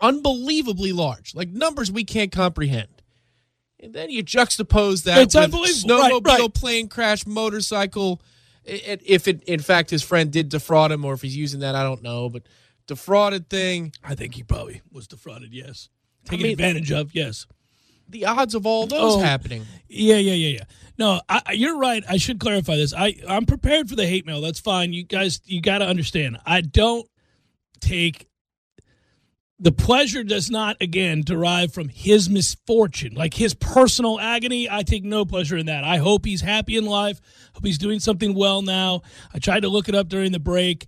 unbelievably 0.00 0.92
large. 0.92 1.34
Like 1.34 1.48
numbers 1.48 1.90
we 1.90 2.04
can't 2.04 2.32
comprehend. 2.32 3.01
And 3.82 3.92
then 3.92 4.10
you 4.10 4.22
juxtapose 4.22 5.02
that 5.04 5.18
It's 5.18 5.34
with 5.34 5.44
unbelievable. 5.44 5.98
Right, 5.98 6.12
snowmobile, 6.12 6.26
right. 6.40 6.54
plane 6.54 6.88
crash, 6.88 7.26
motorcycle. 7.26 8.22
I- 8.66 8.72
I- 8.92 8.98
If 9.04 9.26
it, 9.26 9.42
in 9.42 9.60
fact, 9.60 9.90
his 9.90 10.02
friend 10.02 10.30
did 10.30 10.48
defraud 10.48 10.92
him, 10.92 11.04
or 11.04 11.12
if 11.14 11.22
he's 11.22 11.36
using 11.36 11.60
that, 11.60 11.74
I 11.74 11.82
don't 11.82 12.02
know. 12.02 12.28
But 12.28 12.44
defrauded 12.86 13.50
thing. 13.50 13.92
I 14.04 14.14
think 14.14 14.34
he 14.36 14.42
probably 14.44 14.82
was 14.92 15.06
defrauded. 15.08 15.52
Yes, 15.52 15.88
taken 16.26 16.44
mean- 16.44 16.52
advantage 16.52 16.92
of. 16.92 17.14
Yes. 17.14 17.46
the 18.08 18.26
odds 18.26 18.54
of 18.54 18.66
all 18.66 18.86
those 18.86 19.14
Oh. 19.14 19.20
happening. 19.20 19.64
Yeah, 19.88 20.16
yeah, 20.16 20.34
yeah, 20.34 20.48
yeah. 20.58 20.64
No, 20.98 21.22
I, 21.30 21.40
I- 21.46 21.52
you're 21.52 21.78
right. 21.78 22.04
I 22.06 22.18
should 22.18 22.38
clarify 22.40 22.76
this. 22.76 22.92
I 22.92 23.16
I'm 23.26 23.46
prepared 23.46 23.88
for 23.88 23.96
the 23.96 24.06
hate 24.06 24.26
mail. 24.26 24.42
That's 24.42 24.60
fine. 24.60 24.92
You 24.92 25.02
guys, 25.02 25.40
you 25.46 25.62
got 25.62 25.78
to 25.78 25.86
understand. 25.86 26.36
I 26.44 26.60
don't 26.60 27.08
take 27.80 28.26
the 29.62 29.70
pleasure 29.70 30.24
does 30.24 30.50
not 30.50 30.76
again 30.80 31.22
derive 31.22 31.72
from 31.72 31.88
his 31.88 32.28
misfortune, 32.28 33.14
like 33.14 33.34
his 33.34 33.54
personal 33.54 34.18
agony. 34.18 34.68
I 34.68 34.82
take 34.82 35.04
no 35.04 35.24
pleasure 35.24 35.56
in 35.56 35.66
that. 35.66 35.84
I 35.84 35.98
hope 35.98 36.24
he's 36.24 36.40
happy 36.40 36.76
in 36.76 36.84
life. 36.84 37.20
Hope 37.54 37.64
he's 37.64 37.78
doing 37.78 38.00
something 38.00 38.34
well 38.34 38.62
now. 38.62 39.02
I 39.32 39.38
tried 39.38 39.60
to 39.60 39.68
look 39.68 39.88
it 39.88 39.94
up 39.94 40.08
during 40.08 40.32
the 40.32 40.40
break. 40.40 40.86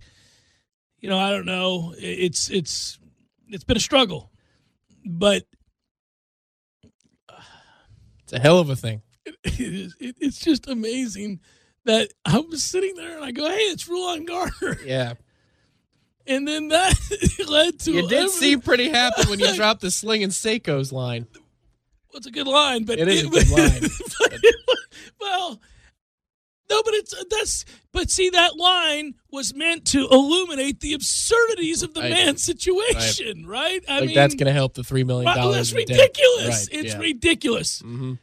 You 0.99 1.09
know, 1.09 1.17
I 1.17 1.31
don't 1.31 1.45
know. 1.45 1.95
It's 1.97 2.49
it's 2.49 2.99
it's 3.47 3.63
been 3.63 3.77
a 3.77 3.79
struggle, 3.79 4.29
but 5.05 5.43
It's 8.23 8.33
a 8.33 8.39
hell 8.39 8.59
of 8.59 8.69
a 8.69 8.75
thing. 8.75 9.03
it 9.25 9.59
is, 9.59 9.95
it, 10.01 10.17
it's 10.19 10.39
just 10.39 10.67
amazing 10.67 11.39
that 11.85 12.11
I 12.25 12.39
was 12.39 12.63
sitting 12.63 12.95
there 12.95 13.15
and 13.15 13.23
I 13.23 13.31
go, 13.31 13.47
"Hey, 13.47 13.55
it's 13.55 13.87
Rulon 13.87 14.25
Garner," 14.25 14.79
Yeah. 14.83 15.13
And 16.27 16.47
then 16.47 16.69
that 16.69 16.97
led 17.47 17.79
to 17.81 17.91
You 17.91 18.01
did 18.07 18.13
every- 18.19 18.29
seem 18.29 18.61
pretty 18.61 18.89
happy 18.89 19.23
when 19.29 19.39
you 19.39 19.53
dropped 19.55 19.81
the 19.81 19.91
Sling 19.91 20.23
and 20.23 20.31
Seiko's 20.31 20.91
line. 20.91 21.27
Well, 21.33 22.17
It's 22.17 22.27
a 22.27 22.31
good 22.31 22.47
line, 22.47 22.83
but 22.85 22.99
It 22.99 23.07
is 23.07 23.23
a 23.23 23.29
good 23.29 23.49
line. 23.49 23.81
but 24.19 24.33
it 24.33 24.55
well, 25.19 25.59
no, 26.69 26.81
but 26.83 26.93
it's 26.95 27.13
that's 27.29 27.65
but 27.91 28.09
see 28.09 28.29
that 28.31 28.57
line 28.57 29.13
was 29.31 29.53
meant 29.53 29.85
to 29.87 30.07
illuminate 30.09 30.79
the 30.79 30.93
absurdities 30.93 31.83
of 31.83 31.93
the 31.93 32.01
Right. 32.01 32.09
man's 32.09 32.43
situation, 32.43 33.45
right? 33.45 33.83
I 33.87 33.99
like 33.99 34.07
mean, 34.07 34.15
that's 34.15 34.33
going 34.35 34.47
to 34.47 34.53
help 34.53 34.73
the 34.73 34.83
three 34.83 35.03
million 35.03 35.33
dollars. 35.35 35.55
that's 35.71 35.73
ridiculous. 35.73 36.47
Right, 36.47 36.67
it's 36.71 36.93
yeah. 36.93 36.99
ridiculous. 36.99 37.81
Mhm. 37.83 38.17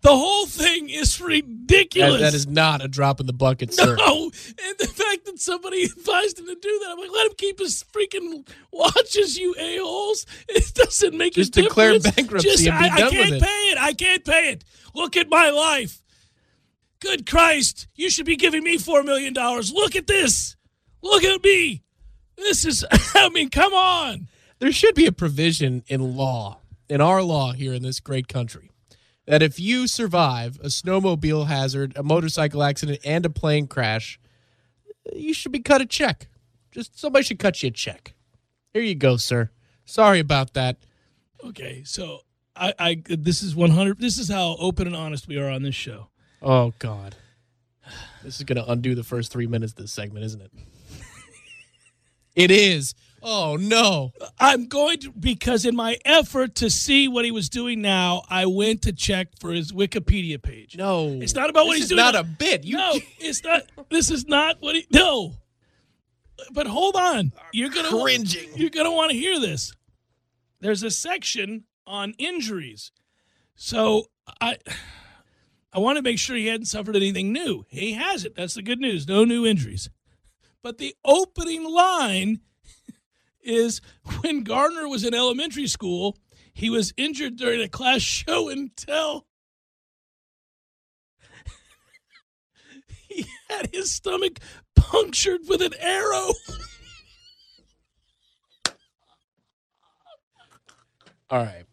The 0.00 0.10
whole 0.16 0.46
thing 0.46 0.88
is 0.90 1.18
That, 1.18 1.24
ridiculous. 1.24 2.20
that 2.20 2.34
is 2.34 2.46
not 2.46 2.84
a 2.84 2.88
drop 2.88 3.18
in 3.20 3.26
the 3.26 3.32
bucket, 3.32 3.74
sir. 3.74 3.96
No, 3.96 4.24
and 4.26 4.78
the 4.78 4.86
fact 4.86 5.24
that 5.26 5.40
somebody 5.40 5.82
advised 5.96 6.38
him 6.38 6.46
to 6.46 6.54
do 6.54 6.80
that, 6.84 6.90
I'm 6.92 6.98
like, 7.00 7.10
let 7.10 7.26
him 7.26 7.32
keep 7.36 7.58
his 7.58 7.84
freaking 7.92 8.48
watches, 8.72 9.36
you 9.36 9.54
a 9.58 9.78
holes. 9.78 10.24
It 10.48 10.72
doesn't 10.74 11.16
make 11.16 11.34
Just 11.34 11.56
a 11.56 11.62
declare 11.62 11.94
difference. 11.94 12.14
bankruptcy 12.16 12.48
Just, 12.48 12.66
and 12.68 12.78
be 12.78 12.84
I, 12.84 12.94
I 12.94 13.10
can't 13.10 13.30
with 13.30 13.32
it. 13.34 13.42
pay 13.42 13.48
it. 13.72 13.78
I 13.78 13.92
can't 13.92 14.24
pay 14.24 14.50
it. 14.50 14.64
Look 14.94 15.16
at 15.16 15.28
my 15.28 15.50
life. 15.50 16.00
Good 17.00 17.26
Christ, 17.26 17.86
you 17.94 18.10
should 18.10 18.26
be 18.26 18.36
giving 18.36 18.62
me 18.64 18.76
four 18.78 19.02
million 19.02 19.32
dollars. 19.32 19.72
Look 19.72 19.94
at 19.96 20.06
this. 20.06 20.56
Look 21.02 21.22
at 21.24 21.42
me. 21.44 21.82
This 22.36 22.64
is. 22.64 22.84
I 23.14 23.28
mean, 23.30 23.50
come 23.50 23.72
on. 23.72 24.28
There 24.60 24.72
should 24.72 24.94
be 24.96 25.06
a 25.06 25.12
provision 25.12 25.84
in 25.86 26.16
law, 26.16 26.58
in 26.88 27.00
our 27.00 27.22
law 27.22 27.52
here 27.52 27.72
in 27.72 27.82
this 27.84 28.00
great 28.00 28.26
country, 28.26 28.67
that 29.28 29.42
if 29.42 29.60
you 29.60 29.86
survive 29.86 30.58
a 30.62 30.68
snowmobile 30.68 31.48
hazard, 31.48 31.92
a 31.96 32.02
motorcycle 32.02 32.62
accident, 32.62 32.98
and 33.04 33.26
a 33.26 33.30
plane 33.30 33.66
crash, 33.66 34.18
you 35.14 35.34
should 35.34 35.52
be 35.52 35.60
cut 35.60 35.82
a 35.82 35.86
check. 35.86 36.28
Just 36.72 36.98
somebody 36.98 37.24
should 37.24 37.38
cut 37.38 37.62
you 37.62 37.68
a 37.68 37.70
check. 37.70 38.14
Here 38.72 38.82
you 38.82 38.94
go, 38.94 39.18
sir. 39.18 39.50
Sorry 39.84 40.18
about 40.18 40.54
that. 40.54 40.78
Okay, 41.44 41.82
so 41.84 42.20
I, 42.56 42.72
I 42.78 43.02
this 43.06 43.42
is 43.42 43.54
100. 43.54 44.00
This 44.00 44.18
is 44.18 44.30
how 44.30 44.56
open 44.58 44.86
and 44.86 44.96
honest 44.96 45.28
we 45.28 45.36
are 45.36 45.50
on 45.50 45.62
this 45.62 45.74
show. 45.74 46.08
Oh 46.40 46.72
God, 46.78 47.14
this 48.24 48.38
is 48.38 48.44
going 48.44 48.56
to 48.56 48.70
undo 48.70 48.94
the 48.94 49.04
first 49.04 49.30
three 49.30 49.46
minutes 49.46 49.72
of 49.72 49.78
this 49.78 49.92
segment, 49.92 50.24
isn't 50.24 50.40
it? 50.40 50.52
it 52.34 52.50
is. 52.50 52.94
Oh 53.22 53.56
no. 53.56 54.12
I'm 54.38 54.66
going 54.66 54.98
to 55.00 55.12
because 55.12 55.64
in 55.64 55.74
my 55.74 55.98
effort 56.04 56.54
to 56.56 56.70
see 56.70 57.08
what 57.08 57.24
he 57.24 57.30
was 57.30 57.48
doing 57.48 57.80
now, 57.82 58.22
I 58.28 58.46
went 58.46 58.82
to 58.82 58.92
check 58.92 59.28
for 59.40 59.50
his 59.52 59.72
Wikipedia 59.72 60.40
page. 60.40 60.76
No, 60.76 61.08
It's 61.20 61.34
not 61.34 61.50
about 61.50 61.66
what 61.66 61.76
he's 61.76 61.88
doing 61.88 61.96
Not 61.98 62.14
now. 62.14 62.20
a 62.20 62.24
bit. 62.24 62.64
You, 62.64 62.76
no, 62.76 62.92
it's 63.18 63.42
not. 63.42 63.62
This 63.90 64.10
is 64.10 64.26
not 64.28 64.56
what 64.60 64.76
he. 64.76 64.86
No, 64.92 65.34
but 66.52 66.66
hold 66.66 66.96
on. 66.96 67.32
You're 67.52 67.70
gonna 67.70 67.88
Cringing. 67.88 68.50
You're 68.54 68.70
gonna 68.70 68.92
want 68.92 69.10
to 69.10 69.16
hear 69.16 69.40
this. 69.40 69.72
There's 70.60 70.82
a 70.82 70.90
section 70.90 71.64
on 71.86 72.14
injuries, 72.18 72.92
so 73.56 74.06
I. 74.40 74.58
I 75.70 75.80
want 75.80 75.96
to 75.96 76.02
make 76.02 76.18
sure 76.18 76.34
he 76.34 76.46
hadn't 76.46 76.64
suffered 76.64 76.96
anything 76.96 77.30
new. 77.30 77.64
He 77.68 77.92
hasn't. 77.92 78.36
That's 78.36 78.54
the 78.54 78.62
good 78.62 78.80
news. 78.80 79.06
No 79.06 79.24
new 79.26 79.44
injuries. 79.44 79.90
But 80.62 80.78
the 80.78 80.96
opening 81.04 81.62
line 81.62 82.40
is 83.48 83.80
when 84.20 84.42
Gardner 84.44 84.86
was 84.88 85.04
in 85.04 85.14
elementary 85.14 85.66
school, 85.66 86.16
he 86.52 86.70
was 86.70 86.92
injured 86.96 87.36
during 87.36 87.60
a 87.60 87.68
class 87.68 88.02
show 88.02 88.48
and 88.48 88.76
tell. 88.76 89.26
he 93.08 93.24
had 93.48 93.70
his 93.72 93.90
stomach 93.90 94.38
punctured 94.76 95.40
with 95.48 95.62
an 95.62 95.72
arrow. 95.80 96.30
all 101.30 101.42
right. 101.42 101.64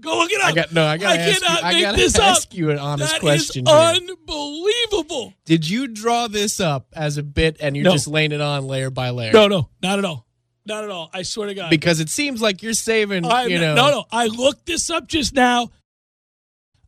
Go 0.00 0.16
look 0.18 0.32
it 0.32 0.40
up. 0.42 0.48
I 0.50 0.52
got 0.52 0.72
no. 0.72 0.84
I 0.84 0.96
got. 0.96 1.12
I 1.12 1.16
to 1.16 1.22
ask 1.22 1.40
you, 1.40 1.46
cannot 1.46 1.64
I 1.64 1.72
make 1.72 1.82
gotta 1.82 1.96
this 1.96 2.18
ask 2.18 2.48
up. 2.48 2.54
you 2.54 2.70
an 2.70 2.78
honest 2.78 3.10
That 3.10 3.16
is 3.16 3.20
question. 3.20 3.66
here. 3.66 3.74
unbelievable. 3.76 5.34
Did 5.44 5.68
you 5.68 5.86
draw 5.86 6.26
this 6.28 6.58
up 6.58 6.86
as 6.94 7.18
a 7.18 7.22
bit, 7.22 7.56
and 7.60 7.76
you're 7.76 7.84
No. 7.84 7.92
just 7.92 8.08
laying 8.08 8.32
it 8.32 8.40
on 8.40 8.66
layer 8.66 8.90
by 8.90 9.10
layer? 9.10 9.32
No, 9.32 9.46
no, 9.46 9.68
not 9.80 9.98
at 10.00 10.04
all. 10.04 10.26
Not 10.64 10.84
at 10.84 10.90
all. 10.90 11.10
I 11.12 11.22
swear 11.22 11.48
to 11.48 11.54
God. 11.54 11.70
Because 11.70 11.98
it 12.00 12.08
seems 12.08 12.40
like 12.40 12.62
you're 12.62 12.72
saving. 12.72 13.24
I'm 13.24 13.48
you 13.50 13.58
know. 13.58 13.74
no, 13.74 13.90
no. 13.90 14.04
I 14.12 14.26
looked 14.26 14.66
this 14.66 14.90
up 14.90 15.08
just 15.08 15.34
now. 15.34 15.70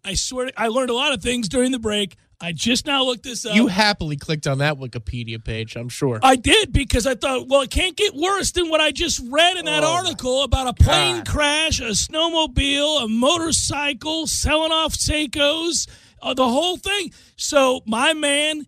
I 0.05 0.15
swear, 0.15 0.51
I 0.57 0.69
learned 0.69 0.91
a 0.91 0.95
lot 0.95 1.13
of 1.13 1.23
things 1.23 1.49
during 1.49 1.73
the 1.73 1.79
break. 1.79 2.17
I 2.41 2.53
just 2.53 2.85
now 2.87 3.05
looked 3.05 3.23
this 3.23 3.47
up. 3.47 3.55
You 3.55 3.69
happily 3.69 4.17
clicked 4.17 4.47
on 4.47 4.59
that 4.59 4.77
Wikipedia 4.77 5.43
page. 5.43 5.77
I'm 5.77 5.89
sure. 5.89 6.21
I 6.23 6.37
did 6.37 6.73
because 6.73 7.07
I 7.07 7.15
thought, 7.15 7.49
well, 7.49 7.63
it 7.63 7.71
can't 7.71 7.97
get 7.97 8.15
worse 8.15 8.51
than 8.53 8.69
what 8.69 8.81
I 8.83 8.91
just 8.91 9.23
read 9.31 9.57
in 9.57 9.65
that 9.65 9.83
Oh, 9.83 9.95
article 9.95 10.43
about 10.43 10.67
a 10.69 10.75
plane 10.75 11.19
God. 11.19 11.29
crash, 11.29 11.81
a 11.81 11.85
snowmobile, 11.95 13.05
a 13.05 13.09
motorcycle, 13.09 14.27
selling 14.27 14.73
off 14.73 14.93
Seikos, 14.95 15.89
uh, 16.21 16.35
the 16.35 16.47
whole 16.47 16.77
thing. 16.77 17.13
So, 17.37 17.81
my 17.87 18.13
man, 18.13 18.67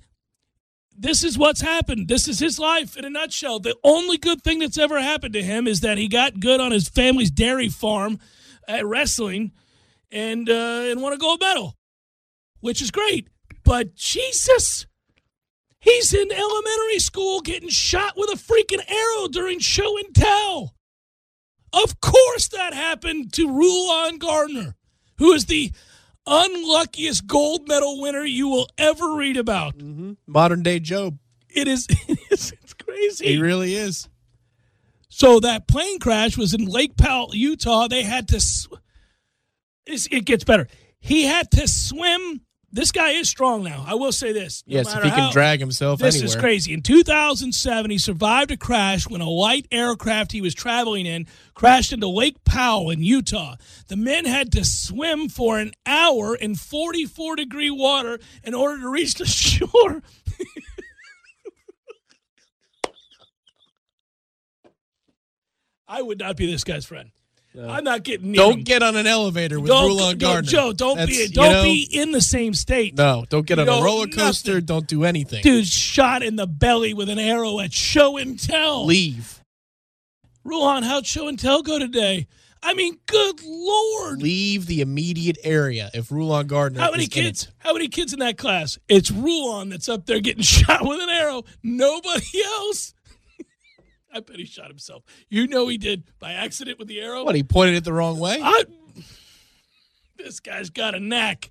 this 0.99 1.25
is 1.25 1.39
what's 1.39 1.61
happened. 1.61 2.09
This 2.09 2.29
is 2.29 2.39
his 2.39 2.59
life 2.59 2.97
in 2.97 3.05
a 3.05 3.11
nutshell. 3.11 3.61
The 3.61 3.77
only 3.85 4.17
good 4.17 4.43
thing 4.43 4.59
that's 4.59 4.79
ever 4.79 5.01
happened 5.01 5.35
to 5.35 5.43
him 5.43 5.67
is 5.67 5.81
that 5.81 5.99
he 5.99 6.09
got 6.09 6.41
good 6.41 6.61
on 6.61 6.73
his 6.73 6.89
family's 6.89 7.31
dairy 7.31 7.69
farm 7.69 8.19
at 8.69 8.87
wrestling 8.87 9.53
and 10.11 10.49
uh, 10.49 10.87
and 10.87 11.03
won 11.03 11.13
a 11.13 11.19
gold 11.19 11.41
medal, 11.41 11.77
which 12.61 12.81
is 12.83 12.91
great. 12.91 13.29
But 13.65 13.95
Jesus. 13.95 14.87
He's 15.79 16.13
in 16.13 16.33
elementary 16.33 16.99
school 16.99 17.41
getting 17.41 17.69
shot 17.69 18.15
with 18.17 18.31
a 18.31 18.37
freaking 18.37 18.83
arrow 18.91 19.29
during 19.29 19.61
show 19.61 19.97
and 19.99 20.13
tell. 20.13 20.75
Of 21.73 22.01
course, 22.01 22.49
that 22.49 22.75
happened 22.75 23.33
to 23.35 23.47
Rulon 23.47 24.19
Gardner, 24.19 24.75
who 25.19 25.33
is 25.33 25.47
the 25.47 25.71
unluckiest 26.27 27.27
gold 27.27 27.68
medal 27.68 28.01
winner 28.01 28.24
you 28.24 28.49
will 28.49 28.68
ever 28.79 29.14
read 29.14 29.37
about. 29.37 29.79
Mm-hmm. 29.79 30.12
Modern 30.27 30.62
day 30.62 30.81
Job. 30.81 31.18
It 31.49 31.68
is 31.68 31.87
it's, 32.09 32.53
it's 32.53 32.74
crazy. 32.74 33.27
He 33.27 33.39
really 33.41 33.74
is. 33.74 34.09
So 35.09 35.41
that 35.41 35.66
plane 35.66 35.99
crash 35.99 36.37
was 36.37 36.53
in 36.53 36.66
Lake 36.66 36.97
Powell, 36.97 37.31
Utah. 37.33 37.89
They 37.89 38.03
had 38.03 38.29
to. 38.29 38.41
it 39.87 40.24
gets 40.24 40.45
better. 40.45 40.68
He 40.99 41.24
had 41.24 41.51
to 41.53 41.66
swim. 41.68 42.43
This 42.77 42.93
guy 42.93 43.12
is 43.12 43.31
strong 43.31 43.64
now. 43.64 43.85
I 43.89 43.95
will 43.95 44.12
say 44.12 44.33
this. 44.35 44.62
No 44.66 44.77
yes, 44.77 44.89
if 44.95 45.03
he 45.03 45.09
can 45.09 45.18
how- 45.18 45.33
drag 45.33 45.61
himself 45.61 45.99
This 45.99 46.16
anywhere. 46.16 46.27
is 46.27 46.37
crazy. 46.37 46.74
In 46.74 46.83
2007, 46.83 47.91
he 47.91 47.97
survived 47.97 48.51
a 48.51 48.57
crash 48.59 49.09
when 49.09 49.22
a 49.22 49.31
light 49.31 49.66
aircraft 49.72 50.33
he 50.33 50.43
was 50.43 50.53
traveling 50.55 51.07
in 51.07 51.27
crashed 51.55 51.95
into 51.95 52.07
Lake 52.07 52.45
Powell 52.45 52.91
in 52.91 53.03
Utah. 53.03 53.57
The 53.89 53.97
men 53.97 54.27
had 54.27 54.53
to 54.53 54.62
swim 54.64 55.31
for 55.31 55.59
an 55.59 55.72
hour 55.87 56.37
in 56.37 56.55
44 56.55 57.37
degree 57.37 57.70
water 57.70 58.18
in 58.45 58.53
order 58.53 58.83
to 58.83 58.89
reach 58.91 59.14
the 59.14 59.24
shore. 59.27 60.03
I 65.89 66.03
would 66.03 66.18
not 66.18 66.37
be 66.37 66.47
this 66.51 66.64
guy's 66.64 66.85
friend. 66.85 67.11
Uh, 67.57 67.67
I'm 67.69 67.85
not 67.85 68.03
getting 68.03 68.33
near 68.33 68.41
Don't 68.41 68.65
get 68.65 68.83
on 68.83 68.97
an 68.97 69.07
elevator 69.07 69.59
with 69.59 69.71
Rulon 69.71 70.19
Gardner. 70.19 70.51
Joe, 70.51 70.73
don't 70.73 70.97
That's, 70.97 71.11
be 71.11 71.29
don't 71.29 71.53
know, 71.53 71.63
be 71.63 71.89
in 71.91 72.13
the 72.13 72.21
same 72.21 72.53
state. 72.55 72.95
No, 72.97 73.25
don't 73.29 73.47
get 73.47 73.59
on 73.59 73.67
No, 73.67 73.81
a 73.81 73.85
roller 73.85 74.07
coaster. 74.09 74.53
nothing. 74.55 74.67
Don't 74.67 74.87
do 74.87 75.05
anything. 75.05 75.43
Dude 75.43 75.67
shot 75.67 76.23
in 76.23 76.37
the 76.37 76.47
belly 76.47 76.93
with 76.93 77.09
an 77.09 77.19
arrow 77.19 77.59
at 77.61 77.73
show 77.73 78.17
and 78.19 78.39
tell. 78.39 78.85
leave. 78.85 79.41
Rulon, 80.45 80.83
how'd 80.85 81.07
show 81.07 81.29
and 81.29 81.39
tell 81.39 81.63
go 81.63 81.79
today? 81.79 82.27
I 82.63 82.75
mean, 82.75 82.99
good 83.07 83.41
lord. 83.45 84.21
Leave 84.23 84.67
the 84.67 84.81
immediate 84.81 85.39
area. 85.45 85.91
If 85.95 86.11
Rulon 86.11 86.47
Gardner, 86.47 86.81
How 86.81 86.91
many 86.91 87.05
is 87.05 87.09
in 87.17 87.21
it. 87.21 87.25
kids? 87.27 87.49
How 87.59 87.73
many 87.73 87.89
kids 87.89 88.13
in 88.13 88.19
that 88.21 88.39
class? 88.39 88.79
It's 88.89 89.11
Rulon 89.11 89.69
that's 89.69 89.89
up 89.89 90.07
there 90.07 90.21
getting 90.21 90.43
shot 90.43 90.87
with 90.87 91.01
an 91.01 91.09
arrow. 91.09 91.45
Nobody 91.63 92.43
else. 92.45 92.93
I 94.17 94.21
bet 94.21 94.37
he 94.39 94.45
shot 94.47 94.69
himself. 94.69 95.05
You 95.29 95.47
know 95.47 95.69
he 95.69 95.77
did 95.79 96.05
by 96.19 96.33
accident 96.33 96.79
with 96.79 96.89
the 96.89 97.01
arrow. 97.01 97.25
What? 97.25 97.35
He 97.35 97.43
pointed 97.43 97.77
it 97.77 97.85
the 97.85 97.93
wrong 97.93 98.19
way. 98.19 98.41
I, 98.43 98.64
this 100.17 100.41
guy's 100.41 100.71
got 100.71 100.95
a 100.95 101.01
knack. 101.01 101.51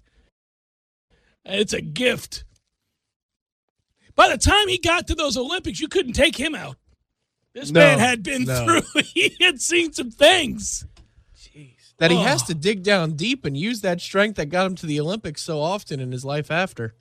It's 1.46 1.74
a 1.74 1.82
gift. 1.82 2.44
By 4.16 4.30
the 4.30 4.38
time 4.38 4.68
he 4.68 4.78
got 4.80 5.08
to 5.08 5.16
those 5.16 5.38
Olympics, 5.38 5.80
you 5.80 5.88
couldn't 5.88 6.14
take 6.14 6.38
him 6.38 6.56
out. 6.56 6.78
This 7.54 7.70
No, 7.72 7.82
man 7.82 8.00
had 8.00 8.24
been 8.24 8.46
no. 8.46 8.66
through, 8.66 9.02
he 9.14 9.36
had 9.42 9.62
seen 9.62 9.94
some 9.94 10.10
things. 10.12 10.86
Jeez. 11.38 11.94
that 12.00 12.12
he 12.12 12.18
has 12.18 12.42
Oh. 12.44 12.46
to 12.48 12.56
dig 12.56 12.82
down 12.84 13.14
deep 13.14 13.46
and 13.46 13.56
use 13.56 13.82
that 13.82 14.02
strength 14.02 14.38
that 14.38 14.48
got 14.48 14.66
him 14.66 14.76
to 14.76 14.86
the 14.86 15.00
Olympics 15.00 15.42
so 15.44 15.62
often 15.62 16.00
in 16.00 16.12
his 16.12 16.26
life 16.26 16.50
after. 16.50 16.96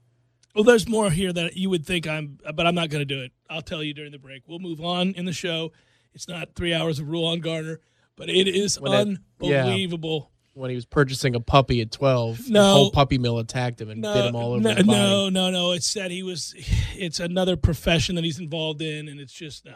Well, 0.55 0.65
there's 0.65 0.89
more 0.89 1.11
here 1.11 1.33
that 1.33 1.57
you 1.57 1.69
would 1.71 1.85
think 1.85 2.07
I'm, 2.07 2.39
but 2.55 2.67
I'm 2.67 2.75
not 2.75 2.89
going 2.91 3.01
to 3.01 3.05
do 3.15 3.21
it. 3.23 3.33
I'll 3.51 3.63
tell 3.63 3.83
you 3.83 3.93
during 3.95 4.13
the 4.13 4.19
break. 4.19 4.43
We'll 4.47 4.61
move 4.61 4.81
on 4.81 5.13
in 5.15 5.25
the 5.25 5.33
show. 5.33 5.73
It's 6.15 6.29
not 6.29 6.55
three 6.55 6.73
hours 6.73 7.01
of 7.01 7.09
Rulon 7.09 7.41
Garner, 7.41 7.81
but 8.17 8.29
it 8.29 8.47
is 8.47 8.81
When 8.81 8.93
that- 8.93 9.19
yeah. 9.49 9.65
unbelievable. 9.65 10.31
When 10.53 10.71
he 10.71 10.77
was 10.77 10.87
purchasing 10.87 11.35
a 11.35 11.41
puppy 11.41 11.81
at 11.81 11.91
12, 11.91 12.47
the 12.53 12.63
whole 12.63 12.93
puppy 12.93 13.19
mill 13.19 13.41
attacked 13.41 13.81
him 13.81 13.91
and 13.91 14.01
No, 14.01 14.15
bit 14.15 14.27
him 14.27 14.37
all 14.37 14.53
over 14.53 14.61
no, 14.63 14.75
the 14.75 14.85
body. 14.85 14.99
no, 14.99 15.29
no, 15.29 15.51
no. 15.51 15.73
It's 15.73 15.93
that 15.95 16.13
he 16.13 16.23
was. 16.23 16.55
It's 16.97 17.19
another 17.19 17.57
profession 17.57 18.15
that 18.15 18.23
he's 18.23 18.39
involved 18.39 18.81
in, 18.81 19.09
and 19.09 19.19
it's 19.19 19.33
just 19.33 19.65
no. 19.65 19.75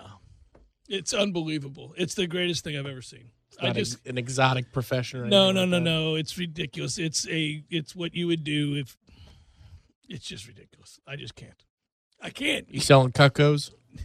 It's 0.88 1.12
unbelievable. 1.12 1.94
It's 1.98 2.14
the 2.14 2.28
greatest 2.28 2.62
thing 2.62 2.78
I've 2.78 2.86
ever 2.86 3.02
seen. 3.02 3.30
I 3.60 3.72
just 3.72 4.06
an 4.06 4.18
exotic 4.18 4.72
profession. 4.72 5.18
Or 5.18 5.26
no, 5.26 5.50
no, 5.50 5.62
like 5.62 5.70
no, 5.70 5.76
that. 5.78 5.82
no. 5.82 6.14
It's 6.14 6.38
ridiculous. 6.38 6.96
It's 6.96 7.26
a 7.26 7.64
it's 7.70 7.96
what 7.96 8.14
you 8.14 8.28
would 8.28 8.44
do 8.44 8.76
if 8.76 8.96
it's 10.08 10.26
just 10.26 10.46
ridiculous. 10.46 10.98
I 11.06 11.16
just 11.16 11.34
can't. 11.34 11.64
I 12.20 12.30
can't. 12.30 12.66
You 12.72 12.80
selling 12.80 13.12
cuckoos? 13.12 13.72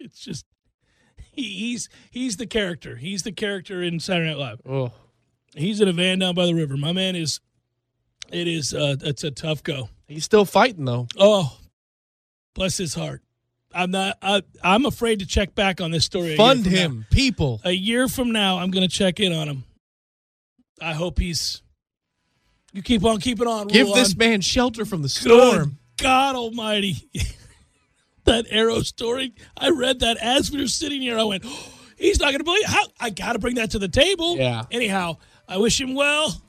It's 0.00 0.20
just 0.20 0.46
he, 1.32 1.42
he's 1.42 1.88
he's 2.12 2.36
the 2.36 2.46
character. 2.46 2.94
He's 2.96 3.24
the 3.24 3.32
character 3.32 3.82
in 3.82 3.98
Saturday 3.98 4.28
Night 4.30 4.38
Live. 4.38 4.60
Oh, 4.64 4.92
He's 5.56 5.80
in 5.80 5.88
a 5.88 5.92
van 5.92 6.20
down 6.20 6.36
by 6.36 6.46
the 6.46 6.54
river. 6.54 6.76
My 6.76 6.92
man 6.92 7.16
is. 7.16 7.40
It 8.30 8.46
is. 8.46 8.72
Uh, 8.72 8.94
it's 9.02 9.24
a 9.24 9.32
tough 9.32 9.62
go. 9.64 9.88
he's 10.06 10.24
still 10.24 10.44
fighting 10.44 10.84
though. 10.84 11.08
Oh, 11.18 11.58
bless 12.54 12.76
his 12.76 12.94
heart. 12.94 13.22
I'm 13.74 13.90
not. 13.90 14.18
I, 14.22 14.42
I'm 14.62 14.86
afraid 14.86 15.18
to 15.18 15.26
check 15.26 15.54
back 15.56 15.80
on 15.80 15.90
this 15.90 16.04
story. 16.04 16.36
Fund 16.36 16.62
from 16.64 16.72
now. 16.72 16.78
him, 16.78 17.06
people. 17.10 17.60
A 17.64 17.72
year 17.72 18.06
from 18.06 18.30
now, 18.30 18.58
I'm 18.58 18.70
going 18.70 18.88
to 18.88 18.94
check 18.94 19.18
in 19.18 19.32
on 19.32 19.48
him. 19.48 19.64
I 20.80 20.92
hope 20.94 21.18
he's. 21.18 21.62
You 22.72 22.82
keep 22.82 23.04
on 23.04 23.18
keeping 23.20 23.46
on. 23.46 23.66
Give 23.68 23.86
this 23.88 24.12
on. 24.12 24.18
man 24.18 24.40
shelter 24.40 24.84
from 24.84 25.02
the 25.02 25.08
Good 25.08 25.12
storm. 25.12 25.78
God 25.96 26.36
Almighty. 26.36 27.08
that 28.24 28.46
arrow 28.50 28.80
story. 28.82 29.34
I 29.56 29.70
read 29.70 30.00
that 30.00 30.16
as 30.18 30.50
we 30.50 30.60
were 30.60 30.66
sitting 30.68 31.00
here. 31.00 31.18
I 31.18 31.24
went, 31.24 31.44
oh, 31.46 31.72
he's 31.96 32.20
not 32.20 32.26
going 32.26 32.38
to 32.38 32.44
believe 32.44 32.64
how 32.66 32.84
I 33.00 33.10
got 33.10 33.32
to 33.32 33.38
bring 33.38 33.54
that 33.56 33.70
to 33.72 33.78
the 33.78 33.88
table. 33.88 34.36
Yeah. 34.36 34.64
Anyhow, 34.70 35.16
I 35.48 35.56
wish 35.58 35.80
him 35.80 35.94
well. 35.94 36.40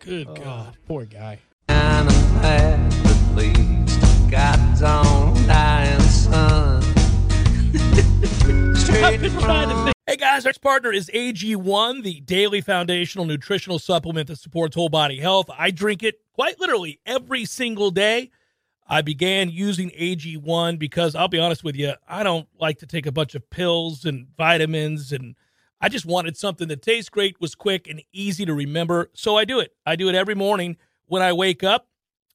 Good 0.00 0.26
Oh, 0.28 0.34
God. 0.34 0.76
poor 0.88 1.04
guy. 1.04 1.38
And 1.68 2.08
I'm 2.10 2.40
glad 2.40 2.92
at 2.92 3.36
least 3.36 4.00
God's 4.30 4.82
own 4.82 5.46
dying 5.46 6.00
son. 6.00 6.82
I've 9.04 9.20
been 9.20 9.38
trying 9.38 9.68
to 9.68 9.84
think. 9.84 9.92
Hey 10.12 10.18
guys, 10.18 10.44
our 10.44 10.50
next 10.50 10.58
partner 10.58 10.92
is 10.92 11.08
AG1, 11.14 12.02
the 12.02 12.20
daily 12.20 12.60
foundational 12.60 13.24
nutritional 13.24 13.78
supplement 13.78 14.28
that 14.28 14.36
supports 14.36 14.76
whole 14.76 14.90
body 14.90 15.18
health. 15.18 15.48
I 15.56 15.70
drink 15.70 16.02
it 16.02 16.16
quite 16.34 16.60
literally 16.60 17.00
every 17.06 17.46
single 17.46 17.90
day. 17.90 18.30
I 18.86 19.00
began 19.00 19.48
using 19.48 19.88
AG1 19.88 20.78
because 20.78 21.14
I'll 21.14 21.28
be 21.28 21.38
honest 21.38 21.64
with 21.64 21.76
you, 21.76 21.94
I 22.06 22.24
don't 22.24 22.46
like 22.60 22.80
to 22.80 22.86
take 22.86 23.06
a 23.06 23.10
bunch 23.10 23.34
of 23.34 23.48
pills 23.48 24.04
and 24.04 24.26
vitamins 24.36 25.12
and 25.12 25.34
I 25.80 25.88
just 25.88 26.04
wanted 26.04 26.36
something 26.36 26.68
that 26.68 26.82
tastes 26.82 27.08
great, 27.08 27.40
was 27.40 27.54
quick 27.54 27.88
and 27.88 28.02
easy 28.12 28.44
to 28.44 28.52
remember. 28.52 29.08
So 29.14 29.38
I 29.38 29.46
do 29.46 29.60
it. 29.60 29.72
I 29.86 29.96
do 29.96 30.10
it 30.10 30.14
every 30.14 30.34
morning 30.34 30.76
when 31.06 31.22
I 31.22 31.32
wake 31.32 31.64
up. 31.64 31.88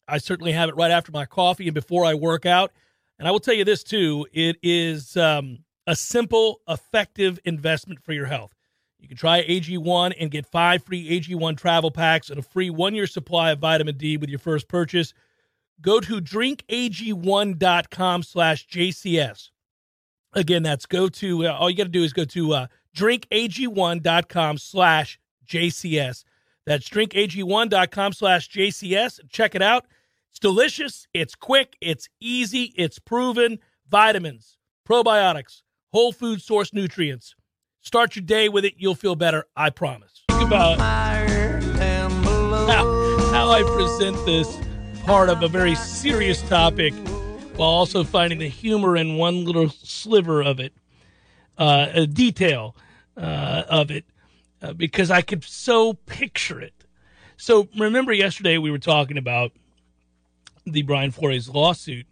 I 0.07 0.17
certainly 0.17 0.53
have 0.53 0.69
it 0.69 0.75
right 0.75 0.89
after 0.89 1.11
my 1.11 1.27
coffee 1.27 1.67
and 1.67 1.75
before 1.75 2.05
I 2.05 2.15
work 2.15 2.47
out. 2.47 2.71
And 3.19 3.27
I 3.27 3.31
will 3.31 3.39
tell 3.39 3.53
you 3.53 3.65
this 3.65 3.83
too, 3.83 4.25
it 4.33 4.57
is 4.63 5.15
um 5.15 5.59
a 5.87 5.95
simple, 5.95 6.61
effective 6.67 7.39
investment 7.45 8.03
for 8.03 8.13
your 8.13 8.27
health. 8.27 8.53
You 8.99 9.07
can 9.07 9.17
try 9.17 9.43
AG1 9.43 10.13
and 10.19 10.29
get 10.29 10.45
five 10.45 10.83
free 10.83 11.19
AG1 11.19 11.57
travel 11.57 11.91
packs 11.91 12.29
and 12.29 12.39
a 12.39 12.43
free 12.43 12.69
one 12.69 12.93
year 12.93 13.07
supply 13.07 13.51
of 13.51 13.59
vitamin 13.59 13.97
D 13.97 14.17
with 14.17 14.29
your 14.29 14.39
first 14.39 14.67
purchase. 14.67 15.13
Go 15.81 15.99
to 15.99 16.19
drinkag1.com 16.19 18.23
slash 18.23 18.67
JCS. 18.67 19.49
Again, 20.33 20.63
that's 20.63 20.85
go 20.85 21.07
to, 21.09 21.47
uh, 21.47 21.53
all 21.53 21.69
you 21.69 21.77
got 21.77 21.83
to 21.83 21.89
do 21.89 22.03
is 22.03 22.13
go 22.13 22.25
to 22.25 22.53
uh, 22.53 22.67
drinkag1.com 22.95 24.57
slash 24.57 25.19
JCS. 25.47 26.23
That's 26.65 26.89
drinkag1.com 26.89 28.13
slash 28.13 28.49
JCS. 28.49 29.19
Check 29.29 29.55
it 29.55 29.61
out. 29.61 29.85
It's 30.31 30.39
delicious. 30.39 31.07
It's 31.13 31.35
quick. 31.35 31.77
It's 31.79 32.09
easy. 32.19 32.73
It's 32.75 32.99
proven. 32.99 33.59
Vitamins, 33.89 34.57
probiotics, 34.87 35.61
whole 35.91 36.11
food 36.11 36.41
source 36.41 36.73
nutrients. 36.73 37.35
Start 37.81 38.15
your 38.15 38.23
day 38.23 38.49
with 38.49 38.65
it. 38.65 38.73
You'll 38.77 38.95
feel 38.95 39.15
better. 39.15 39.45
I 39.55 39.69
promise. 39.69 40.23
Think 40.29 40.41
about 40.43 40.79
how, 42.69 43.29
how 43.31 43.49
I 43.49 43.63
present 43.63 44.17
this 44.25 44.57
part 45.05 45.29
of 45.29 45.41
a 45.41 45.47
very 45.47 45.75
serious 45.75 46.41
topic 46.49 46.93
while 47.55 47.69
also 47.69 48.03
finding 48.03 48.39
the 48.39 48.49
humor 48.49 48.97
in 48.97 49.15
one 49.15 49.45
little 49.45 49.69
sliver 49.69 50.41
of 50.43 50.59
it, 50.59 50.73
uh, 51.57 51.87
a 51.93 52.05
detail 52.05 52.75
uh, 53.15 53.63
of 53.69 53.89
it, 53.89 54.05
uh, 54.61 54.73
because 54.73 55.09
I 55.09 55.21
could 55.21 55.43
so 55.43 55.93
picture 55.93 56.59
it. 56.59 56.73
So 57.37 57.67
remember 57.77 58.11
yesterday 58.11 58.57
we 58.57 58.69
were 58.69 58.79
talking 58.79 59.17
about 59.17 59.53
the 60.65 60.81
Brian 60.81 61.11
Flores 61.11 61.47
lawsuit, 61.47 62.05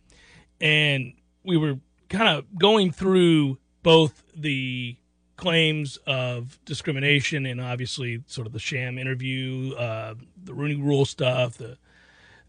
and 0.62 1.14
we 1.44 1.58
were 1.58 1.80
kind 2.10 2.30
of 2.30 2.46
going 2.58 2.92
through 2.92 3.58
both 3.86 4.24
the 4.36 4.98
claims 5.38 6.00
of 6.08 6.58
discrimination 6.66 7.46
and 7.46 7.62
obviously 7.62 8.24
sort 8.26 8.48
of 8.48 8.54
the 8.54 8.58
sham 8.58 8.98
interview, 8.98 9.76
uh, 9.76 10.16
the 10.44 10.56
Rooney 10.56 10.76
Rule 10.76 11.06
stuff, 11.06 11.60
the 11.60 11.78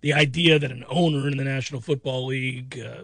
the 0.01 0.15
idea 0.15 0.59
that 0.59 0.71
an 0.71 0.85
owner 0.89 1.29
in 1.29 1.37
the 1.37 1.45
National 1.45 1.83
Football 1.83 2.25
League, 2.27 2.81
uh, 2.81 3.03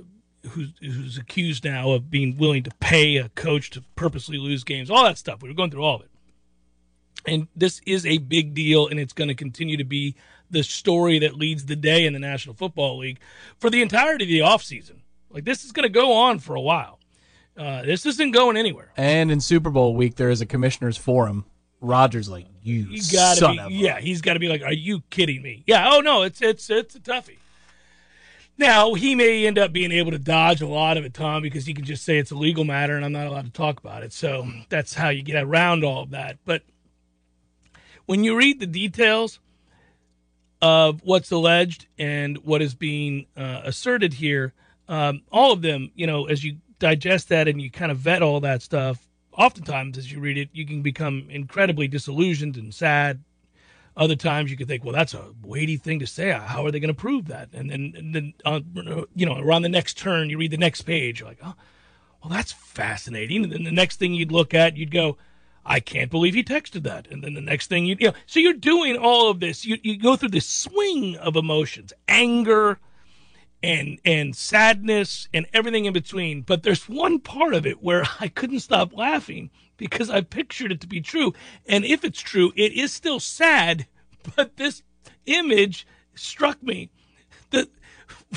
who's 0.49 0.73
who's 0.81 1.19
accused 1.19 1.67
now 1.67 1.91
of 1.91 2.11
being 2.11 2.39
willing 2.39 2.63
to 2.63 2.71
pay 2.81 3.19
a 3.19 3.29
coach 3.31 3.69
to 3.71 3.85
purposely 3.97 4.39
lose 4.39 4.65
games, 4.65 4.91
all 4.91 5.05
that 5.05 5.19
stuff. 5.19 5.43
We 5.43 5.51
were 5.51 5.55
going 5.55 5.71
through 5.71 5.85
all 5.85 5.97
of 5.97 6.03
it, 6.03 6.11
and 7.27 7.49
this 7.55 7.83
is 7.85 8.07
a 8.07 8.17
big 8.17 8.55
deal, 8.55 8.89
and 8.89 8.99
it's 8.99 9.13
going 9.13 9.29
to 9.29 9.35
continue 9.35 9.77
to 9.77 9.85
be 9.85 10.17
the 10.51 10.63
story 10.63 11.19
that 11.19 11.37
leads 11.37 11.67
the 11.67 11.77
day 11.77 12.07
in 12.07 12.15
the 12.15 12.19
National 12.19 12.55
Football 12.55 12.97
League 12.97 13.21
for 13.59 13.69
the 13.69 13.83
entirety 13.83 14.25
of 14.25 14.31
the 14.31 14.39
offseason. 14.39 15.01
Like 15.29 15.45
this 15.45 15.65
is 15.65 15.73
going 15.73 15.85
to 15.85 15.91
go 15.91 16.15
on 16.15 16.39
for 16.39 16.55
a 16.55 16.61
while. 16.63 16.99
Uh, 17.57 17.83
this 17.83 18.07
isn't 18.07 18.31
going 18.33 18.57
anywhere. 18.57 18.93
And 18.97 19.31
in 19.31 19.41
Super 19.41 19.71
Bowl 19.71 19.95
week, 19.95 20.17
there 20.17 20.31
is 20.31 20.41
a 20.41 20.47
commissioner's 20.47 20.97
forum. 20.97 21.45
Rogers 21.81 22.29
like 22.29 22.47
you, 22.63 22.87
You 22.91 23.03
gotta 23.13 23.41
son 23.41 23.57
be, 23.57 23.59
of 23.59 23.67
a-" 23.67 23.73
yeah. 23.75 24.01
He's 24.01 24.21
got 24.21 24.35
to 24.35 24.39
be 24.39 24.49
like, 24.49 24.63
"Are 24.63 24.73
you 24.73 25.03
kidding 25.11 25.43
me?" 25.43 25.65
Yeah. 25.67 25.91
Oh 25.93 26.01
no, 26.01 26.23
it's 26.23 26.41
it's 26.41 26.71
it's 26.71 26.95
a 26.95 27.01
toughie. 27.01 27.39
Now 28.57 28.95
he 28.95 29.15
may 29.17 29.47
end 29.47 29.59
up 29.59 29.73
being 29.73 29.91
able 29.91 30.13
to 30.13 30.19
dodge 30.19 30.61
a 30.63 30.67
lot 30.67 30.97
of 30.97 31.05
it, 31.05 31.13
Tom, 31.13 31.43
because 31.43 31.67
he 31.67 31.75
can 31.75 31.85
just 31.85 32.05
say 32.05 32.19
it's 32.19 32.31
a 32.31 32.37
legal 32.37 32.65
matter 32.65 32.95
and 32.95 33.05
I'm 33.05 33.11
not 33.13 33.27
allowed 33.27 33.47
to 33.47 33.51
talk 33.51 33.81
about 33.81 34.05
it. 34.05 34.13
So 34.13 34.47
that's 34.69 34.95
how 34.95 35.09
you 35.09 35.23
get 35.23 35.43
around 35.43 35.85
all 35.85 36.03
of 36.05 36.11
that. 36.11 36.39
But 36.45 36.63
when 38.07 38.23
you 38.23 38.37
read 38.37 38.61
the 38.61 38.67
details 38.67 39.41
of 40.61 41.01
what's 41.03 41.31
alleged 41.33 41.87
and 41.99 42.39
what 42.39 42.63
is 42.63 42.75
being 42.75 43.27
uh, 43.37 43.63
asserted 43.65 44.13
here, 44.15 44.53
um, 44.89 45.23
all 45.33 45.53
of 45.53 45.63
them, 45.63 45.91
you 45.95 46.07
know, 46.07 46.27
as 46.27 46.45
you 46.45 46.59
digest 46.83 47.29
that 47.29 47.49
and 47.49 47.63
you 47.63 47.71
kind 47.71 47.93
of 47.93 47.99
vet 47.99 48.23
all 48.23 48.41
that 48.41 48.61
stuff, 48.61 49.09
oftentimes 49.39 49.97
as 49.97 50.11
you 50.11 50.21
read 50.21 50.37
it, 50.37 50.51
you 50.53 50.67
can 50.67 50.83
become 50.83 51.27
incredibly 51.31 51.89
disillusioned 51.89 52.57
and 52.57 52.75
sad. 52.75 53.23
Other 53.97 54.17
times 54.17 54.51
you 54.51 54.57
can 54.57 54.67
think, 54.67 54.85
well, 54.85 54.95
that's 54.95 55.15
a 55.15 55.33
weighty 55.43 55.77
thing 55.77 56.01
to 56.01 56.07
say. 56.07 56.33
How 56.33 56.67
are 56.67 56.71
they 56.71 56.81
going 56.81 56.89
to 56.89 57.01
prove 57.01 57.27
that? 57.27 57.51
And 57.53 57.71
then, 57.71 57.95
and 57.97 58.15
then 58.15 58.35
uh, 58.45 58.61
you 59.15 59.27
know, 59.27 59.39
around 59.39 59.63
the 59.63 59.69
next 59.69 59.97
turn, 59.97 60.29
you 60.29 60.39
read 60.39 60.51
the 60.51 60.57
next 60.57 60.83
page, 60.83 61.21
you're 61.21 61.29
like, 61.29 61.39
oh, 61.45 61.55
well, 62.23 62.33
that's 62.33 62.53
fascinating. 62.53 63.45
And 63.45 63.53
then 63.53 63.65
the 63.65 63.71
next 63.71 63.99
thing 63.99 64.15
you'd 64.15 64.33
look 64.33 64.55
at, 64.55 64.77
you'd 64.77 64.91
go, 64.91 65.19
I 65.65 65.79
can't 65.79 66.11
believe 66.11 66.35
he 66.35 66.43
texted 66.43 66.83
that. 66.83 67.07
And 67.09 67.23
then 67.23 67.35
the 67.35 67.41
next 67.41 67.69
thing 67.69 67.87
you, 67.87 67.97
you 68.01 68.09
know, 68.09 68.15
so 68.27 68.41
you're 68.41 68.55
doing 68.55 68.97
all 68.97 69.31
of 69.31 69.41
this. 69.41 69.65
You, 69.65 69.79
you 69.83 69.99
go 69.99 70.17
through 70.17 70.31
this 70.31 70.49
swing 70.49 71.17
of 71.17 71.37
emotions, 71.37 71.93
anger 72.09 72.81
and, 73.63 73.99
and 74.05 74.35
sadness 74.37 75.29
and 75.33 75.47
everything 75.53 75.85
in 75.85 75.93
between. 75.93 76.43
But 76.43 76.63
there's 76.63 76.89
one 76.89 77.21
part 77.21 77.55
of 77.55 77.67
it 77.67 77.83
where 77.83 78.05
I 78.21 78.29
couldn't 78.29 78.61
stop 78.61 78.97
laughing 78.97 79.51
because 79.77 80.11
I 80.11 80.21
pictured 80.21 80.73
it 80.73 80.81
to 80.83 80.87
be 80.87 81.01
true. 81.01 81.35
And 81.67 81.85
if 81.85 82.05
it's 82.05 82.21
true, 82.21 82.53
it 82.57 82.73
is 82.73 82.93
still 82.93 83.21
sad. 83.21 83.87
But 84.37 84.57
this 84.57 84.85
image 85.27 85.85
struck 86.15 86.63
me 86.63 86.91
that 87.51 87.69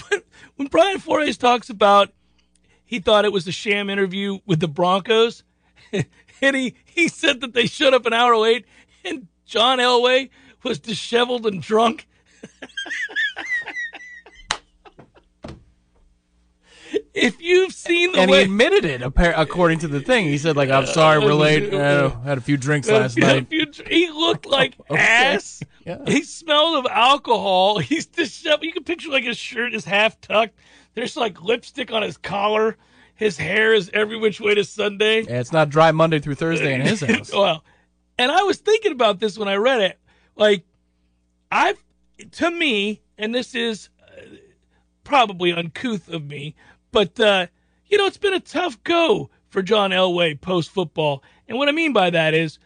when 0.56 0.68
Brian 0.68 0.98
Flores 0.98 1.38
talks 1.38 1.70
about 1.70 2.12
he 2.86 3.00
thought 3.00 3.26
it 3.26 3.32
was 3.32 3.48
a 3.48 3.52
sham 3.52 3.90
interview 3.90 4.40
with 4.46 4.60
the 4.60 4.68
Broncos, 4.68 5.44
and 5.92 6.56
he, 6.56 6.76
he 6.86 7.08
said 7.08 7.42
that 7.42 7.54
they 7.54 7.66
showed 7.66 7.94
up 7.94 8.06
an 8.06 8.14
hour 8.14 8.38
late, 8.38 8.66
and 9.04 9.28
John 9.46 9.80
Elway 9.80 10.30
was 10.64 10.80
disheveled 10.80 11.46
and 11.46 11.62
drunk. 11.62 12.08
If 17.16 17.41
you've 17.41 17.74
seen 17.74 18.11
the 18.11 18.20
and 18.20 18.32
way 18.32 18.39
he 18.39 18.43
admitted 18.43 18.86
it. 18.86 19.01
According 19.01 19.80
to 19.80 19.88
the 19.88 20.01
thing, 20.01 20.26
he 20.26 20.38
said 20.38 20.55
like, 20.55 20.70
"I'm 20.70 20.86
sorry, 20.86 21.20
we're 21.20 21.34
late. 21.34 21.74
Uh, 21.74 22.11
had 22.22 22.38
a 22.38 22.41
few 22.41 22.57
drinks 22.57 22.89
last 22.89 23.18
night." 23.18 23.47
he 23.49 24.09
looked 24.09 24.45
like 24.45 24.76
ass. 24.89 25.61
Yeah. 25.86 25.99
He 26.05 26.24
smelled 26.24 26.86
of 26.86 26.91
alcohol. 26.91 27.80
He's 27.80 28.05
disheveled. 28.05 28.63
You 28.63 28.74
can 28.74 28.84
picture 28.84 29.09
like 29.09 29.24
his 29.24 29.38
shirt 29.38 29.74
is 29.74 29.86
half 29.86 30.20
tucked. 30.20 30.57
There's 30.93 31.16
like 31.16 31.41
lipstick 31.41 31.91
on 31.91 32.01
his 32.01 32.18
collar. 32.18 32.78
His 33.16 33.38
hair 33.38 33.74
is 33.74 33.89
every 33.93 34.18
which 34.18 34.41
way 34.41 34.55
to 34.55 34.63
Sunday. 34.63 35.22
Yeah, 35.22 35.39
it's 35.39 35.53
not 35.53 35.70
dry 35.70 35.91
Monday 35.91 36.20
through 36.20 36.36
Thursday 36.36 36.74
in 36.74 36.82
his 36.82 36.99
house. 37.07 37.32
well, 37.32 37.63
and 38.18 38.32
I 38.32 38.43
was 38.43 38.57
thinking 38.57 38.91
about 38.91 39.20
this 39.20 39.38
when 39.38 39.47
I 39.47 39.55
read 39.55 39.82
it. 39.82 39.99
Like, 40.36 40.66
I've, 41.51 41.82
to 42.32 42.51
me, 42.51 43.01
and 43.18 43.34
this 43.34 43.55
is 43.55 43.89
uh, 44.01 44.22
probably 45.05 45.53
uncouth 45.53 46.09
of 46.09 46.26
me, 46.26 46.55
but 46.96 47.20
uh, 47.20 47.48
you 47.88 47.98
know, 47.98 48.06
it's 48.06 48.16
been 48.16 48.34
a 48.34 48.39
tough 48.39 48.82
go 48.86 49.30
for 49.50 49.62
John 49.62 49.91
Elway 49.91 50.39
post 50.39 50.72
football. 50.72 51.24
And 51.46 51.58
what 51.58 51.68
I 51.68 51.74
mean 51.74 51.91
by 51.91 52.10
that 52.10 52.34
is 52.34 52.58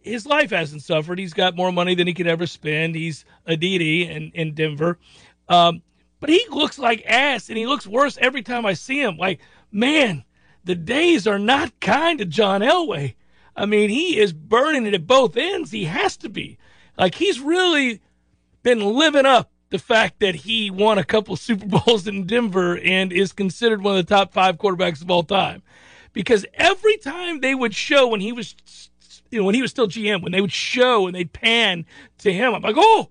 his 0.00 0.24
life 0.24 0.50
hasn't 0.50 0.82
suffered. 0.82 1.18
He's 1.18 1.34
got 1.34 1.54
more 1.54 1.70
money 1.70 1.94
than 1.94 2.06
he 2.06 2.14
could 2.14 2.26
ever 2.26 2.46
spend. 2.46 2.94
He's 2.94 3.26
a 3.44 3.58
DD 3.58 4.08
in, 4.08 4.32
in 4.34 4.54
Denver. 4.54 4.98
Um, 5.50 5.82
but 6.18 6.30
he 6.30 6.42
looks 6.48 6.78
like 6.78 7.04
ass 7.06 7.50
and 7.50 7.58
he 7.58 7.66
looks 7.66 7.86
worse 7.86 8.16
every 8.22 8.42
time 8.42 8.64
I 8.64 8.72
see 8.72 9.02
him. 9.02 9.18
Like, 9.18 9.40
man, 9.70 10.24
the 10.64 10.74
days 10.74 11.26
are 11.26 11.38
not 11.38 11.78
kind 11.78 12.18
to 12.20 12.24
John 12.24 12.62
Elway. 12.62 13.16
I 13.54 13.66
mean, 13.66 13.90
he 13.90 14.18
is 14.18 14.32
burning 14.32 14.86
it 14.86 14.94
at 14.94 15.06
both 15.06 15.36
ends. 15.36 15.72
He 15.72 15.84
has 15.84 16.16
to 16.18 16.30
be. 16.30 16.56
Like, 16.96 17.16
he's 17.16 17.38
really 17.38 18.00
been 18.62 18.80
living 18.80 19.26
up 19.26 19.52
the 19.70 19.78
fact 19.78 20.20
that 20.20 20.34
he 20.34 20.70
won 20.70 20.98
a 20.98 21.04
couple 21.04 21.36
Super 21.36 21.66
Bowls 21.86 22.06
in 22.06 22.26
Denver 22.26 22.78
and 22.78 23.12
is 23.12 23.32
considered 23.32 23.82
one 23.82 23.96
of 23.96 24.06
the 24.06 24.14
top 24.14 24.32
five 24.32 24.56
quarterbacks 24.56 25.02
of 25.02 25.10
all 25.10 25.22
time. 25.22 25.62
Because 26.12 26.46
every 26.54 26.96
time 26.96 27.40
they 27.40 27.54
would 27.54 27.74
show 27.74 28.08
when 28.08 28.20
he 28.20 28.32
was, 28.32 28.56
you 29.30 29.38
know, 29.38 29.44
when 29.44 29.54
he 29.54 29.62
was 29.62 29.70
still 29.70 29.88
GM, 29.88 30.22
when 30.22 30.32
they 30.32 30.40
would 30.40 30.52
show 30.52 31.06
and 31.06 31.14
they'd 31.14 31.32
pan 31.32 31.84
to 32.18 32.32
him, 32.32 32.54
I'm 32.54 32.62
like, 32.62 32.76
oh, 32.78 33.10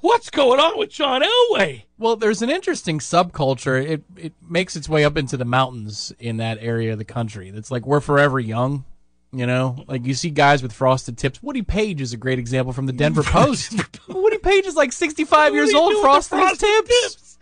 what's 0.00 0.30
going 0.30 0.60
on 0.60 0.78
with 0.78 0.90
John 0.90 1.22
Elway? 1.22 1.84
Well, 1.98 2.16
there's 2.16 2.42
an 2.42 2.50
interesting 2.50 2.98
subculture. 2.98 3.82
It 3.82 4.02
it 4.16 4.32
makes 4.46 4.76
its 4.76 4.88
way 4.88 5.04
up 5.04 5.16
into 5.16 5.36
the 5.36 5.44
mountains 5.44 6.12
in 6.18 6.38
that 6.38 6.58
area 6.60 6.92
of 6.92 6.98
the 6.98 7.04
country. 7.04 7.50
That's 7.50 7.70
like 7.70 7.86
we're 7.86 8.00
forever 8.00 8.40
young. 8.40 8.84
You 9.34 9.46
know, 9.46 9.82
like 9.88 10.04
you 10.04 10.12
see 10.12 10.28
guys 10.28 10.62
with 10.62 10.72
frosted 10.74 11.16
tips. 11.16 11.42
Woody 11.42 11.62
Paige 11.62 12.02
is 12.02 12.12
a 12.12 12.18
great 12.18 12.38
example 12.38 12.74
from 12.74 12.84
the 12.84 12.92
Denver 12.92 13.22
Post. 13.26 13.74
Woody 14.06 14.36
Paige 14.38 14.66
is 14.66 14.76
like 14.76 14.92
65 14.92 15.54
years 15.54 15.72
old, 15.72 16.02
frosting 16.02 16.38
his 16.40 16.58
tips. 16.58 17.38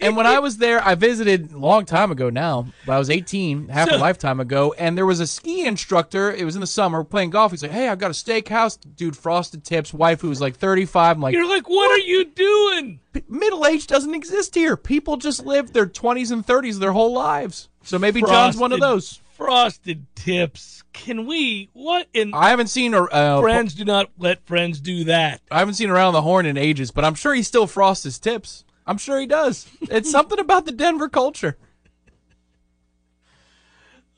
and 0.00 0.16
when 0.16 0.26
I 0.26 0.38
was 0.38 0.56
there, 0.56 0.82
I 0.82 0.94
visited 0.94 1.52
a 1.52 1.58
long 1.58 1.84
time 1.84 2.10
ago 2.10 2.30
now, 2.30 2.66
but 2.86 2.92
I 2.92 2.98
was 2.98 3.10
18, 3.10 3.68
half 3.68 3.90
a 3.90 3.96
lifetime 3.96 4.40
ago, 4.40 4.72
and 4.78 4.96
there 4.96 5.06
was 5.06 5.20
a 5.20 5.26
ski 5.26 5.66
instructor. 5.66 6.32
It 6.32 6.44
was 6.44 6.54
in 6.54 6.60
the 6.60 6.66
summer 6.66 7.04
playing 7.04 7.30
golf. 7.30 7.50
He's 7.50 7.62
like, 7.62 7.72
"Hey, 7.72 7.88
I've 7.88 7.98
got 7.98 8.10
a 8.10 8.14
steakhouse, 8.14 8.78
dude. 8.96 9.16
Frosted 9.16 9.64
tips. 9.64 9.92
Wife 9.92 10.20
who 10.20 10.28
was 10.28 10.40
like 10.40 10.56
35. 10.56 11.16
I'm 11.16 11.22
like, 11.22 11.34
You're 11.34 11.48
like, 11.48 11.68
what 11.68 11.90
are 11.90 12.02
you 12.02 12.24
doing? 12.24 13.00
middle 13.28 13.66
age 13.66 13.86
doesn't 13.86 14.14
exist 14.14 14.54
here. 14.54 14.76
People 14.76 15.18
just 15.18 15.44
live 15.44 15.72
their 15.72 15.86
20s 15.86 16.30
and 16.32 16.46
30s 16.46 16.78
their 16.78 16.92
whole 16.92 17.12
lives. 17.12 17.68
So 17.82 17.98
maybe 17.98 18.22
John's 18.22 18.56
one 18.56 18.72
of 18.72 18.80
those. 18.80 19.20
Frosted 19.36 20.06
tips. 20.14 20.82
Can 20.92 21.26
we? 21.26 21.70
What 21.72 22.06
in? 22.12 22.34
I 22.34 22.50
haven't 22.50 22.66
seen 22.68 22.94
a 22.94 23.04
uh, 23.04 23.40
friends 23.40 23.74
do 23.74 23.84
not 23.84 24.10
let 24.18 24.44
friends 24.46 24.78
do 24.80 25.04
that. 25.04 25.40
I 25.50 25.58
haven't 25.58 25.74
seen 25.74 25.90
around 25.90 26.12
the 26.12 26.22
horn 26.22 26.46
in 26.46 26.56
ages, 26.56 26.90
but 26.90 27.04
I'm 27.04 27.14
sure 27.14 27.34
he 27.34 27.42
still 27.42 27.66
frosts 27.66 28.04
his 28.04 28.18
tips. 28.18 28.64
I'm 28.86 28.98
sure 28.98 29.18
he 29.18 29.26
does. 29.26 29.66
It's 29.82 30.10
something 30.12 30.38
about 30.38 30.66
the 30.66 30.72
Denver 30.72 31.08
culture. 31.08 31.56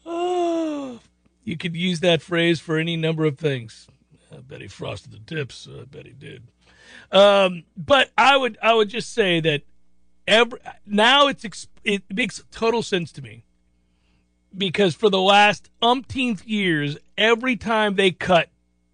Oh, 0.04 1.00
you 1.44 1.56
could 1.56 1.76
use 1.76 2.00
that 2.00 2.22
phrase 2.22 2.60
for 2.60 2.76
any 2.76 2.96
number 2.96 3.24
of 3.24 3.38
things. 3.38 3.86
I 4.32 4.40
bet 4.40 4.60
he 4.60 4.68
frosted 4.68 5.12
the 5.12 5.18
tips. 5.18 5.68
I 5.70 5.84
bet 5.84 6.06
he 6.06 6.12
did. 6.12 6.48
Um, 7.12 7.64
but 7.76 8.10
I 8.18 8.36
would, 8.36 8.58
I 8.60 8.74
would 8.74 8.88
just 8.88 9.12
say 9.12 9.40
that 9.40 9.62
every 10.26 10.58
now 10.86 11.28
it's 11.28 11.68
it 11.84 12.02
makes 12.12 12.42
total 12.50 12.82
sense 12.82 13.12
to 13.12 13.22
me 13.22 13.44
because 14.56 14.94
for 14.94 15.10
the 15.10 15.20
last 15.20 15.70
umpteenth 15.82 16.46
years, 16.46 16.96
every 17.16 17.56
time 17.56 17.94
they 17.94 18.10
cut 18.10 18.48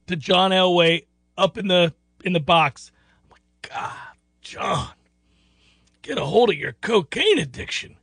to 0.07 0.17
John 0.17 0.51
Elway 0.51 1.07
up 1.37 1.59
in 1.59 1.69
the 1.69 1.95
in 2.25 2.33
the 2.33 2.41
box, 2.41 2.93
I'm 3.25 3.31
like, 3.33 3.71
God, 3.71 3.97
John, 4.41 4.91
get 6.03 6.19
a 6.19 6.25
hold 6.25 6.51
of 6.51 6.57
your 6.57 6.73
cocaine 6.81 7.39
addiction. 7.39 7.97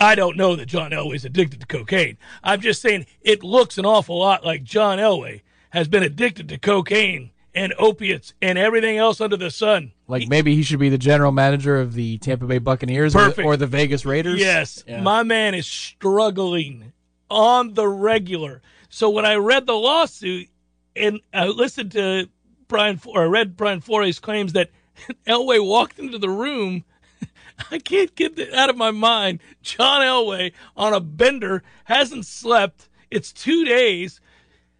I 0.00 0.14
don't 0.14 0.36
know 0.36 0.56
that 0.56 0.66
John 0.66 0.92
Elway's 0.92 1.26
addicted 1.26 1.60
to 1.60 1.66
cocaine. 1.66 2.16
I'm 2.42 2.60
just 2.60 2.80
saying 2.80 3.06
it 3.20 3.42
looks 3.42 3.76
an 3.76 3.84
awful 3.84 4.18
lot 4.18 4.44
like 4.44 4.64
John 4.64 4.98
Elway 4.98 5.42
has 5.70 5.88
been 5.88 6.02
addicted 6.02 6.48
to 6.48 6.58
cocaine 6.58 7.30
and 7.54 7.74
opiates 7.78 8.32
and 8.40 8.58
everything 8.58 8.96
else 8.96 9.20
under 9.20 9.36
the 9.36 9.50
sun. 9.50 9.92
Like 10.06 10.28
maybe 10.28 10.54
he 10.54 10.62
should 10.62 10.78
be 10.78 10.88
the 10.88 10.98
general 10.98 11.32
manager 11.32 11.80
of 11.80 11.94
the 11.94 12.18
Tampa 12.18 12.46
Bay 12.46 12.58
Buccaneers 12.58 13.14
or, 13.16 13.20
Perfect. 13.26 13.46
or 13.46 13.56
the 13.56 13.66
Vegas 13.66 14.04
Raiders. 14.04 14.38
Yes, 14.40 14.84
Yeah. 14.86 15.00
my 15.02 15.22
man 15.22 15.54
is 15.54 15.66
struggling 15.66 16.92
on 17.28 17.74
the 17.74 17.86
regular. 17.88 18.62
So 18.88 19.10
when 19.10 19.24
I 19.24 19.34
read 19.36 19.66
the 19.66 19.74
lawsuit 19.74 20.48
and 20.96 21.20
I 21.32 21.46
listened 21.46 21.92
to 21.92 22.28
Brian, 22.68 23.00
or 23.06 23.22
I 23.22 23.26
read 23.26 23.56
Brian 23.56 23.80
Flores' 23.80 24.18
claims 24.18 24.52
that 24.54 24.70
Elway 25.26 25.64
walked 25.64 25.98
into 25.98 26.18
the 26.18 26.30
room, 26.30 26.84
I 27.70 27.78
can't 27.78 28.14
get 28.14 28.36
that 28.36 28.52
out 28.54 28.70
of 28.70 28.76
my 28.76 28.90
mind. 28.90 29.40
John 29.62 30.02
Elway 30.02 30.52
on 30.76 30.92
a 30.92 31.00
bender 31.00 31.62
hasn't 31.84 32.26
slept. 32.26 32.88
It's 33.10 33.32
two 33.32 33.64
days. 33.64 34.20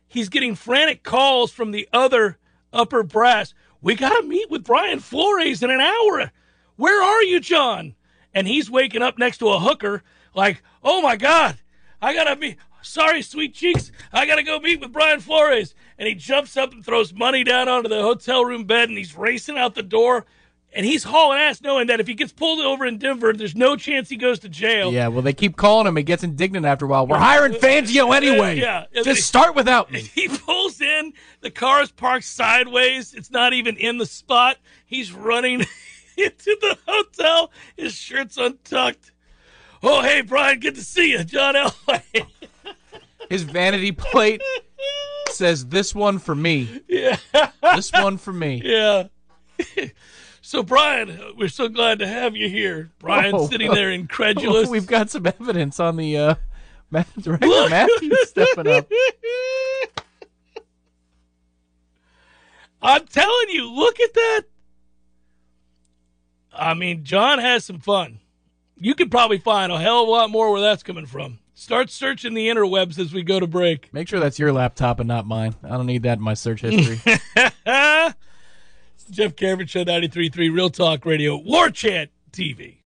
He's 0.07 0.29
getting 0.29 0.55
frantic 0.57 1.03
calls 1.03 1.53
from 1.53 1.71
the 1.71 1.89
other 1.93 2.39
upper 2.73 3.03
brass. 3.03 3.55
We 3.81 3.95
got 3.95 4.21
to 4.21 4.27
meet 4.27 4.51
with 4.51 4.64
Brian 4.64 5.01
Flores 5.01 5.62
in 5.62 5.71
an 5.71 5.81
hour. 5.81 6.31
Where 6.77 7.03
are 7.03 7.23
you, 7.23 7.41
John? 7.41 7.95
And 8.35 8.47
he's 8.47 8.71
waking 8.71 9.03
up 9.03 9.18
next 9.18 9.39
to 9.39 9.49
a 9.49 9.59
hooker, 9.59 10.03
like, 10.35 10.62
oh 10.85 11.03
my 11.03 11.16
God, 11.16 11.59
I 12.01 12.14
got 12.14 12.25
to 12.25 12.37
be 12.37 12.57
sorry, 12.83 13.23
sweet 13.23 13.55
cheeks. 13.55 13.91
I 14.12 14.27
got 14.27 14.37
to 14.37 14.43
go 14.43 14.61
meet 14.61 14.81
with 14.81 14.93
Brian 14.93 15.21
Flores. 15.21 15.75
And 15.99 16.09
he 16.09 16.14
jumps 16.14 16.57
up 16.57 16.73
and 16.73 16.85
throws 16.85 17.12
money 17.12 17.45
down 17.45 17.68
onto 17.68 17.89
the 17.89 18.03
hotel 18.03 18.45
room 18.45 18.64
bed 18.64 18.89
and 18.89 18.97
he's 18.97 19.16
racing 19.16 19.59
out 19.59 19.75
the 19.75 19.83
door. 19.83 20.27
And 20.73 20.87
he's 20.87 21.03
hauling 21.03 21.41
ass 21.41 21.61
knowing 21.62 21.89
that 21.89 21.99
if 21.99 22.07
he 22.07 22.14
gets 22.14 22.33
pulled 22.33 22.61
over 22.61 22.87
in 22.87 22.99
Denver, 22.99 23.33
there's 23.33 23.57
no 23.57 23.75
chance 23.75 24.09
he 24.09 24.16
goes 24.16 24.39
to 24.41 24.49
jail. 24.49 24.93
Yeah, 24.93 25.09
well, 25.09 25.23
they 25.23 25.33
keep 25.33 25.57
calling 25.57 25.87
him. 25.89 25.97
He 25.97 26.05
gets 26.05 26.23
indignant 26.23 26.64
after 26.64 26.85
a 26.85 26.89
while. 26.89 27.09
We're 27.09 27.18
hiring 27.18 27.55
Fangio 27.55 28.14
anyway. 28.14 28.57
Yeah, 28.61 28.85
Just 29.03 29.27
start 29.27 29.57
without 29.57 29.91
me. 29.91 30.03
He 30.14 30.29
pulls 30.29 30.81
in, 30.81 31.12
the 31.41 31.51
car 31.51 31.83
is 31.83 31.91
parked 31.91 32.25
sideways. 32.25 33.14
It's 33.14 33.31
not 33.33 33.53
even 33.53 33.77
in 33.79 33.99
the 33.99 34.07
spot. 34.07 34.59
He's 34.87 35.12
running 35.12 35.61
into 36.16 36.57
the 36.61 36.79
hotel. 36.87 37.51
His 37.77 37.95
shirt's 37.95 38.37
untucked. 38.37 39.11
Oh, 39.83 40.03
hey, 40.03 40.21
Brian, 40.21 40.61
good 40.61 40.75
to 40.77 40.85
see 40.85 41.12
you. 41.12 41.25
John 41.25 41.55
Elway. 41.57 42.27
His 43.31 43.43
vanity 43.45 43.93
plate 43.93 44.43
says, 45.31 45.66
This 45.66 45.95
one 45.95 46.18
for 46.18 46.35
me. 46.35 46.83
yeah. 46.89 47.16
This 47.75 47.91
one 47.93 48.18
for 48.18 48.33
me. 48.33 48.61
Yeah. 48.64 49.05
So, 50.51 50.64
Brian, 50.64 51.16
we're 51.36 51.46
so 51.46 51.68
glad 51.68 52.01
to 52.01 52.09
have 52.09 52.34
you 52.34 52.48
here. 52.48 52.90
Brian 52.98 53.36
Oh, 53.36 53.46
sitting 53.46 53.70
there 53.72 53.88
incredulous. 53.88 54.68
We've 54.68 54.84
got 54.84 55.09
some 55.09 55.24
evidence 55.24 55.78
on 55.78 55.94
the 55.94 56.18
uh, 56.18 56.34
Ma- 56.90 57.05
Director 57.20 57.46
Matthews 57.46 58.30
stepping 58.30 58.66
up. 58.66 58.90
I'm 62.82 63.07
telling 63.07 63.51
you, 63.51 63.70
look 63.70 64.01
at 64.01 64.12
that. 64.12 64.42
I 66.53 66.74
mean, 66.74 67.05
John 67.05 67.38
has 67.38 67.64
some 67.64 67.78
fun. 67.78 68.18
You 68.76 68.96
could 68.96 69.12
probably 69.12 69.38
find 69.38 69.70
a 69.70 69.78
hell 69.78 70.03
of 70.03 70.09
a 70.09 70.11
lot 70.11 70.30
more 70.30 70.51
where 70.51 70.62
that's 70.62 70.82
coming 70.82 71.07
from. 71.07 71.38
Start 71.55 71.90
searching 71.90 72.34
the 72.34 72.48
interwebs 72.48 72.98
as 72.98 73.12
we 73.12 73.22
go 73.22 73.38
to 73.38 73.46
break. 73.46 73.94
Make 73.94 74.09
sure 74.09 74.18
that's 74.18 74.40
your 74.40 74.53
laptop 74.53 74.98
and 74.98 75.07
not 75.07 75.28
mine. 75.28 75.55
I 75.62 75.68
don't 75.68 75.86
need 75.86 76.03
that 76.03 76.18
in 76.18 76.24
my 76.24 76.34
search 76.34 76.62
history. 76.62 76.98
Jeff 79.11 79.36
Cameron 79.36 79.66
Show 79.66 79.84
93.3 79.84 80.54
Real 80.54 80.70
Talk 80.70 81.04
Radio, 81.04 81.36
War 81.36 81.70
Chant 81.70 82.11
TV. 82.32 82.78